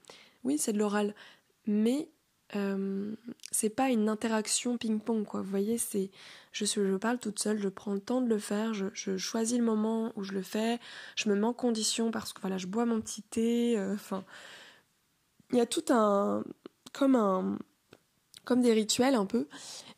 Oui, 0.43 0.58
c'est 0.60 0.73
de 0.73 0.77
l'oral, 0.77 1.15
mais 1.65 2.10
euh, 2.55 3.15
c'est 3.51 3.69
pas 3.69 3.89
une 3.89 4.08
interaction 4.08 4.77
ping-pong, 4.77 5.25
quoi. 5.25 5.41
Vous 5.41 5.49
voyez, 5.49 5.77
c'est. 5.77 6.12
Je, 6.51 6.65
je 6.65 6.95
parle 6.97 7.17
toute 7.19 7.39
seule, 7.39 7.58
je 7.60 7.69
prends 7.69 7.93
le 7.93 7.99
temps 7.99 8.21
de 8.21 8.29
le 8.29 8.38
faire, 8.38 8.73
je, 8.73 8.86
je, 8.93 9.17
choisis 9.17 9.58
le 9.58 9.65
moment 9.65 10.12
où 10.15 10.23
je 10.23 10.31
le 10.31 10.41
fais, 10.41 10.79
je 11.15 11.29
me 11.29 11.36
mets 11.36 11.45
en 11.45 11.53
condition 11.53 12.12
parce 12.12 12.34
que 12.34 12.41
voilà, 12.41 12.58
je 12.58 12.67
bois 12.67 12.86
mon 12.86 13.01
petit 13.01 13.23
thé, 13.23 13.77
euh, 13.77 13.95
enfin 13.95 14.23
il 15.51 15.58
y 15.58 15.62
a 15.62 15.65
tout 15.65 15.84
un 15.89 16.43
comme 16.93 17.15
un 17.15 17.60
comme 18.45 18.62
des 18.62 18.73
rituels 18.73 19.15
un 19.15 19.25
peu 19.25 19.47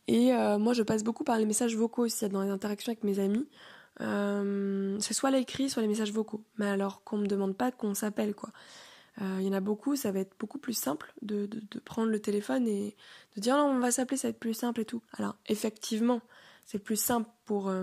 et 0.08 0.34
euh, 0.34 0.58
moi 0.58 0.74
je 0.74 0.84
passe 0.84 1.04
beaucoup 1.04 1.24
par 1.24 1.38
les 1.38 1.46
messages 1.46 1.76
vocaux 1.76 2.04
aussi 2.06 2.28
dans 2.30 2.42
les 2.42 2.50
interactions 2.50 2.92
avec 2.92 3.04
mes 3.04 3.20
amis 3.20 3.48
c'est 5.00 5.14
soit 5.14 5.32
l'écrit 5.32 5.70
soit 5.70 5.82
les 5.82 5.88
messages 5.88 6.12
vocaux 6.12 6.44
mais 6.58 6.68
alors 6.68 7.04
qu'on 7.04 7.18
me 7.18 7.28
demande 7.28 7.56
pas 7.56 7.72
qu'on 7.72 7.94
s'appelle 7.94 8.36
quoi 8.36 8.50
il 9.20 9.42
y 9.42 9.50
en 9.50 9.54
a 9.54 9.60
beaucoup 9.60 9.96
ça 9.96 10.12
va 10.12 10.20
être 10.20 10.36
beaucoup 10.38 10.60
plus 10.60 10.78
simple 10.78 11.14
de, 11.22 11.50
prendre 11.86 12.10
le 12.10 12.20
téléphone 12.20 12.68
et 12.68 12.96
de 13.36 13.42
dire 13.42 13.58
non 13.58 13.66
on 13.66 13.80
va 13.80 13.92
s'appeler 13.92 14.18
ça 14.18 14.28
va 14.28 14.30
être 14.30 14.40
plus 14.40 14.54
simple 14.54 14.82
et 14.82 14.86
tout 14.86 15.02
alors 15.14 15.36
effectivement 15.48 16.22
c'est 16.66 16.80
plus 16.80 17.02
simple 17.02 17.30
pour 17.46 17.74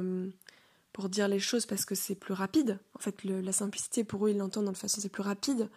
pour 0.93 1.09
dire 1.09 1.27
les 1.27 1.41
choses 1.41 1.67
parce 1.67 1.85
que 1.85 1.97
c'est 1.97 2.15
plus 2.15 2.35
rapide 2.35 2.79
en 2.95 3.01
fait 3.01 3.25
la 3.25 3.53
simplicité 3.53 4.05
pour 4.05 4.27
eux 4.27 4.31
ils 4.31 4.39
l'entendent 4.39 4.67
de 4.67 4.71
toute 4.71 4.79
façon 4.79 5.01
c'est 5.01 5.09
plus 5.09 5.23
rapide 5.23 5.69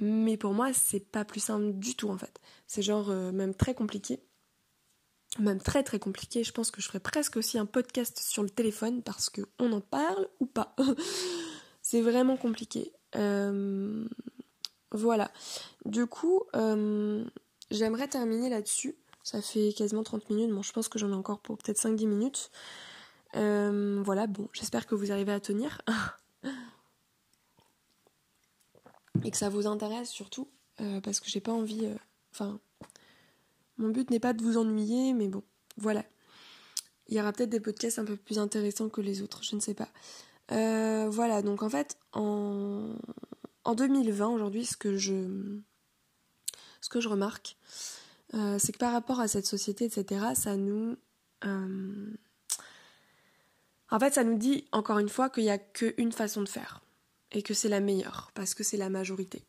mais 0.00 0.36
pour 0.36 0.52
moi, 0.52 0.72
c'est 0.72 1.00
pas 1.00 1.24
plus 1.24 1.40
simple 1.40 1.72
du 1.72 1.94
tout 1.94 2.08
en 2.08 2.18
fait. 2.18 2.40
C'est 2.66 2.82
genre 2.82 3.10
euh, 3.10 3.32
même 3.32 3.54
très 3.54 3.74
compliqué. 3.74 4.20
Même 5.38 5.60
très 5.60 5.82
très 5.82 5.98
compliqué. 5.98 6.44
Je 6.44 6.52
pense 6.52 6.70
que 6.70 6.80
je 6.80 6.86
ferais 6.86 7.00
presque 7.00 7.36
aussi 7.36 7.58
un 7.58 7.66
podcast 7.66 8.18
sur 8.18 8.42
le 8.42 8.50
téléphone 8.50 9.02
parce 9.02 9.28
que 9.28 9.42
on 9.58 9.72
en 9.72 9.80
parle 9.80 10.28
ou 10.40 10.46
pas. 10.46 10.74
c'est 11.82 12.00
vraiment 12.00 12.36
compliqué. 12.36 12.92
Euh, 13.16 14.04
voilà. 14.92 15.30
Du 15.84 16.06
coup, 16.06 16.42
euh, 16.54 17.24
j'aimerais 17.70 18.08
terminer 18.08 18.48
là-dessus. 18.50 18.96
Ça 19.22 19.42
fait 19.42 19.72
quasiment 19.76 20.02
30 20.02 20.30
minutes. 20.30 20.50
Bon, 20.50 20.62
je 20.62 20.72
pense 20.72 20.88
que 20.88 20.98
j'en 20.98 21.10
ai 21.10 21.14
encore 21.14 21.40
pour 21.40 21.58
peut-être 21.58 21.78
5-10 21.78 22.06
minutes. 22.06 22.50
voilà, 23.34 24.26
bon, 24.26 24.48
j'espère 24.52 24.86
que 24.86 24.94
vous 24.94 25.12
arrivez 25.12 25.32
à 25.32 25.40
tenir. 25.40 25.82
et 29.24 29.30
que 29.30 29.36
ça 29.36 29.48
vous 29.48 29.66
intéresse 29.66 30.10
surtout, 30.10 30.48
euh, 30.80 31.00
parce 31.00 31.20
que 31.20 31.28
j'ai 31.28 31.40
pas 31.40 31.52
envie. 31.52 31.86
Euh, 31.86 31.94
enfin, 32.32 32.58
mon 33.76 33.88
but 33.88 34.10
n'est 34.10 34.20
pas 34.20 34.32
de 34.32 34.42
vous 34.42 34.58
ennuyer, 34.58 35.12
mais 35.12 35.28
bon, 35.28 35.42
voilà. 35.76 36.04
Il 37.08 37.16
y 37.16 37.20
aura 37.20 37.32
peut-être 37.32 37.50
des 37.50 37.60
podcasts 37.60 37.98
un 37.98 38.04
peu 38.04 38.16
plus 38.16 38.38
intéressants 38.38 38.88
que 38.88 39.00
les 39.00 39.22
autres, 39.22 39.42
je 39.42 39.56
ne 39.56 39.60
sais 39.60 39.74
pas. 39.74 39.88
Euh, 40.52 41.08
voilà, 41.10 41.42
donc 41.42 41.62
en 41.62 41.68
fait, 41.68 41.96
en, 42.12 42.94
en 43.64 43.74
2020, 43.74 44.28
aujourd'hui, 44.28 44.64
ce 44.64 44.76
que 44.76 44.96
je, 44.96 45.60
remarque, 47.08 47.56
c'est 48.32 48.72
que 48.72 48.78
par 48.78 48.92
rapport 48.92 49.20
à 49.20 49.28
cette 49.28 49.46
société, 49.46 49.84
etc., 49.84 50.26
ça 50.34 50.56
nous. 50.56 50.96
en 53.90 53.98
fait, 53.98 54.14
ça 54.14 54.24
nous 54.24 54.36
dit 54.36 54.64
encore 54.72 54.98
une 54.98 55.08
fois 55.08 55.30
qu'il 55.30 55.44
n'y 55.44 55.50
a 55.50 55.58
qu'une 55.58 56.12
façon 56.12 56.42
de 56.42 56.48
faire 56.48 56.80
et 57.32 57.42
que 57.42 57.54
c'est 57.54 57.68
la 57.68 57.80
meilleure 57.80 58.30
parce 58.34 58.54
que 58.54 58.64
c'est 58.64 58.76
la 58.76 58.88
majorité. 58.88 59.44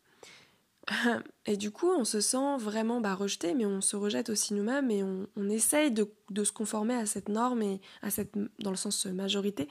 Et 1.46 1.56
du 1.56 1.70
coup, 1.70 1.90
on 1.90 2.04
se 2.04 2.20
sent 2.20 2.56
vraiment 2.58 3.00
bah, 3.00 3.14
rejeté, 3.14 3.54
mais 3.54 3.66
on 3.66 3.80
se 3.80 3.96
rejette 3.96 4.30
aussi 4.30 4.54
nous-mêmes 4.54 4.90
et 4.90 5.02
on, 5.02 5.48
essaye 5.48 5.90
de, 5.90 6.08
se 6.44 6.52
conformer 6.52 6.94
à 6.94 7.06
cette 7.06 7.28
norme 7.28 7.62
et 7.62 7.80
à 8.02 8.10
cette, 8.10 8.32
dans 8.58 8.70
le 8.70 8.76
sens 8.76 9.06
majorité, 9.06 9.64
euh, 9.64 9.66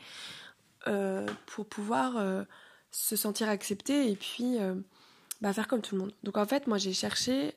pour 1.45 1.65
pouvoir 1.65 2.17
euh, 2.17 2.43
se 2.91 3.15
sentir 3.15 3.49
accepté 3.49 4.11
et 4.11 4.15
puis 4.15 4.59
euh, 4.59 4.75
bah, 5.41 5.53
faire 5.53 5.67
comme 5.67 5.81
tout 5.81 5.95
le 5.95 6.01
monde. 6.01 6.13
Donc 6.23 6.37
en 6.37 6.45
fait, 6.45 6.67
moi 6.67 6.77
j'ai 6.77 6.93
cherché, 6.93 7.55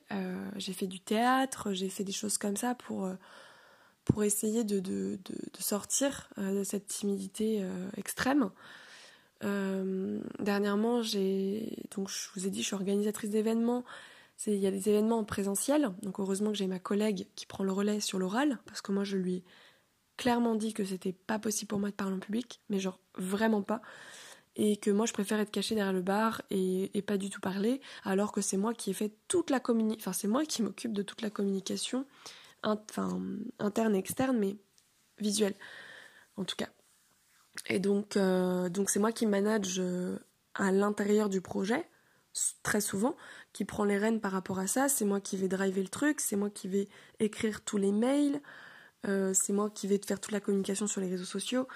j'ai 0.57 0.73
fait 0.73 0.87
du 0.87 0.99
théâtre, 0.99 1.73
j'ai 1.73 1.89
fait 1.89 2.03
des 2.03 2.11
choses 2.11 2.37
comme 2.37 2.57
ça 2.57 2.75
pour, 2.75 3.09
pour 4.05 4.23
essayer 4.23 4.63
de, 4.63 4.79
de, 4.79 5.19
de 5.25 5.61
sortir 5.61 6.29
de 6.37 6.63
cette 6.63 6.87
timidité 6.87 7.65
extrême. 7.97 8.51
Euh, 9.43 10.19
dernièrement, 10.39 11.01
j'ai 11.01 11.77
donc 11.95 12.09
je 12.09 12.27
vous 12.35 12.47
ai 12.47 12.49
dit, 12.49 12.61
je 12.61 12.67
suis 12.67 12.75
organisatrice 12.75 13.29
d'événements. 13.29 13.83
Il 14.47 14.55
y 14.55 14.67
a 14.67 14.71
des 14.71 14.89
événements 14.89 15.19
en 15.19 15.23
présentiel, 15.23 15.91
donc 16.01 16.19
heureusement 16.19 16.51
que 16.51 16.57
j'ai 16.57 16.67
ma 16.67 16.79
collègue 16.79 17.27
qui 17.35 17.45
prend 17.45 17.63
le 17.63 17.71
relais 17.71 17.99
sur 17.99 18.19
l'oral, 18.19 18.59
parce 18.65 18.81
que 18.81 18.91
moi 18.91 19.03
je 19.03 19.15
lui 19.15 19.43
clairement 20.17 20.55
dit 20.55 20.73
que 20.73 20.85
c'était 20.85 21.13
pas 21.13 21.39
possible 21.39 21.69
pour 21.69 21.79
moi 21.79 21.89
de 21.89 21.95
parler 21.95 22.15
en 22.15 22.19
public, 22.19 22.61
mais 22.69 22.79
genre 22.79 22.99
vraiment 23.15 23.61
pas, 23.61 23.81
et 24.55 24.77
que 24.77 24.91
moi 24.91 25.05
je 25.05 25.13
préfère 25.13 25.39
être 25.39 25.51
cachée 25.51 25.75
derrière 25.75 25.93
le 25.93 26.01
bar 26.01 26.41
et, 26.49 27.03
pas 27.05 27.17
du 27.17 27.29
tout 27.29 27.41
parler, 27.41 27.81
alors 28.03 28.31
que 28.31 28.41
c'est 28.41 28.57
moi 28.57 28.73
qui 28.73 28.91
ai 28.91 28.93
fait 28.93 29.13
toute 29.27 29.49
la 29.49 29.59
communication, 29.59 29.99
enfin 30.01 30.13
c'est 30.13 30.27
moi 30.27 30.45
qui 30.45 30.61
m'occupe 30.61 30.93
de 30.93 31.01
toute 31.01 31.21
la 31.21 31.29
communication, 31.29 32.05
enfin 32.63 33.19
interne 33.59 33.95
et 33.95 33.99
externe, 33.99 34.37
mais 34.37 34.57
visuelle 35.19 35.55
en 36.37 36.45
tout 36.45 36.55
cas. 36.55 36.69
Et 37.67 37.79
donc, 37.79 38.17
euh, 38.17 38.69
donc 38.69 38.89
c'est 38.89 38.99
moi 38.99 39.11
qui 39.11 39.25
manage 39.27 39.79
euh, 39.79 40.17
à 40.55 40.71
l'intérieur 40.71 41.29
du 41.29 41.41
projet, 41.41 41.87
très 42.63 42.81
souvent, 42.81 43.15
qui 43.53 43.65
prend 43.65 43.83
les 43.83 43.97
rênes 43.97 44.19
par 44.19 44.31
rapport 44.31 44.59
à 44.59 44.67
ça. 44.67 44.89
C'est 44.89 45.05
moi 45.05 45.21
qui 45.21 45.37
vais 45.37 45.47
driver 45.47 45.81
le 45.81 45.89
truc, 45.89 46.19
c'est 46.19 46.35
moi 46.35 46.49
qui 46.49 46.67
vais 46.67 46.87
écrire 47.19 47.63
tous 47.63 47.77
les 47.77 47.91
mails, 47.91 48.41
c'est 49.03 49.53
moi 49.53 49.69
qui 49.69 49.87
vais 49.87 49.99
faire 50.05 50.19
toute 50.19 50.31
la 50.31 50.39
communication 50.39 50.87
sur 50.87 51.01
les 51.01 51.09
réseaux 51.09 51.25
sociaux. 51.25 51.67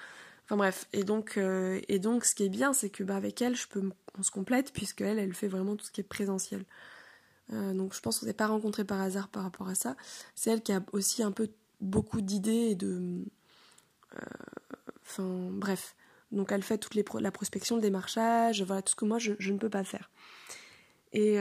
Enfin 0.44 0.56
bref, 0.56 0.86
et 0.94 1.04
donc, 1.04 1.36
euh, 1.36 1.78
et 1.88 1.98
donc 1.98 2.24
ce 2.24 2.34
qui 2.34 2.44
est 2.44 2.48
bien, 2.48 2.72
c'est 2.72 2.88
que 2.88 3.04
bah, 3.04 3.16
avec 3.16 3.42
elle, 3.42 3.54
je 3.54 3.68
peux, 3.68 3.82
on 4.18 4.22
se 4.22 4.30
complète, 4.30 4.72
puisque 4.72 5.02
elle, 5.02 5.18
elle 5.18 5.34
fait 5.34 5.46
vraiment 5.46 5.76
tout 5.76 5.84
ce 5.84 5.90
qui 5.90 6.00
est 6.00 6.04
présentiel. 6.04 6.64
Euh, 7.52 7.74
donc 7.74 7.94
je 7.94 8.00
pense 8.00 8.18
qu'on 8.18 8.26
s'est 8.26 8.32
pas 8.32 8.46
rencontré 8.46 8.82
par 8.84 8.98
hasard 8.98 9.28
par 9.28 9.42
rapport 9.42 9.68
à 9.68 9.74
ça. 9.74 9.94
C'est 10.34 10.50
elle 10.50 10.62
qui 10.62 10.72
a 10.72 10.82
aussi 10.92 11.22
un 11.22 11.32
peu 11.32 11.50
beaucoup 11.82 12.22
d'idées 12.22 12.70
et 12.70 12.74
de... 12.74 13.24
Enfin 15.02 15.50
bref. 15.50 15.94
Donc 16.32 16.50
elle 16.50 16.62
fait 16.62 16.78
toute 16.78 16.94
les 16.94 17.04
la 17.20 17.30
prospection, 17.30 17.76
le 17.76 17.82
démarchage, 17.82 18.62
voilà, 18.62 18.80
tout 18.80 18.92
ce 18.92 18.96
que 18.96 19.04
moi 19.04 19.18
je, 19.18 19.34
je 19.38 19.52
ne 19.52 19.58
peux 19.58 19.70
pas 19.70 19.84
faire. 19.84 20.10
Et, 21.12 21.38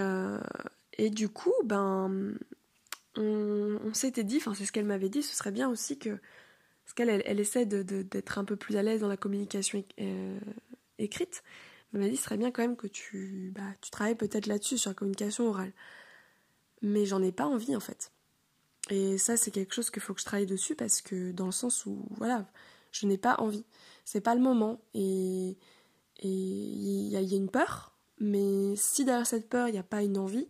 et 0.98 1.10
du 1.10 1.30
coup, 1.30 1.54
ben, 1.64 2.38
on, 3.18 3.94
s'était 3.94 4.24
dit, 4.24 4.38
enfin 4.38 4.54
c'est 4.54 4.66
ce 4.66 4.72
qu'elle 4.72 4.86
m'avait 4.86 5.10
dit, 5.10 5.24
ce 5.24 5.36
serait 5.36 5.52
bien 5.52 5.70
aussi 5.70 5.98
que, 5.98 6.10
parce 6.86 6.94
qu'elle 6.96 7.10
elle, 7.10 7.40
essaie 7.40 7.66
d'être 7.66 8.38
un 8.38 8.46
peu 8.46 8.56
plus 8.56 8.78
à 8.78 8.84
l'aise 8.84 9.02
dans 9.02 9.08
la 9.08 9.18
communication 9.18 9.84
euh, 10.00 10.40
écrite, 11.00 11.44
elle 11.94 12.02
m'a 12.02 12.10
dit, 12.10 12.18
ce 12.18 12.24
serait 12.24 12.38
bien 12.38 12.52
quand 12.52 12.62
même 12.62 12.76
que 12.76 12.88
tu, 12.88 13.52
bah, 13.56 13.62
tu 13.82 13.92
travailles 13.92 14.16
peut-être 14.16 14.46
là-dessus, 14.46 14.78
sur 14.78 14.92
la 14.92 14.96
communication 14.96 15.48
orale. 15.48 15.74
Mais 16.82 17.06
j'en 17.06 17.22
ai 17.24 17.32
pas 17.32 17.46
envie 17.46 17.76
en 17.76 17.80
fait. 17.80 18.12
Et 18.90 19.18
ça 19.18 19.36
c'est 19.36 19.52
quelque 19.52 19.74
chose 19.74 19.90
qu'il 19.90 20.02
faut 20.02 20.14
que 20.14 20.22
je 20.22 20.26
travaille 20.26 20.46
dessus 20.46 20.76
parce 20.76 21.02
que 21.02 21.32
dans 21.32 21.48
le 21.48 21.52
sens 21.52 21.86
où, 21.86 22.06
voilà, 22.18 22.46
je 22.92 23.08
n'ai 23.08 23.18
pas 23.18 23.36
envie. 23.40 23.66
C'est 24.06 24.22
pas 24.22 24.36
le 24.36 24.42
moment. 24.42 24.80
Et 24.94 25.58
il 26.24 26.30
y, 26.30 27.10
y, 27.10 27.16
a 27.16 27.22
une 27.22 27.50
peur, 27.50 27.94
mais 28.20 28.76
si 28.76 29.06
derrière 29.06 29.28
cette 29.28 29.50
peur 29.50 29.68
il 29.68 29.74
n'y 29.74 29.78
a 29.78 29.84
pas 29.84 30.04
une 30.04 30.18
envie, 30.18 30.48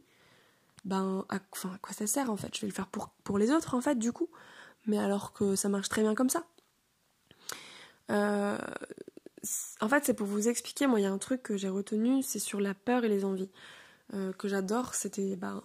ben 0.86 1.26
à, 1.30 1.40
enfin, 1.52 1.72
à 1.74 1.78
quoi 1.80 1.94
ça 1.94 2.08
sert 2.08 2.30
en 2.30 2.38
fait? 2.38 2.56
Je 2.56 2.62
vais 2.62 2.68
le 2.68 2.74
faire 2.74 2.88
pour, 2.88 3.10
pour 3.24 3.38
les 3.38 3.52
autres 3.52 3.76
en 3.76 3.82
fait 3.82 3.98
du 3.98 4.12
coup, 4.12 4.30
mais 4.86 4.98
alors 4.98 5.34
que 5.34 5.56
ça 5.56 5.70
marche 5.70 5.90
très 5.90 6.02
bien 6.02 6.16
comme 6.16 6.30
ça. 6.30 6.46
Euh, 8.10 8.58
en 9.82 9.90
fait 9.90 10.06
c'est 10.06 10.14
pour 10.14 10.28
vous 10.28 10.48
expliquer, 10.48 10.88
moi 10.88 11.00
il 11.00 11.04
y 11.04 11.06
a 11.06 11.12
un 11.12 11.18
truc 11.18 11.44
que 11.44 11.58
j'ai 11.58 11.70
retenu, 11.70 12.24
c'est 12.24 12.40
sur 12.40 12.62
la 12.62 12.74
peur 12.74 13.04
et 13.04 13.10
les 13.10 13.26
envies, 13.26 13.50
euh, 14.14 14.32
que 14.34 14.48
j'adore, 14.48 14.96
c'était 14.96 15.36
ben, 15.36 15.64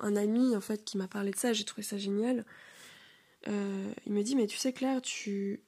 un 0.00 0.16
ami 0.16 0.56
en 0.56 0.60
fait 0.60 0.84
qui 0.84 0.98
m'a 0.98 1.08
parlé 1.08 1.30
de 1.30 1.36
ça, 1.36 1.52
j'ai 1.52 1.64
trouvé 1.64 1.82
ça 1.82 1.98
génial. 1.98 2.44
Euh, 3.48 3.92
il 4.06 4.12
me 4.12 4.22
dit 4.22 4.34
mais 4.34 4.46
tu 4.48 4.56
sais 4.56 4.72
Claire, 4.72 5.00
tu 5.02 5.62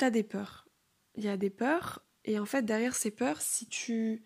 as 0.00 0.10
des 0.10 0.24
peurs. 0.24 0.66
Il 1.16 1.24
y 1.24 1.28
a 1.28 1.36
des 1.36 1.50
peurs 1.50 2.02
et 2.24 2.38
en 2.38 2.46
fait 2.46 2.62
derrière 2.62 2.94
ces 2.94 3.10
peurs, 3.10 3.40
si 3.40 3.66
tu 3.66 4.22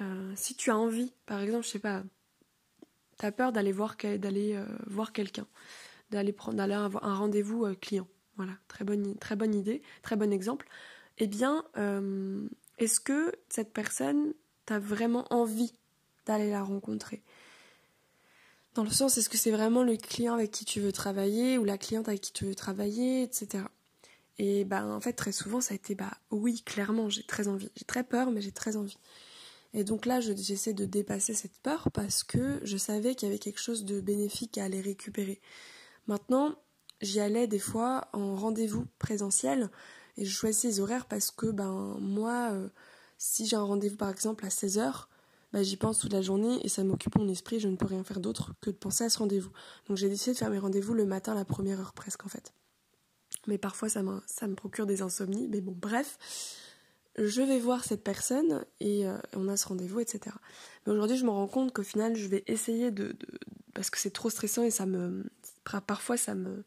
euh, 0.00 0.32
si 0.36 0.54
tu 0.54 0.70
as 0.70 0.76
envie, 0.76 1.12
par 1.26 1.40
exemple, 1.40 1.64
je 1.64 1.70
sais 1.70 1.78
pas, 1.78 2.02
tu 3.18 3.26
as 3.26 3.32
peur 3.32 3.52
d'aller 3.52 3.72
voir, 3.72 3.96
d'aller, 4.18 4.54
euh, 4.54 4.66
voir 4.86 5.12
quelqu'un, 5.12 5.46
d'aller 6.10 6.32
prendre, 6.32 6.58
d'aller 6.58 6.74
un 6.74 6.88
rendez-vous 6.88 7.64
euh, 7.64 7.74
client. 7.74 8.06
Voilà, 8.36 8.52
très 8.68 8.84
bonne, 8.84 9.16
très 9.16 9.36
bonne 9.36 9.54
idée, 9.54 9.82
très 10.02 10.16
bon 10.16 10.32
exemple. 10.32 10.68
Eh 11.18 11.26
bien, 11.26 11.64
est-ce 12.76 13.00
que 13.00 13.32
cette 13.48 13.72
personne, 13.72 14.34
t'as 14.66 14.78
vraiment 14.78 15.24
envie 15.30 15.72
d'aller 16.26 16.50
la 16.50 16.62
rencontrer? 16.62 17.22
Dans 18.74 18.84
le 18.84 18.90
sens, 18.90 19.16
est-ce 19.16 19.30
que 19.30 19.38
c'est 19.38 19.50
vraiment 19.50 19.82
le 19.82 19.96
client 19.96 20.34
avec 20.34 20.50
qui 20.50 20.66
tu 20.66 20.80
veux 20.80 20.92
travailler 20.92 21.56
ou 21.56 21.64
la 21.64 21.78
cliente 21.78 22.08
avec 22.08 22.20
qui 22.20 22.32
tu 22.34 22.44
veux 22.44 22.54
travailler, 22.54 23.22
etc. 23.22 23.64
Et 24.38 24.64
ben, 24.66 24.90
en 24.90 25.00
fait, 25.00 25.14
très 25.14 25.32
souvent, 25.32 25.62
ça 25.62 25.72
a 25.72 25.76
été 25.76 25.94
bah 25.94 26.12
oui, 26.30 26.62
clairement, 26.62 27.08
j'ai 27.08 27.22
très 27.22 27.48
envie. 27.48 27.70
J'ai 27.74 27.86
très 27.86 28.04
peur, 28.04 28.30
mais 28.30 28.42
j'ai 28.42 28.52
très 28.52 28.76
envie. 28.76 28.98
Et 29.74 29.84
donc 29.84 30.06
là, 30.06 30.20
j'essaie 30.20 30.72
de 30.72 30.84
dépasser 30.84 31.34
cette 31.34 31.58
peur 31.58 31.90
parce 31.92 32.24
que 32.24 32.60
je 32.62 32.76
savais 32.76 33.14
qu'il 33.14 33.28
y 33.28 33.30
avait 33.30 33.38
quelque 33.38 33.60
chose 33.60 33.84
de 33.84 34.00
bénéfique 34.00 34.58
à 34.58 34.64
aller 34.64 34.80
récupérer. 34.80 35.40
Maintenant, 36.06 36.54
j'y 37.00 37.20
allais 37.20 37.46
des 37.46 37.58
fois 37.58 38.08
en 38.12 38.36
rendez-vous 38.36 38.86
présentiel 38.98 39.70
et 40.16 40.24
je 40.24 40.34
choisissais 40.34 40.68
les 40.68 40.80
horaires 40.80 41.06
parce 41.06 41.30
que 41.30 41.46
ben 41.46 41.96
moi, 42.00 42.50
euh, 42.52 42.68
si 43.18 43.46
j'ai 43.46 43.56
un 43.56 43.62
rendez-vous 43.62 43.96
par 43.96 44.10
exemple 44.10 44.46
à 44.46 44.48
16h, 44.48 45.06
ben, 45.52 45.62
j'y 45.62 45.76
pense 45.76 45.98
toute 45.98 46.12
la 46.12 46.22
journée 46.22 46.58
et 46.64 46.68
ça 46.68 46.84
m'occupe 46.84 47.16
mon 47.16 47.28
esprit, 47.28 47.60
je 47.60 47.68
ne 47.68 47.76
peux 47.76 47.86
rien 47.86 48.04
faire 48.04 48.20
d'autre 48.20 48.52
que 48.60 48.70
de 48.70 48.76
penser 48.76 49.04
à 49.04 49.10
ce 49.10 49.18
rendez-vous. 49.18 49.50
Donc 49.88 49.96
j'ai 49.96 50.08
décidé 50.08 50.32
de 50.32 50.38
faire 50.38 50.50
mes 50.50 50.58
rendez-vous 50.58 50.94
le 50.94 51.06
matin 51.06 51.34
la 51.34 51.44
première 51.44 51.80
heure 51.80 51.92
presque 51.92 52.24
en 52.24 52.28
fait. 52.28 52.52
Mais 53.46 53.58
parfois 53.58 53.88
ça, 53.88 54.02
ça 54.26 54.46
me 54.48 54.54
procure 54.54 54.86
des 54.86 55.02
insomnies, 55.02 55.48
mais 55.48 55.60
bon 55.60 55.76
bref 55.76 56.18
je 57.18 57.42
vais 57.42 57.58
voir 57.58 57.84
cette 57.84 58.04
personne 58.04 58.64
et 58.80 59.06
euh, 59.06 59.16
on 59.34 59.48
a 59.48 59.56
ce 59.56 59.68
rendez-vous, 59.68 60.00
etc. 60.00 60.36
Mais 60.86 60.92
aujourd'hui, 60.92 61.16
je 61.16 61.24
me 61.24 61.30
rends 61.30 61.48
compte 61.48 61.72
qu'au 61.72 61.82
final, 61.82 62.14
je 62.14 62.28
vais 62.28 62.44
essayer 62.46 62.90
de, 62.90 63.16
parce 63.74 63.90
que 63.90 63.98
c'est 63.98 64.10
trop 64.10 64.30
stressant 64.30 64.64
et 64.64 64.70
ça 64.70 64.86
me, 64.86 65.24
parfois 65.86 66.16
ça 66.16 66.34
me, 66.34 66.64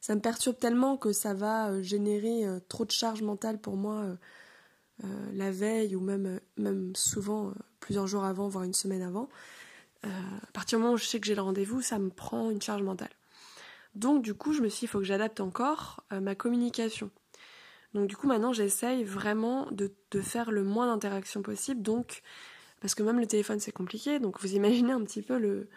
ça 0.00 0.14
me 0.14 0.20
perturbe 0.20 0.56
tellement 0.58 0.96
que 0.96 1.12
ça 1.12 1.34
va 1.34 1.70
euh, 1.70 1.82
générer 1.82 2.46
euh, 2.46 2.58
trop 2.68 2.84
de 2.84 2.90
charge 2.90 3.22
mentale 3.22 3.58
pour 3.60 3.76
moi 3.76 4.16
la 5.32 5.50
veille 5.50 5.96
ou 5.96 6.00
même, 6.00 6.38
même 6.56 6.94
souvent 6.94 7.52
plusieurs 7.80 8.06
jours 8.06 8.22
avant, 8.22 8.46
voire 8.46 8.62
une 8.62 8.74
semaine 8.74 9.02
avant. 9.02 9.28
à 10.04 10.52
partir 10.52 10.78
du 10.78 10.82
moment 10.82 10.94
où 10.94 10.96
je 10.96 11.06
sais 11.06 11.18
que 11.18 11.26
j'ai 11.26 11.34
le 11.34 11.42
rendez-vous, 11.42 11.82
ça 11.82 11.98
me 11.98 12.08
prend 12.08 12.50
une 12.50 12.62
charge 12.62 12.82
mentale. 12.82 13.10
Donc 13.96 14.22
du 14.22 14.32
coup, 14.32 14.52
je 14.52 14.60
me 14.60 14.68
suis 14.68 14.80
dit, 14.80 14.84
il 14.84 14.88
faut 14.88 15.00
que 15.00 15.04
j'adapte 15.04 15.40
encore 15.40 16.04
ma 16.12 16.36
communication. 16.36 17.10
Donc 17.94 18.08
du 18.08 18.16
coup 18.16 18.26
maintenant 18.26 18.52
j'essaye 18.52 19.04
vraiment 19.04 19.68
de, 19.70 19.92
faire 20.20 20.50
le 20.50 20.64
moins 20.64 20.86
d'interactions 20.86 21.42
possible. 21.42 21.82
Donc 21.82 22.22
parce 22.80 22.94
que 22.94 23.02
même 23.02 23.20
le 23.20 23.26
téléphone 23.26 23.60
c'est 23.60 23.72
compliqué. 23.72 24.18
Donc 24.18 24.40
vous 24.40 24.54
imaginez 24.54 24.92
un 24.92 25.02
petit 25.02 25.22
peu 25.22 25.38
le 25.38 25.68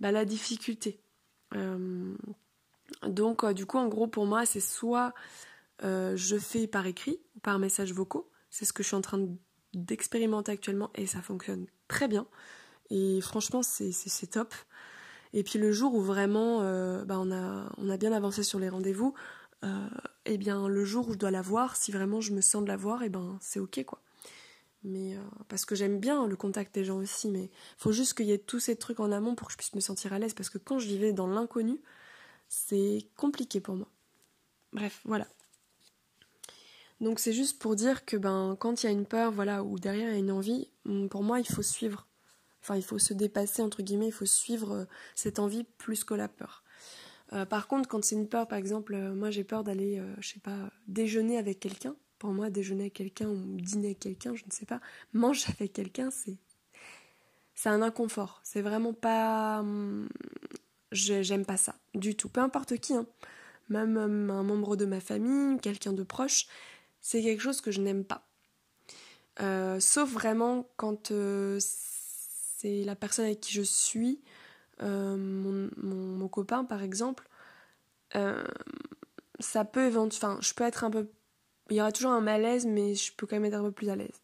bah, 0.00 0.12
la 0.12 0.24
difficulté. 0.24 1.00
Euh, 1.54 2.14
donc 3.06 3.44
euh, 3.44 3.52
du 3.52 3.66
coup 3.66 3.78
en 3.78 3.88
gros 3.88 4.06
pour 4.06 4.26
moi 4.26 4.44
c'est 4.46 4.60
soit 4.60 5.14
euh, 5.84 6.16
je 6.16 6.36
fais 6.36 6.66
par 6.66 6.86
écrit 6.86 7.20
ou 7.36 7.40
par 7.40 7.58
message 7.58 7.92
vocaux. 7.92 8.30
C'est 8.50 8.64
ce 8.64 8.72
que 8.72 8.82
je 8.82 8.88
suis 8.88 8.96
en 8.96 9.02
train 9.02 9.26
d'expérimenter 9.74 10.52
actuellement 10.52 10.90
et 10.94 11.06
ça 11.06 11.22
fonctionne 11.22 11.66
très 11.88 12.08
bien. 12.08 12.26
Et 12.90 13.20
franchement 13.20 13.62
c'est 13.62 14.30
top. 14.30 14.54
Et 15.32 15.42
puis 15.42 15.58
le 15.58 15.72
jour 15.72 15.94
où 15.94 16.00
vraiment 16.00 16.60
bah, 17.04 17.18
on, 17.18 17.32
a, 17.32 17.72
on 17.76 17.90
a 17.90 17.96
bien 17.96 18.12
avancé 18.12 18.42
sur 18.42 18.58
les 18.58 18.68
rendez-vous, 18.68 19.14
eh 20.26 20.38
bien 20.38 20.68
le 20.68 20.84
jour 20.84 21.08
où 21.08 21.12
je 21.12 21.18
dois 21.18 21.30
la 21.30 21.42
voir, 21.42 21.76
si 21.76 21.92
vraiment 21.92 22.20
je 22.20 22.32
me 22.32 22.40
sens 22.40 22.62
de 22.62 22.68
la 22.68 22.76
voir, 22.76 23.02
eh 23.02 23.08
ben 23.08 23.38
c'est 23.40 23.60
ok 23.60 23.84
quoi. 23.84 24.00
Mais 24.84 25.16
euh, 25.16 25.20
parce 25.48 25.64
que 25.64 25.74
j'aime 25.74 25.98
bien 25.98 26.26
le 26.26 26.36
contact 26.36 26.74
des 26.74 26.84
gens 26.84 26.98
aussi, 26.98 27.28
mais 27.28 27.50
faut 27.76 27.92
juste 27.92 28.14
qu'il 28.14 28.26
y 28.26 28.32
ait 28.32 28.38
tous 28.38 28.60
ces 28.60 28.76
trucs 28.76 29.00
en 29.00 29.10
amont 29.10 29.34
pour 29.34 29.48
que 29.48 29.52
je 29.52 29.58
puisse 29.58 29.74
me 29.74 29.80
sentir 29.80 30.12
à 30.12 30.18
l'aise, 30.18 30.34
parce 30.34 30.50
que 30.50 30.58
quand 30.58 30.78
je 30.78 30.86
vivais 30.86 31.12
dans 31.12 31.26
l'inconnu, 31.26 31.80
c'est 32.48 33.08
compliqué 33.16 33.60
pour 33.60 33.74
moi. 33.74 33.88
Bref, 34.72 35.00
voilà. 35.04 35.26
Donc 37.00 37.18
c'est 37.18 37.32
juste 37.32 37.58
pour 37.58 37.76
dire 37.76 38.04
que 38.04 38.16
ben 38.16 38.56
quand 38.58 38.82
il 38.82 38.86
y 38.86 38.88
a 38.88 38.92
une 38.92 39.06
peur, 39.06 39.32
voilà, 39.32 39.62
ou 39.64 39.78
derrière 39.78 40.10
il 40.10 40.12
y 40.12 40.16
a 40.16 40.18
une 40.18 40.30
envie, 40.30 40.68
mm, 40.84 41.08
pour 41.08 41.22
moi 41.22 41.40
il 41.40 41.46
faut 41.46 41.62
suivre. 41.62 42.06
Enfin 42.62 42.76
il 42.76 42.82
faut 42.82 42.98
se 42.98 43.12
dépasser 43.12 43.62
entre 43.62 43.82
guillemets, 43.82 44.08
il 44.08 44.12
faut 44.12 44.26
suivre 44.26 44.72
euh, 44.72 44.84
cette 45.14 45.38
envie 45.38 45.64
plus 45.78 46.04
que 46.04 46.14
la 46.14 46.28
peur. 46.28 46.64
Euh, 47.32 47.44
par 47.44 47.66
contre, 47.66 47.88
quand 47.88 48.04
c'est 48.04 48.14
une 48.14 48.28
peur, 48.28 48.46
par 48.46 48.58
exemple, 48.58 48.94
euh, 48.94 49.14
moi 49.14 49.30
j'ai 49.30 49.44
peur 49.44 49.64
d'aller, 49.64 49.98
euh, 49.98 50.14
je 50.20 50.28
sais 50.28 50.40
pas, 50.40 50.70
déjeuner 50.86 51.38
avec 51.38 51.60
quelqu'un. 51.60 51.96
Pour 52.18 52.30
moi, 52.30 52.50
déjeuner 52.50 52.84
avec 52.84 52.94
quelqu'un 52.94 53.28
ou 53.28 53.60
dîner 53.60 53.88
avec 53.88 54.00
quelqu'un, 54.00 54.34
je 54.34 54.44
ne 54.44 54.50
sais 54.50 54.66
pas. 54.66 54.80
Manger 55.12 55.46
avec 55.58 55.72
quelqu'un, 55.72 56.10
c'est 56.10 56.36
c'est 57.54 57.70
un 57.70 57.80
inconfort. 57.82 58.40
C'est 58.44 58.60
vraiment 58.60 58.92
pas, 58.92 59.60
hum, 59.60 60.08
j'aime 60.92 61.46
pas 61.46 61.56
ça 61.56 61.74
du 61.94 62.14
tout. 62.14 62.28
Peu 62.28 62.40
importe 62.40 62.76
qui, 62.78 62.94
hein. 62.94 63.06
même 63.70 63.96
hum, 63.96 64.30
un 64.30 64.42
membre 64.42 64.76
de 64.76 64.84
ma 64.84 65.00
famille, 65.00 65.58
quelqu'un 65.60 65.92
de 65.92 66.02
proche, 66.02 66.46
c'est 67.00 67.22
quelque 67.22 67.40
chose 67.42 67.60
que 67.60 67.70
je 67.70 67.80
n'aime 67.80 68.04
pas. 68.04 68.26
sauf 69.80 70.10
vraiment 70.12 70.68
quand 70.76 71.12
c'est 71.58 72.84
la 72.84 72.96
personne 72.96 73.26
avec 73.26 73.40
qui 73.40 73.52
je 73.52 73.62
suis 73.62 74.20
euh, 74.82 75.16
mon, 75.16 75.70
mon, 75.76 76.28
copain 76.28 76.64
par 76.64 76.82
exemple, 76.82 77.28
euh, 78.14 78.44
ça 79.40 79.64
peut 79.64 79.90
enfin, 79.96 80.38
je 80.40 80.54
peux 80.54 80.64
être 80.64 80.84
un 80.84 80.90
peu, 80.90 81.08
il 81.70 81.76
y 81.76 81.80
aura 81.80 81.92
toujours 81.92 82.12
un 82.12 82.20
malaise, 82.20 82.66
mais 82.66 82.94
je 82.94 83.12
peux 83.14 83.26
quand 83.26 83.36
même 83.36 83.46
être 83.46 83.54
un 83.54 83.62
peu 83.62 83.72
plus 83.72 83.90
à 83.90 83.96
l'aise. 83.96 84.20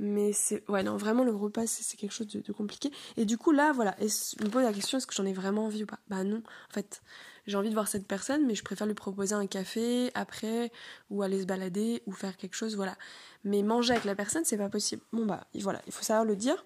Mais 0.00 0.32
c'est, 0.32 0.68
ouais, 0.70 0.84
non, 0.84 0.96
vraiment 0.96 1.24
le 1.24 1.34
repas 1.34 1.66
c'est 1.66 1.96
quelque 1.96 2.12
chose 2.12 2.28
de, 2.28 2.52
compliqué. 2.52 2.92
Et 3.16 3.24
du 3.24 3.36
coup 3.36 3.50
là, 3.50 3.72
voilà, 3.72 3.96
et 4.00 4.08
je 4.08 4.44
me 4.44 4.48
pose 4.48 4.62
la 4.62 4.72
question 4.72 4.98
est-ce 4.98 5.06
que 5.08 5.14
j'en 5.14 5.24
ai 5.24 5.32
vraiment 5.32 5.66
envie 5.66 5.82
ou 5.82 5.86
pas? 5.86 5.98
Bah 6.08 6.22
non, 6.22 6.38
en 6.70 6.72
fait, 6.72 7.02
j'ai 7.46 7.56
envie 7.56 7.70
de 7.70 7.74
voir 7.74 7.88
cette 7.88 8.06
personne, 8.06 8.46
mais 8.46 8.54
je 8.54 8.62
préfère 8.62 8.86
lui 8.86 8.94
proposer 8.94 9.34
un 9.34 9.46
café 9.46 10.10
après, 10.14 10.70
ou 11.10 11.22
aller 11.22 11.40
se 11.40 11.46
balader, 11.46 12.02
ou 12.06 12.12
faire 12.12 12.36
quelque 12.36 12.54
chose, 12.54 12.76
voilà. 12.76 12.96
Mais 13.44 13.62
manger 13.62 13.92
avec 13.92 14.04
la 14.04 14.14
personne, 14.14 14.44
c'est 14.44 14.58
pas 14.58 14.68
possible. 14.68 15.02
Bon 15.12 15.26
bah 15.26 15.46
voilà, 15.54 15.82
il 15.86 15.92
faut 15.92 16.04
savoir 16.04 16.24
le 16.24 16.36
dire. 16.36 16.64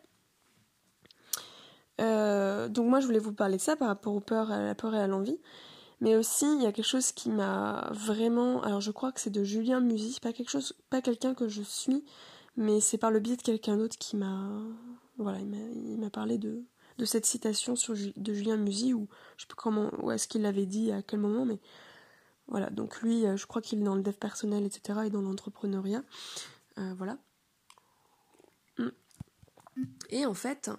Euh, 2.03 2.69
donc 2.69 2.89
moi 2.89 3.01
je 3.01 3.07
voulais 3.07 3.19
vous 3.19 3.33
parler 3.33 3.57
de 3.57 3.63
ça 3.63 3.77
par 3.77 3.89
rapport 3.89 4.15
aux 4.15 4.21
peurs, 4.21 4.51
à 4.51 4.63
la 4.63 4.75
peur 4.75 4.95
et 4.95 5.01
à 5.01 5.07
l'envie. 5.07 5.39
Mais 6.01 6.17
aussi 6.17 6.47
il 6.57 6.63
y 6.63 6.67
a 6.67 6.73
quelque 6.73 6.87
chose 6.87 7.13
qui 7.13 7.31
m'a 7.31 7.89
vraiment. 7.93 8.63
Alors 8.63 8.81
je 8.81 8.91
crois 8.91 9.13
que 9.13 9.21
c'est 9.21 9.31
de 9.31 9.45
Julien 9.45 9.81
Musy, 9.81 10.19
pas 10.21 10.33
quelque 10.33 10.51
chose, 10.51 10.75
pas 10.91 11.01
quelqu'un 11.01 11.35
que 11.35 11.49
je 11.49 11.63
suis, 11.63 12.05
mais 12.57 12.81
c'est 12.81 12.99
par 12.99 13.11
le 13.11 13.21
biais 13.21 13.37
de 13.37 13.43
quelqu'un 13.43 13.77
d'autre 13.77 13.97
qui 13.99 14.17
m'a. 14.17 14.51
Voilà, 15.19 15.39
il 15.41 15.99
m'a 16.01 16.11
parlé 16.11 16.39
de, 16.39 16.65
de 16.99 17.05
cette 17.05 17.27
citation 17.27 17.77
sur, 17.77 17.95
de 17.95 18.35
Julien 18.35 18.57
Musy, 18.57 18.95
ou 18.95 19.09
je 19.37 19.43
sais 19.43 19.49
pas 19.49 19.55
comment, 19.57 19.91
où 20.03 20.11
est-ce 20.11 20.27
qu'il 20.27 20.43
l'avait 20.43 20.67
dit, 20.67 20.91
à 20.91 21.03
quel 21.03 21.21
moment, 21.21 21.45
mais 21.45 21.61
voilà. 22.49 22.71
Donc 22.71 23.01
lui, 23.03 23.25
je 23.37 23.47
crois 23.47 23.63
qu'il 23.63 23.81
est 23.81 23.85
dans 23.85 23.95
le 23.95 24.03
dev 24.03 24.15
personnel, 24.15 24.65
etc., 24.65 25.01
et 25.07 25.11
dans 25.11 25.21
l'entrepreneuriat. 25.21 26.03
voilà. 26.97 27.19
Et 30.11 30.27
en 30.27 30.35
fait, 30.35 30.70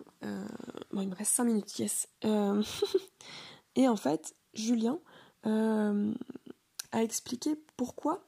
bon, 0.91 1.02
il 1.02 1.10
me 1.10 1.16
reste 1.16 1.34
5 1.34 1.44
minutes, 1.46 1.80
yes. 1.80 2.08
et 3.76 3.88
en 3.88 3.96
fait, 3.96 4.36
Julien 4.54 5.00
a 5.44 7.04
expliqué 7.04 7.56
pourquoi 7.76 8.24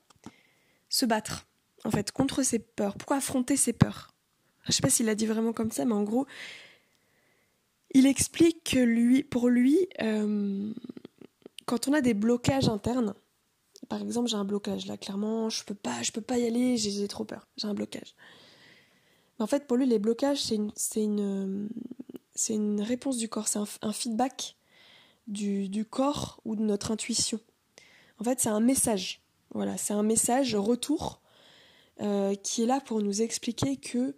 se 0.90 1.06
battre, 1.06 1.48
en 1.84 1.92
fait, 1.92 2.12
contre 2.12 2.44
ses 2.44 2.60
peurs, 2.60 2.96
pourquoi 2.98 3.18
affronter 3.18 3.58
ses 3.58 3.74
peurs. 3.74 4.12
Je 4.66 4.72
sais 4.72 4.82
pas 4.82 4.90
s'il 4.90 5.06
l'a 5.06 5.16
dit 5.16 5.26
vraiment 5.28 5.54
comme 5.54 5.72
ça, 5.72 5.86
mais 5.86 5.94
en 5.94 6.04
gros, 6.04 6.26
il 7.94 8.08
explique 8.08 8.64
que 8.64 8.80
lui, 8.80 9.24
pour 9.24 9.50
lui, 9.50 9.88
euh, 10.02 10.74
quand 11.66 11.88
on 11.88 11.94
a 11.94 12.02
des 12.02 12.14
blocages 12.14 12.68
internes, 12.68 13.14
par 13.88 14.02
exemple, 14.02 14.28
j'ai 14.28 14.36
un 14.36 14.46
blocage 14.46 14.88
là, 14.88 14.98
clairement, 14.98 15.50
je 15.50 15.64
peux 15.64 15.76
pas, 15.76 16.02
je 16.02 16.12
peux 16.12 16.22
pas 16.22 16.38
y 16.38 16.48
aller, 16.48 16.78
j'ai 16.78 17.08
trop 17.08 17.24
peur, 17.24 17.48
j'ai 17.58 17.68
un 17.68 17.74
blocage. 17.74 18.16
En 19.40 19.48
fait, 19.48 19.68
pour 19.68 19.78
lui, 19.78 19.86
les 19.86 20.00
blocages, 20.00 20.42
c'est 20.42 21.04
une, 21.04 21.70
réponse 22.82 23.18
du 23.18 23.28
corps, 23.28 23.48
c'est 23.48 23.60
un, 23.82 23.92
feedback 23.92 24.56
du, 25.28 25.86
corps 25.86 26.40
ou 26.46 26.56
de 26.56 26.62
notre 26.62 26.92
intuition. 26.92 27.40
En 28.20 28.24
fait, 28.24 28.40
c'est 28.40 28.50
un 28.50 28.62
message. 28.62 29.22
Voilà, 29.54 29.78
c'est 29.78 29.94
un 29.94 30.04
message 30.04 30.56
retour 30.56 31.22
euh, 32.02 32.36
qui 32.36 32.64
est 32.64 32.66
là 32.66 32.82
pour 32.82 33.02
nous 33.02 33.22
expliquer 33.22 33.78
que 33.78 34.16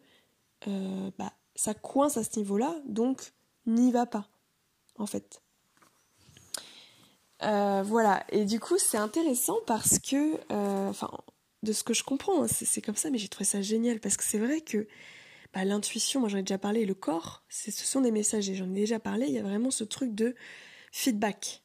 euh, 0.68 1.11
bah, 1.18 1.34
ça 1.55 1.74
coince 1.74 2.18
à 2.18 2.24
ce 2.24 2.38
niveau-là, 2.38 2.76
donc 2.86 3.34
n'y 3.65 3.91
va 3.91 4.05
pas, 4.05 4.28
en 4.97 5.05
fait. 5.05 5.41
Euh, 7.43 7.84
voilà, 7.86 8.24
et 8.30 8.45
du 8.45 8.59
coup 8.59 8.80
c'est 8.80 8.97
intéressant 8.97 9.57
parce 9.68 9.99
que, 9.99 10.39
de 11.64 11.74
ce 11.74 11.84
que 11.84 11.93
je 11.93 12.03
comprends, 12.03 12.43
hein, 12.43 12.47
c'est 12.47 12.82
comme 12.82 12.95
ça, 12.95 13.10
mais 13.10 13.18
j'ai 13.18 13.30
trouvé 13.30 13.45
ça 13.45 13.62
génial 13.62 13.99
parce 13.99 14.18
que 14.18 14.24
c'est 14.24 14.38
vrai 14.38 14.62
que 14.62 14.88
bah, 15.53 15.66
l'intuition, 15.66 16.20
moi 16.20 16.30
j'en 16.30 16.38
ai 16.38 16.43
déjà 16.43 16.58
parlé, 16.58 16.86
le 16.86 16.93
corps, 16.93 17.43
ce 17.49 17.72
sont 17.72 18.01
des 18.01 18.12
messages, 18.12 18.49
et 18.49 18.55
j'en 18.55 18.70
ai 18.72 18.82
déjà 18.82 18.99
parlé, 18.99 19.26
il 19.28 19.34
y 19.34 19.39
a 19.39 19.43
vraiment 19.43 19.72
ce 19.72 19.84
truc 19.84 20.14
de 20.14 20.36
feedback, 20.91 21.64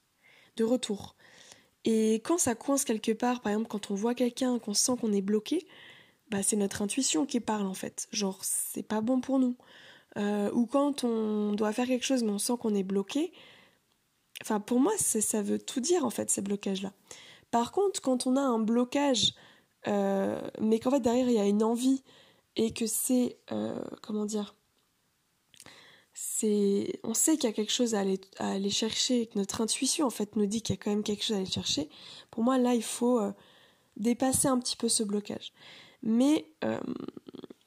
de 0.56 0.64
retour. 0.64 1.16
Et 1.84 2.14
quand 2.24 2.38
ça 2.38 2.54
coince 2.54 2.84
quelque 2.84 3.12
part, 3.12 3.40
par 3.40 3.52
exemple 3.52 3.68
quand 3.68 3.90
on 3.90 3.94
voit 3.94 4.14
quelqu'un, 4.14 4.58
qu'on 4.58 4.74
sent 4.74 4.92
qu'on 5.00 5.12
est 5.12 5.22
bloqué, 5.22 5.66
bah 6.30 6.42
c'est 6.42 6.56
notre 6.56 6.82
intuition 6.82 7.26
qui 7.26 7.40
parle 7.40 7.66
en 7.66 7.74
fait. 7.74 8.08
Genre 8.12 8.38
c'est 8.42 8.82
pas 8.82 9.00
bon 9.00 9.20
pour 9.20 9.38
nous. 9.38 9.56
Euh, 10.18 10.50
ou 10.52 10.66
quand 10.66 11.04
on 11.04 11.52
doit 11.52 11.72
faire 11.72 11.86
quelque 11.86 12.04
chose 12.04 12.22
mais 12.22 12.30
on 12.30 12.38
sent 12.38 12.54
qu'on 12.60 12.74
est 12.74 12.82
bloqué. 12.84 13.32
Enfin 14.42 14.60
pour 14.60 14.80
moi 14.80 14.92
ça 14.98 15.42
veut 15.42 15.58
tout 15.58 15.80
dire 15.80 16.04
en 16.04 16.10
fait 16.10 16.30
ces 16.30 16.42
blocages-là. 16.42 16.92
Par 17.50 17.72
contre 17.72 18.00
quand 18.00 18.26
on 18.26 18.36
a 18.36 18.40
un 18.40 18.60
blocage 18.60 19.34
mais 19.86 20.78
qu'en 20.80 20.90
fait 20.90 21.00
derrière 21.00 21.28
il 21.28 21.34
y 21.34 21.38
a 21.38 21.46
une 21.46 21.62
envie 21.62 22.02
et 22.56 22.72
que 22.72 22.86
c'est 22.86 23.38
euh, 23.50 23.74
comment 24.02 24.24
dire 24.24 24.54
c'est 26.14 27.00
on 27.04 27.14
sait 27.14 27.36
qu'il 27.36 27.44
y 27.44 27.52
a 27.52 27.54
quelque 27.54 27.72
chose 27.72 27.94
à 27.94 28.00
aller, 28.00 28.20
à 28.38 28.52
aller 28.52 28.70
chercher, 28.70 29.26
que 29.26 29.38
notre 29.38 29.60
intuition 29.60 30.06
en 30.06 30.10
fait 30.10 30.36
nous 30.36 30.46
dit 30.46 30.62
qu'il 30.62 30.74
y 30.76 30.78
a 30.78 30.82
quand 30.82 30.90
même 30.90 31.02
quelque 31.02 31.24
chose 31.24 31.36
à 31.36 31.40
aller 31.40 31.46
chercher. 31.46 31.88
Pour 32.30 32.44
moi 32.44 32.58
là 32.58 32.74
il 32.74 32.82
faut 32.82 33.18
euh, 33.20 33.32
dépasser 33.96 34.48
un 34.48 34.58
petit 34.58 34.76
peu 34.76 34.88
ce 34.88 35.02
blocage. 35.02 35.52
Mais 36.02 36.46
euh, 36.64 36.80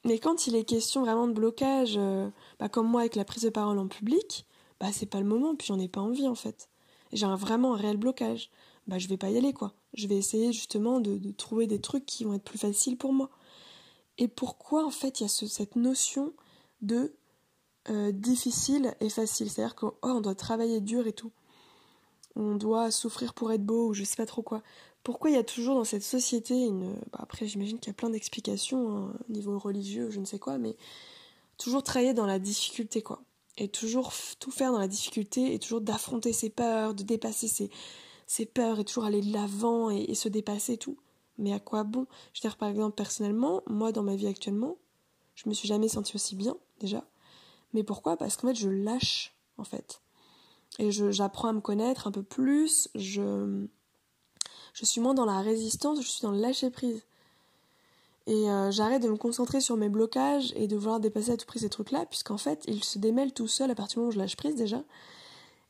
mais 0.04 0.18
quand 0.18 0.46
il 0.46 0.54
est 0.54 0.64
question 0.64 1.02
vraiment 1.02 1.26
de 1.26 1.32
blocage, 1.32 1.94
euh, 1.96 2.30
bah, 2.60 2.68
comme 2.68 2.88
moi 2.88 3.00
avec 3.00 3.16
la 3.16 3.24
prise 3.24 3.42
de 3.42 3.50
parole 3.50 3.78
en 3.78 3.88
public, 3.88 4.46
bah 4.80 4.92
c'est 4.92 5.06
pas 5.06 5.18
le 5.20 5.26
moment, 5.26 5.56
puis 5.56 5.66
j'en 5.66 5.80
ai 5.80 5.88
pas 5.88 6.00
envie 6.00 6.28
en 6.28 6.34
fait. 6.36 6.68
J'ai 7.12 7.26
vraiment 7.26 7.74
un 7.74 7.76
réel 7.76 7.96
blocage. 7.96 8.50
Bah 8.86 8.98
je 8.98 9.08
vais 9.08 9.16
pas 9.16 9.30
y 9.30 9.38
aller 9.38 9.52
quoi. 9.52 9.74
Je 9.96 10.06
vais 10.06 10.16
essayer 10.16 10.52
justement 10.52 11.00
de, 11.00 11.18
trouver 11.32 11.66
des 11.66 11.80
trucs 11.80 12.06
qui 12.06 12.24
vont 12.24 12.34
être 12.34 12.44
plus 12.44 12.58
faciles 12.58 12.96
pour 12.96 13.12
moi. 13.12 13.30
Et 14.18 14.28
pourquoi 14.28 14.84
en 14.86 14.90
fait 14.90 15.20
il 15.20 15.24
y 15.24 15.26
a 15.26 15.28
cette 15.28 15.76
notion 15.76 16.32
de 16.82 17.14
euh, 17.88 18.12
difficile 18.12 18.94
et 19.00 19.08
facile? 19.08 19.50
C'est-à-dire 19.50 19.74
qu'on 19.74 19.94
oh, 20.02 20.20
doit 20.20 20.34
travailler 20.34 20.80
dur 20.80 21.06
et 21.06 21.12
tout. 21.12 21.32
On 22.34 22.56
doit 22.56 22.90
souffrir 22.90 23.32
pour 23.32 23.52
être 23.52 23.64
beau 23.64 23.88
ou 23.88 23.94
je 23.94 24.04
sais 24.04 24.16
pas 24.16 24.26
trop 24.26 24.42
quoi. 24.42 24.62
Pourquoi 25.02 25.30
il 25.30 25.34
y 25.34 25.38
a 25.38 25.44
toujours 25.44 25.76
dans 25.76 25.84
cette 25.84 26.02
société 26.02 26.54
une. 26.66 26.94
Bah, 27.12 27.20
après, 27.22 27.46
j'imagine 27.46 27.78
qu'il 27.78 27.88
y 27.88 27.90
a 27.90 27.94
plein 27.94 28.10
d'explications 28.10 28.96
hein, 28.96 29.12
au 29.28 29.32
niveau 29.32 29.58
religieux, 29.58 30.10
je 30.10 30.20
ne 30.20 30.26
sais 30.26 30.38
quoi, 30.38 30.58
mais 30.58 30.76
toujours 31.56 31.82
travailler 31.82 32.12
dans 32.12 32.26
la 32.26 32.38
difficulté 32.38 33.02
quoi. 33.02 33.22
Et 33.56 33.68
toujours 33.68 34.12
tout 34.38 34.50
faire 34.50 34.72
dans 34.72 34.78
la 34.78 34.88
difficulté 34.88 35.54
et 35.54 35.58
toujours 35.58 35.80
d'affronter 35.80 36.34
ses 36.34 36.50
peurs, 36.50 36.92
de 36.92 37.02
dépasser 37.02 37.48
ses, 37.48 37.70
ses 38.26 38.46
peurs 38.46 38.80
et 38.80 38.84
toujours 38.84 39.04
aller 39.04 39.20
de 39.20 39.32
l'avant 39.32 39.90
et, 39.90 40.04
et, 40.08 40.14
se 40.14 40.28
dépasser 40.28 40.74
et 40.74 40.78
tout. 40.78 40.98
Mais 41.38 41.52
à 41.52 41.60
quoi 41.60 41.84
bon? 41.84 42.06
Je 42.32 42.40
veux 42.40 42.48
dire, 42.48 42.56
par 42.56 42.68
exemple, 42.68 42.96
personnellement, 42.96 43.62
moi 43.66 43.92
dans 43.92 44.02
ma 44.02 44.16
vie 44.16 44.26
actuellement, 44.26 44.76
je 45.34 45.48
me 45.48 45.54
suis 45.54 45.68
jamais 45.68 45.88
sentie 45.88 46.16
aussi 46.16 46.34
bien 46.34 46.56
déjà. 46.80 47.04
Mais 47.72 47.82
pourquoi? 47.82 48.16
Parce 48.16 48.36
qu'en 48.36 48.48
fait, 48.48 48.54
je 48.54 48.70
lâche, 48.70 49.34
en 49.58 49.64
fait. 49.64 50.00
Et 50.78 50.90
j'apprends 50.90 51.48
à 51.48 51.52
me 51.52 51.60
connaître 51.60 52.06
un 52.06 52.10
peu 52.10 52.22
plus, 52.22 52.88
je, 52.94 53.66
je 54.74 54.84
suis 54.84 55.00
moins 55.00 55.14
dans 55.14 55.24
la 55.24 55.40
résistance, 55.40 56.02
je 56.02 56.08
suis 56.08 56.22
dans 56.22 56.32
le 56.32 56.40
lâcher 56.40 56.70
prise. 56.70 57.02
Et 58.26 58.50
euh, 58.50 58.70
j'arrête 58.72 59.02
de 59.02 59.08
me 59.08 59.16
concentrer 59.16 59.60
sur 59.60 59.76
mes 59.76 59.88
blocages 59.88 60.52
et 60.56 60.66
de 60.66 60.76
vouloir 60.76 60.98
dépasser 60.98 61.30
à 61.30 61.36
tout 61.36 61.46
prix 61.46 61.60
ces 61.60 61.70
trucs-là, 61.70 62.06
puisqu'en 62.06 62.38
fait, 62.38 62.64
ils 62.66 62.82
se 62.82 62.98
démêlent 62.98 63.32
tout 63.32 63.46
seuls 63.46 63.70
à 63.70 63.74
partir 63.74 63.96
du 63.96 63.98
moment 64.00 64.08
où 64.08 64.12
je 64.12 64.18
lâche 64.18 64.36
prise 64.36 64.56
déjà. 64.56 64.82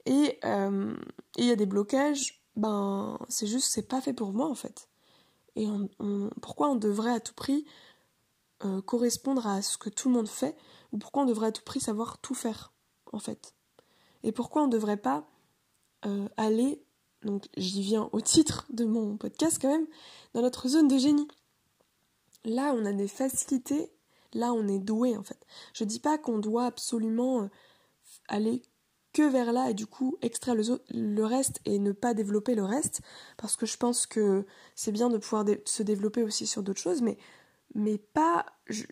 Et 0.06 0.38
euh, 0.44 0.94
il 1.36 1.44
y 1.44 1.50
a 1.50 1.56
des 1.56 1.66
blocages, 1.66 2.40
ben 2.56 3.18
c'est 3.28 3.46
juste, 3.46 3.70
c'est 3.70 3.88
pas 3.88 4.00
fait 4.00 4.12
pour 4.12 4.32
moi 4.32 4.48
en 4.48 4.54
fait. 4.54 4.88
Et 5.56 5.66
pourquoi 6.42 6.68
on 6.70 6.76
devrait 6.76 7.12
à 7.12 7.20
tout 7.20 7.34
prix 7.34 7.64
euh, 8.64 8.82
correspondre 8.82 9.46
à 9.46 9.62
ce 9.62 9.78
que 9.78 9.88
tout 9.88 10.08
le 10.08 10.14
monde 10.14 10.28
fait 10.28 10.56
ou 10.92 10.98
pourquoi 10.98 11.22
on 11.22 11.26
devrait 11.26 11.48
à 11.48 11.52
tout 11.52 11.64
prix 11.64 11.80
savoir 11.80 12.18
tout 12.18 12.34
faire, 12.34 12.72
en 13.12 13.18
fait? 13.18 13.54
Et 14.22 14.32
pourquoi 14.32 14.62
on 14.62 14.66
ne 14.66 14.72
devrait 14.72 14.98
pas 14.98 15.26
euh, 16.04 16.28
aller, 16.36 16.82
donc 17.22 17.46
j'y 17.56 17.82
viens 17.82 18.08
au 18.12 18.20
titre 18.20 18.66
de 18.70 18.84
mon 18.84 19.16
podcast 19.16 19.58
quand 19.60 19.70
même, 19.70 19.86
dans 20.34 20.42
notre 20.42 20.68
zone 20.68 20.88
de 20.88 20.98
génie? 20.98 21.28
Là, 22.44 22.74
on 22.74 22.84
a 22.84 22.92
des 22.92 23.08
facilités, 23.08 23.90
là, 24.34 24.52
on 24.52 24.68
est 24.68 24.78
doué, 24.78 25.16
en 25.16 25.22
fait. 25.22 25.46
Je 25.72 25.84
dis 25.84 26.00
pas 26.00 26.18
qu'on 26.18 26.38
doit 26.38 26.66
absolument 26.66 27.42
euh, 27.42 27.48
aller 28.28 28.62
que 29.16 29.22
vers 29.22 29.50
là 29.50 29.70
et 29.70 29.74
du 29.74 29.86
coup 29.86 30.18
extraire 30.20 30.54
le, 30.54 31.24
reste 31.24 31.60
et 31.64 31.78
ne 31.78 31.92
pas 31.92 32.12
développer 32.12 32.54
le 32.54 32.64
reste 32.64 33.00
parce 33.38 33.56
que 33.56 33.64
je 33.64 33.78
pense 33.78 34.06
que 34.06 34.44
c'est 34.74 34.92
bien 34.92 35.08
de 35.08 35.16
pouvoir 35.16 35.46
se 35.64 35.82
développer 35.82 36.22
aussi 36.22 36.46
sur 36.46 36.62
d'autres 36.62 36.82
choses 36.82 37.00
mais 37.00 37.16
mais 37.74 37.96
pas 37.96 38.44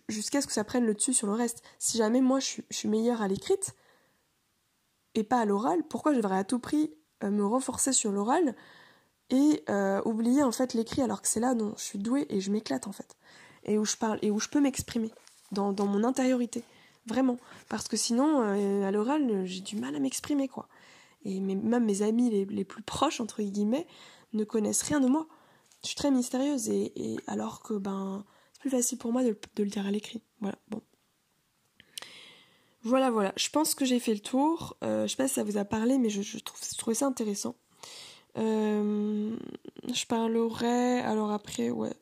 jusqu'à 0.09 0.41
ce 0.41 0.47
que 0.47 0.53
ça 0.53 0.63
prenne 0.63 0.85
le 0.85 0.95
dessus 0.95 1.13
sur 1.13 1.27
le 1.27 1.33
reste. 1.33 1.63
Si 1.77 1.97
jamais 1.97 2.21
moi 2.21 2.39
je 2.39 2.61
suis, 2.71 2.89
meilleure 2.89 3.21
à 3.21 3.27
l'écrite 3.27 3.75
et 5.13 5.23
pas 5.23 5.41
à 5.41 5.45
l'oral, 5.45 5.83
pourquoi 5.87 6.13
je 6.13 6.17
devrais 6.17 6.39
à 6.39 6.43
tout 6.43 6.59
prix 6.59 6.91
euh, 7.23 7.29
me 7.29 7.45
renforcer 7.45 7.93
sur 7.93 8.11
l'oral 8.11 8.55
et 9.29 9.63
euh, 9.69 10.01
oublier 10.05 10.41
en 10.41 10.51
fait 10.51 10.73
l'écrit 10.73 11.03
alors 11.03 11.21
que 11.21 11.27
c'est 11.27 11.39
là 11.39 11.53
dont 11.53 11.73
je 11.77 11.83
suis 11.83 11.99
douée 11.99 12.25
et 12.29 12.41
je 12.41 12.49
m'éclate 12.51 12.87
en 12.87 12.91
fait 12.91 13.15
et 13.63 13.77
où 13.77 13.85
je 13.85 13.95
parle 13.95 14.17
et 14.23 14.31
où 14.31 14.39
je 14.39 14.49
peux 14.49 14.59
m'exprimer 14.59 15.11
dans, 15.51 15.73
mon 15.85 16.03
intériorité 16.03 16.63
vraiment 17.05 17.37
parce 17.69 17.87
que 17.87 17.97
sinon 17.97 18.41
euh, 18.41 18.87
à 18.87 18.91
l'oral 18.91 19.45
j'ai 19.45 19.61
du 19.61 19.75
mal 19.75 19.95
à 19.95 19.99
m'exprimer 19.99 20.47
quoi 20.47 20.67
et 21.23 21.39
même 21.39 21.85
mes 21.85 22.01
amis 22.01 22.29
les, 22.29 22.45
les, 22.45 22.65
plus 22.65 22.83
proches 22.83 23.19
entre 23.19 23.41
guillemets 23.41 23.87
ne 24.33 24.43
connaissent 24.43 24.83
rien 24.83 24.99
de 24.99 25.07
moi 25.07 25.27
je 25.85 25.89
suis 25.89 25.95
très 25.95 26.09
mystérieuse 26.09 26.69
et, 26.69 27.17
alors 27.27 27.61
que 27.61 27.75
ben 27.75 28.25
facile 28.69 28.97
pour 28.97 29.11
moi 29.11 29.23
de, 29.23 29.37
le 29.57 29.65
dire 29.65 29.85
à 29.85 29.91
l'écrit. 29.91 30.21
Voilà, 30.41 30.57
bon. 30.69 30.81
Voilà, 32.83 33.09
voilà. 33.09 33.33
Je 33.35 33.49
pense 33.49 33.75
que 33.75 33.85
j'ai 33.85 33.99
fait 33.99 34.13
le 34.13 34.19
tour. 34.19 34.77
Euh, 34.83 35.03
je 35.03 35.11
sais 35.11 35.15
pas 35.15 35.27
si 35.27 35.35
ça 35.35 35.43
vous 35.43 35.57
a 35.57 35.65
parlé, 35.65 35.97
mais 35.97 36.09
je, 36.09 36.21
trouve, 36.39 36.59
je 36.61 36.77
trouvais 36.77 36.95
ça 36.95 37.07
intéressant. 37.07 37.55
Euh, 38.37 39.35
je 39.91 40.05
parlerai. 40.05 40.99
Alors 40.99 41.31
après, 41.31 41.69
ouais. 41.69 41.93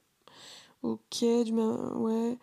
Ok, 0.82 1.24
du 1.46 1.54
ouais. 1.54 2.38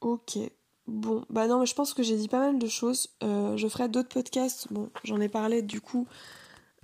Ok. 0.00 0.38
Bon, 0.86 1.24
bah 1.30 1.48
non, 1.48 1.60
mais 1.60 1.66
je 1.66 1.74
pense 1.74 1.94
que 1.94 2.02
j'ai 2.02 2.16
dit 2.16 2.28
pas 2.28 2.40
mal 2.40 2.58
de 2.58 2.66
choses. 2.68 3.08
Euh, 3.22 3.56
je 3.56 3.66
ferai 3.68 3.88
d'autres 3.88 4.08
podcasts. 4.08 4.72
Bon, 4.72 4.90
j'en 5.04 5.20
ai 5.20 5.28
parlé 5.28 5.62
du 5.62 5.80
coup. 5.80 6.06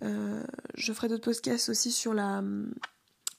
je 0.01 0.93
ferai 0.93 1.09
d'autres 1.09 1.25
podcasts 1.25 1.69
aussi 1.69 1.93
sur 1.93 2.13
la 2.13 2.43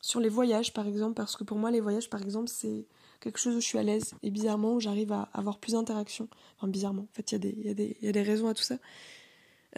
sur 0.04 0.20
les 0.20 0.30
voyages 0.30 0.74
par 0.74 0.86
exemple, 0.86 1.16
parce 1.16 1.38
que 1.38 1.46
pour 1.46 1.58
moi 1.58 1.72
les 1.72 1.80
voyages 1.80 2.10
par 2.10 2.22
exemple 2.22 2.50
c'est 2.50 2.86
quelque 3.22 3.40
chose 3.40 3.56
où 3.56 3.62
je 3.62 3.66
suis 3.66 3.78
à 3.78 3.84
l'aise 3.84 4.14
et 4.22 4.32
bizarrement 4.32 4.74
où 4.74 4.80
j'arrive 4.82 5.14
à 5.14 5.30
avoir 5.34 5.58
plus 5.58 5.72
d'interaction. 5.72 6.28
Enfin 6.58 6.68
bizarrement, 6.68 7.04
en 7.04 7.14
fait 7.14 7.32
il 7.32 7.66
y, 7.66 8.10
a 8.10 8.12
des 8.12 8.22
raisons 8.22 8.50
à 8.50 8.54
tout 8.54 8.64
ça. 8.64 8.78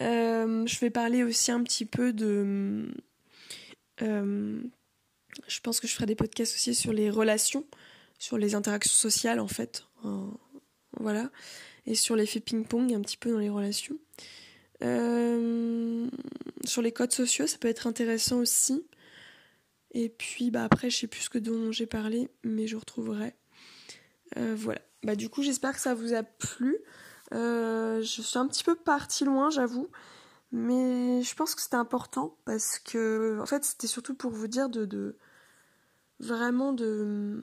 Euh, 0.00 0.66
je 0.66 0.78
vais 0.80 0.90
parler 0.90 1.22
aussi 1.22 1.52
un 1.52 1.62
petit 1.62 1.86
peu 1.86 2.12
de... 2.12 2.92
Euh, 4.02 4.60
je 5.46 5.60
pense 5.60 5.80
que 5.80 5.86
je 5.86 5.94
ferai 5.94 6.06
des 6.06 6.16
podcasts 6.16 6.54
aussi 6.54 6.74
sur 6.74 6.92
les 6.92 7.08
relations. 7.08 7.64
sur 8.18 8.36
les 8.36 8.56
interactions 8.56 8.92
sociales 8.92 9.38
en 9.38 9.48
fait. 9.48 9.86
Voilà. 11.00 11.30
Et 11.86 11.94
sur 11.94 12.16
l'effet 12.16 12.40
ping-pong 12.40 12.92
un 12.92 13.00
petit 13.00 13.16
peu 13.16 13.30
dans 13.30 13.38
les 13.38 13.48
relations. 13.48 13.98
Euh, 14.82 16.08
sur 16.64 16.82
les 16.82 16.92
codes 16.92 17.12
sociaux, 17.12 17.46
ça 17.46 17.58
peut 17.58 17.68
être 17.68 17.86
intéressant 17.86 18.38
aussi. 18.38 18.84
Et 19.92 20.08
puis 20.08 20.50
bah 20.50 20.64
après, 20.64 20.90
je 20.90 20.98
sais 20.98 21.06
plus 21.06 21.22
ce 21.22 21.38
dont 21.38 21.72
j'ai 21.72 21.86
parlé, 21.86 22.28
mais 22.44 22.66
je 22.66 22.76
retrouverai. 22.76 23.34
Euh, 24.36 24.54
voilà. 24.56 24.80
Bah 25.04 25.16
du 25.16 25.28
coup, 25.28 25.42
j'espère 25.42 25.72
que 25.72 25.80
ça 25.80 25.94
vous 25.94 26.12
a 26.12 26.22
plu. 26.22 26.76
Euh, 27.32 28.02
je 28.02 28.22
suis 28.22 28.38
un 28.38 28.46
petit 28.46 28.64
peu 28.64 28.74
partie 28.74 29.24
loin, 29.24 29.50
j'avoue. 29.50 29.88
Mais 30.52 31.22
je 31.22 31.34
pense 31.34 31.54
que 31.54 31.60
c'était 31.60 31.76
important 31.76 32.36
parce 32.44 32.78
que, 32.78 33.38
en 33.40 33.46
fait, 33.46 33.64
c'était 33.64 33.88
surtout 33.88 34.14
pour 34.14 34.30
vous 34.30 34.46
dire 34.46 34.68
de, 34.68 35.16
vraiment 36.20 36.72
de 36.72 37.42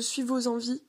suivre 0.00 0.34
vos 0.34 0.46
envies. 0.48 0.82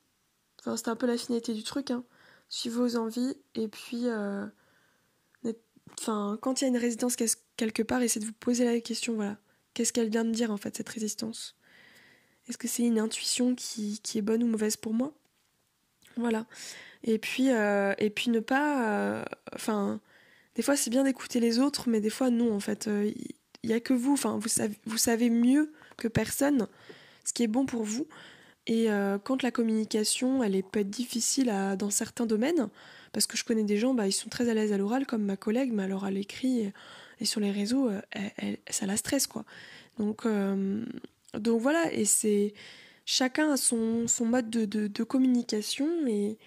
Enfin, 0.64 0.76
c'était 0.76 0.88
un 0.88 0.96
peu 0.96 1.06
la 1.06 1.18
finalité 1.18 1.52
du 1.52 1.62
truc, 1.62 1.90
hein. 1.90 2.04
Suivre 2.48 2.82
vos 2.82 2.96
envies 2.96 3.36
et 3.54 3.68
puis, 3.68 4.06
euh, 4.06 4.46
quand 6.06 6.60
il 6.60 6.64
y 6.64 6.66
a 6.66 6.68
une 6.68 6.76
résistance 6.76 7.16
quelque 7.56 7.82
part, 7.82 8.02
essayez 8.02 8.20
de 8.20 8.26
vous 8.26 8.36
poser 8.38 8.64
la 8.64 8.80
question, 8.80 9.14
voilà, 9.14 9.36
qu'est-ce 9.74 9.92
qu'elle 9.92 10.08
vient 10.08 10.24
de 10.24 10.30
dire 10.30 10.50
en 10.50 10.56
fait, 10.56 10.76
cette 10.76 10.88
résistance? 10.88 11.56
Est-ce 12.48 12.58
que 12.58 12.68
c'est 12.68 12.82
une 12.82 12.98
intuition 12.98 13.54
qui, 13.54 14.00
est 14.14 14.22
bonne 14.22 14.42
ou 14.42 14.46
mauvaise 14.46 14.76
pour 14.76 14.94
moi? 14.94 15.12
Voilà. 16.16 16.46
Et 17.02 17.18
puis, 17.18 17.50
euh, 17.50 17.94
et 17.98 18.10
puis 18.10 18.30
ne 18.30 18.40
pas, 18.40 18.88
euh, 18.88 19.24
enfin, 19.54 20.00
des 20.54 20.62
fois 20.62 20.76
c'est 20.76 20.90
bien 20.90 21.04
d'écouter 21.04 21.40
les 21.40 21.58
autres, 21.58 21.88
mais 21.88 22.00
des 22.00 22.10
fois 22.10 22.30
non 22.30 22.54
en 22.54 22.60
fait. 22.60 22.88
Il 23.62 23.68
n'y 23.68 23.72
a 23.72 23.80
que 23.80 23.94
vous, 23.94 24.12
enfin, 24.12 24.38
vous 24.38 24.98
savez 24.98 25.30
mieux 25.30 25.72
que 25.96 26.08
personne 26.08 26.68
ce 27.24 27.32
qui 27.32 27.42
est 27.42 27.48
bon 27.48 27.66
pour 27.66 27.82
vous. 27.82 28.06
Et 28.66 28.90
euh, 28.90 29.18
quand 29.18 29.42
la 29.42 29.50
communication, 29.50 30.42
elle 30.42 30.56
est, 30.56 30.62
peut 30.62 30.80
être 30.80 30.90
difficile 30.90 31.52
dans 31.78 31.90
certains 31.90 32.26
domaines, 32.26 32.68
parce 33.12 33.26
que 33.26 33.36
je 33.36 33.44
connais 33.44 33.64
des 33.64 33.76
gens, 33.76 33.94
bah, 33.94 34.06
ils 34.06 34.12
sont 34.12 34.30
très 34.30 34.48
à 34.48 34.54
l'aise 34.54 34.72
à 34.72 34.78
l'oral, 34.78 35.06
comme 35.06 35.22
ma 35.22 35.36
collègue, 35.36 35.70
mais 35.72 35.82
alors 35.82 36.04
à 36.04 36.10
l'écrit 36.10 36.72
et, 37.20 37.24
sur 37.24 37.40
les 37.40 37.50
réseaux, 37.50 37.88
euh, 37.88 38.56
ça 38.70 38.86
la 38.86 38.96
stresse, 38.96 39.26
quoi. 39.26 39.44
Donc, 39.98 40.26
euh, 40.26 40.84
donc 41.34 41.60
voilà, 41.60 41.92
et 41.92 42.04
c'est 42.04 42.54
chacun 43.04 43.52
a 43.52 43.56
son, 43.56 44.08
son 44.08 44.24
mode 44.24 44.50
de, 44.50 44.64
de, 44.64 45.04
communication 45.04 46.06
et, 46.06 46.38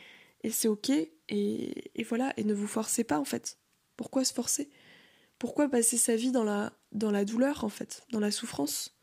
et 0.43 0.51
c'est 0.51 0.67
ok. 0.67 0.89
Et, 0.89 1.11
et, 1.29 2.03
voilà, 2.03 2.33
et 2.37 2.43
ne 2.43 2.53
vous 2.53 2.67
forcez 2.67 3.03
pas 3.03 3.19
en 3.19 3.25
fait. 3.25 3.57
Pourquoi 3.95 4.23
se 4.25 4.33
forcer? 4.33 4.69
Pourquoi 5.39 5.69
passer 5.69 5.97
sa 5.97 6.15
vie 6.15 6.31
dans 6.31 6.43
la, 6.43 6.73
dans 6.91 7.11
la 7.11 7.25
douleur 7.25 7.63
en 7.63 7.69
fait, 7.69 8.03
dans 8.11 8.19
la 8.19 8.31
souffrance? 8.31 8.96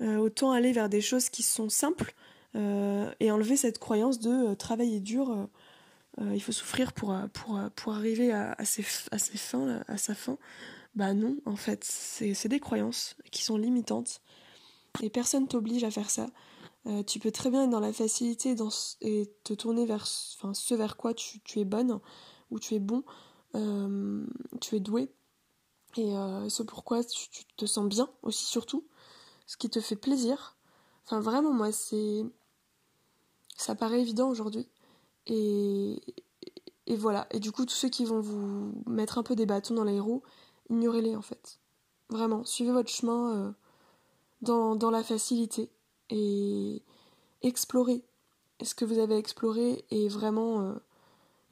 Euh, 0.00 0.16
autant 0.16 0.50
aller 0.50 0.72
vers 0.72 0.88
des 0.88 1.00
choses 1.00 1.28
qui 1.28 1.42
sont 1.42 1.68
simples 1.68 2.14
euh, 2.56 3.12
et 3.20 3.30
enlever 3.30 3.56
cette 3.56 3.78
croyance 3.78 4.18
de 4.18 4.30
euh, 4.30 4.54
travailler 4.54 5.00
dur, 5.00 5.48
il 6.32 6.40
faut 6.40 6.52
souffrir 6.52 6.92
pour, 6.92 7.12
pour, 7.32 7.60
pour 7.74 7.92
arriver 7.92 8.30
à, 8.30 8.64
ses, 8.64 8.84
à 9.10 9.18
ses 9.18 9.36
fins, 9.36 9.82
à 9.88 9.96
sa 9.96 10.14
fin. 10.14 10.38
Bah 10.94 11.12
non, 11.12 11.38
en 11.44 11.56
fait, 11.56 11.82
c'est 11.82 12.46
des 12.46 12.60
croyances 12.60 13.16
qui 13.32 13.42
sont 13.42 13.56
limitantes 13.56 14.20
et 15.02 15.10
personne 15.10 15.48
t'oblige 15.48 15.82
à 15.82 15.90
faire 15.90 16.10
ça. 16.10 16.28
tu 17.08 17.18
peux 17.18 17.32
très 17.32 17.50
bien 17.50 17.64
être 17.64 17.70
dans 17.70 17.80
la 17.80 17.92
facilité 17.92 18.54
dans, 18.54 18.68
et 19.00 19.28
te 19.42 19.54
tourner 19.54 19.86
vers 19.86 20.06
enfin, 20.38 20.54
ce 20.54 20.76
vers 20.76 20.96
quoi 20.96 21.14
tu, 21.14 21.40
tu 21.40 21.58
es 21.58 21.64
bonne 21.64 21.98
ou 22.52 22.60
tu 22.60 22.76
es 22.76 22.78
bon, 22.78 23.02
tu 24.60 24.76
es 24.76 24.80
doué. 24.80 25.10
Et 25.96 26.12
ce 26.48 26.62
pourquoi 26.62 27.02
tu, 27.02 27.28
tu, 27.28 27.44
te 27.56 27.66
sens 27.66 27.88
bien 27.88 28.08
aussi 28.22 28.44
surtout 28.44 28.86
ce 29.46 29.56
qui 29.56 29.70
te 29.70 29.80
fait 29.80 29.96
plaisir. 29.96 30.56
Enfin, 31.06 31.20
vraiment, 31.20 31.52
moi, 31.52 31.72
c'est. 31.72 32.24
Ça 33.56 33.74
paraît 33.74 34.00
évident 34.00 34.28
aujourd'hui. 34.28 34.68
Et... 35.26 36.00
et 36.86 36.96
voilà. 36.96 37.26
Et 37.30 37.40
du 37.40 37.52
coup, 37.52 37.64
tous 37.64 37.74
ceux 37.74 37.88
qui 37.88 38.04
vont 38.04 38.20
vous 38.20 38.72
mettre 38.86 39.18
un 39.18 39.22
peu 39.22 39.36
des 39.36 39.46
bâtons 39.46 39.74
dans 39.74 39.84
les 39.84 40.00
roues, 40.00 40.22
ignorez-les 40.70 41.16
en 41.16 41.22
fait. 41.22 41.60
Vraiment, 42.10 42.44
suivez 42.44 42.72
votre 42.72 42.90
chemin 42.90 43.36
euh, 43.36 43.52
dans, 44.42 44.76
dans, 44.76 44.90
la 44.90 45.02
facilité 45.02 45.70
et 46.10 46.82
explorez 47.42 48.04
ce 48.62 48.74
que 48.74 48.84
vous 48.84 48.98
avez 48.98 49.16
exploré 49.16 49.84
et 49.90 50.08
vraiment 50.08 50.60
euh, 50.60 50.74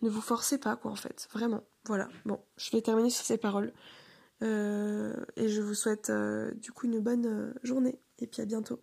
ne 0.03 0.11
vous 0.11 0.21
forcez 0.21 0.59
pas 0.59 0.77
quoi 0.77 0.91
en 0.91 0.97
fait. 0.97 1.29
Vraiment. 1.33 1.63
Voilà. 1.87 2.09
Bon, 2.25 2.41
je 2.57 2.71
vais 2.71 2.83
terminer 2.83 3.11
sur 3.11 3.25
ces 3.25 3.39
paroles. 3.39 3.73
Euh, 4.43 5.13
et 5.37 5.49
je 5.49 5.61
vous 5.61 5.75
souhaite 5.75 6.11
euh, 6.11 6.53
du 6.55 6.73
coup 6.73 6.87
une 6.87 6.99
bonne 6.99 7.27
euh, 7.27 7.53
journée 7.63 7.99
et 8.19 8.27
puis 8.27 8.43
à 8.43 8.45
bientôt. 8.45 8.81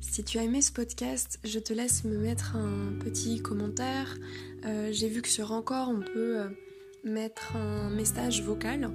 Si 0.00 0.24
tu 0.24 0.38
as 0.38 0.42
aimé 0.42 0.62
ce 0.62 0.72
podcast, 0.72 1.38
je 1.44 1.58
te 1.58 1.72
laisse 1.72 2.04
me 2.04 2.16
mettre 2.16 2.56
un 2.56 2.98
petit 2.98 3.40
commentaire. 3.42 4.16
J'ai 4.64 5.08
vu 5.08 5.22
que 5.22 5.28
sur 5.28 5.52
Encore, 5.52 5.88
on 5.88 6.00
peut 6.00 6.38
mettre 7.04 7.54
un 7.54 7.90
message 7.90 8.42
vocal. 8.42 8.90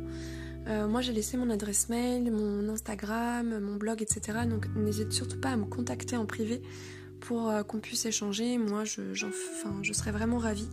moi, 0.67 1.01
j'ai 1.01 1.13
laissé 1.13 1.37
mon 1.37 1.49
adresse 1.49 1.87
mail, 1.87 2.31
mon 2.31 2.67
Instagram, 2.67 3.59
mon 3.59 3.75
blog, 3.75 4.01
etc. 4.01 4.39
Donc, 4.49 4.67
n'hésite 4.75 5.13
surtout 5.13 5.39
pas 5.39 5.51
à 5.51 5.57
me 5.57 5.65
contacter 5.65 6.17
en 6.17 6.25
privé 6.25 6.61
pour 7.21 7.53
qu'on 7.65 7.79
puisse 7.79 8.05
échanger. 8.05 8.57
Moi, 8.57 8.83
je, 8.83 9.13
je 9.13 9.93
serais 9.93 10.11
vraiment 10.11 10.39
ravie. 10.39 10.67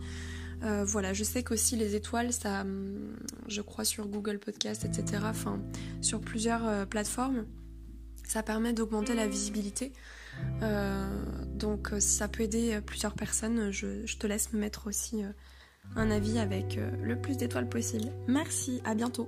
Euh, 0.63 0.85
voilà, 0.85 1.13
je 1.13 1.23
sais 1.23 1.43
qu'aussi 1.43 1.75
les 1.75 1.95
étoiles, 1.95 2.31
ça, 2.31 2.61
hum, 2.61 3.17
je 3.47 3.61
crois 3.61 3.83
sur 3.83 4.07
Google 4.07 4.39
Podcast, 4.39 4.85
etc., 4.85 5.23
sur 6.01 6.21
plusieurs 6.21 6.65
euh, 6.65 6.85
plateformes, 6.85 7.45
ça 8.25 8.43
permet 8.43 8.73
d'augmenter 8.73 9.13
la 9.15 9.27
visibilité. 9.27 9.91
Euh, 10.61 11.05
donc, 11.47 11.91
si 11.99 12.15
ça 12.17 12.27
peut 12.27 12.43
aider 12.43 12.79
plusieurs 12.85 13.13
personnes, 13.13 13.71
je, 13.71 14.05
je, 14.05 14.17
te 14.17 14.25
laisse 14.25 14.53
me 14.53 14.59
mettre 14.59 14.87
aussi 14.87 15.23
un 15.95 16.09
avis 16.09 16.39
avec 16.39 16.79
le 17.03 17.19
plus 17.19 17.37
d'étoiles 17.37 17.69
possible. 17.69 18.05
Merci, 18.27 18.81
à 18.85 18.95
bientôt. 18.95 19.27